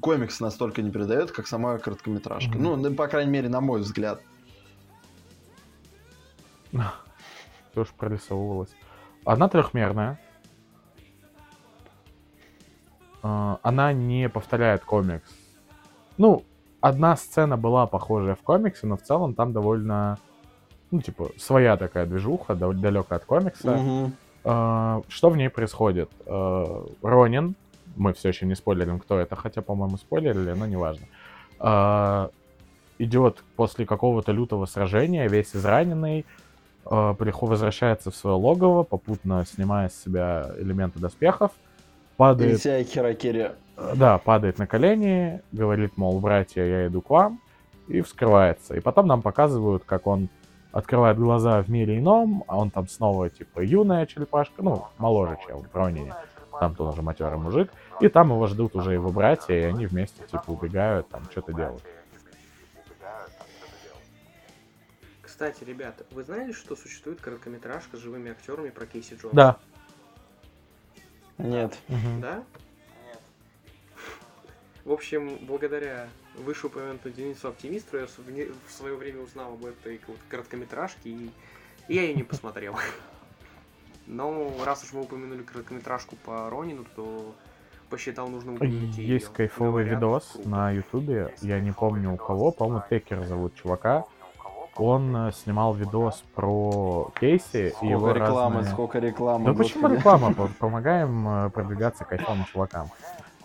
[0.00, 2.58] комикс настолько не передает, как сама короткометражка.
[2.58, 2.76] Mm-hmm.
[2.76, 4.20] Ну, по крайней мере, на мой взгляд.
[7.74, 8.70] Тоже прорисовывалась.
[9.24, 10.20] Она трехмерная.
[13.22, 15.28] А, она не повторяет комикс.
[16.16, 16.44] Ну,
[16.80, 20.18] одна сцена была похожая в комиксе, но в целом там довольно,
[20.90, 23.72] ну, типа, своя такая движуха, далекая от комикса.
[23.72, 24.12] Угу.
[24.44, 26.10] А, что в ней происходит?
[26.26, 27.54] А, Ронин,
[27.96, 31.06] мы все еще не спойлерим, кто это, хотя, по-моему, спойлерили, но неважно.
[31.58, 32.30] А,
[32.98, 36.24] идет после какого-то лютого сражения, весь израненный,
[36.84, 41.52] возвращается в свое логово, попутно снимая с себя элементы доспехов,
[42.16, 42.62] падает...
[42.62, 43.52] Херакири.
[43.94, 47.40] Да, падает на колени, говорит, мол, братья, я иду к вам,
[47.86, 48.74] и вскрывается.
[48.74, 50.28] И потом нам показывают, как он
[50.78, 55.62] открывает глаза в мире ином, а он там снова, типа, юная черепашка, ну, моложе, чем
[55.62, 56.14] в Ронине.
[56.58, 57.70] Там тоже матерый мужик.
[58.00, 61.82] И там его ждут уже его братья, и они вместе, типа, убегают, там, что-то делают.
[65.22, 69.36] Кстати, ребята, вы знали, что существует короткометражка с живыми актерами про Кейси Джонса?
[69.36, 69.56] Да.
[71.38, 71.78] Нет.
[72.20, 72.42] Да?
[73.06, 73.20] Нет.
[74.84, 76.08] В общем, благодаря
[76.44, 81.30] вышеупомянутую Денису Оптимисту, я в свое время узнал об этой короткометражке, и
[81.88, 82.76] я ее не посмотрел.
[84.06, 87.34] Но раз уж мы упомянули короткометражку по Ронину, то
[87.90, 93.24] посчитал нужным упомянуть Есть кайфовый видос на ютубе, я не помню у кого, по-моему, Текер
[93.24, 94.04] зовут чувака.
[94.76, 98.72] Он э, снимал видос про Кейси сколько и его рекламы, разные...
[98.72, 99.46] сколько рекламы.
[99.46, 100.32] Да почему реклама?
[100.60, 102.88] Помогаем э, продвигаться кайфовым чувакам.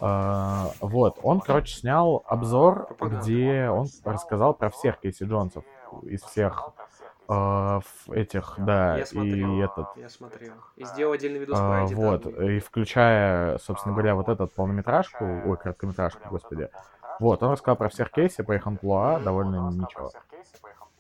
[0.04, 5.64] Uh, вот, он, короче, снял обзор, где он рассказал про всех Кейси Джонсов
[6.02, 6.72] из всех
[7.30, 7.82] uh,
[8.12, 9.88] этих, да, я смотрел, и этот.
[9.96, 10.54] Я смотрел.
[10.76, 15.24] И сделал отдельный видос uh, про эти, Вот, и включая, собственно говоря, вот этот полнометражку,
[15.24, 16.68] ой, короткометражку, господи.
[17.22, 20.12] Вот, он рассказал про всех Кейси, про их амплуа, довольно ничего.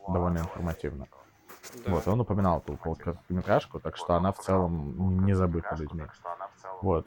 [0.07, 1.07] Довольно информативно.
[1.85, 1.91] Да.
[1.91, 6.05] Вот, он упоминал эту короткометражку, так что она в целом не забыта людьми.
[6.81, 7.05] Вот.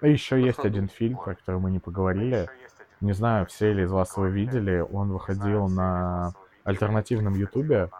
[0.00, 2.48] А еще есть один фильм, про который мы не поговорили.
[3.00, 4.84] Не знаю, все ли из вас его видели.
[4.92, 6.32] Он выходил на
[6.64, 7.90] альтернативном ютубе.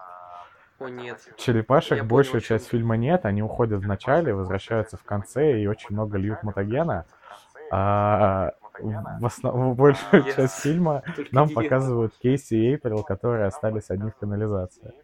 [0.78, 1.18] О, нет.
[1.36, 5.89] Черепашек Я большую часть фильма нет, они уходят в начале, возвращаются в конце и очень
[5.90, 7.05] много льют мутагена.
[7.70, 8.52] А
[8.82, 10.36] в основном большую yes.
[10.36, 11.02] часть фильма
[11.32, 14.94] нам показывают Кейси и Эйприл, которые остались одни в канализации.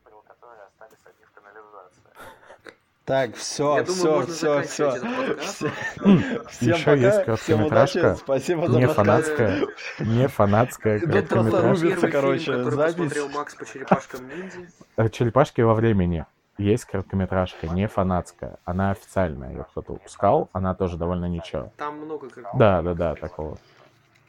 [3.07, 4.91] Так, все, все, все, все.
[4.91, 8.16] Всем Еще пока, есть короткометражка.
[8.16, 9.62] Спасибо за не фанатская,
[10.01, 12.11] не фанатская короткометражка.
[12.11, 13.12] короче, запись.
[13.33, 14.59] Макс по черепашкам ниндзя.
[14.97, 16.27] Э, черепашки во времени.
[16.59, 18.57] Есть короткометражка, не фанатская.
[18.65, 21.73] Она официальная, ее кто-то выпускал, она тоже довольно ничего.
[21.77, 23.57] Там много Да, да, да, такого.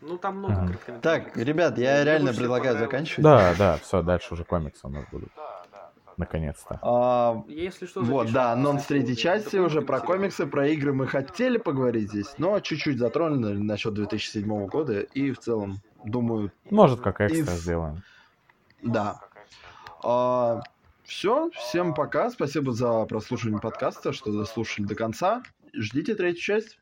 [0.02, 0.54] Ну, там много
[0.88, 1.00] ага.
[1.02, 3.24] Так, ребят, я реально предлагаю заканчивать.
[3.24, 5.32] Да, да, все, дальше уже комиксы у нас будут
[6.18, 6.80] наконец-то.
[6.82, 11.58] А, Если что, вот, да, анонс третьей части уже про комиксы, про игры мы хотели
[11.58, 16.52] поговорить здесь, но чуть-чуть затронули насчет 2007 года и в целом, думаю...
[16.70, 17.58] Может, как экстра и...
[17.58, 18.04] сделаем.
[18.82, 19.22] Да.
[20.04, 20.62] А,
[21.04, 25.42] все, всем пока, спасибо за прослушивание подкаста, что дослушали до конца.
[25.74, 26.76] Ждите третью часть.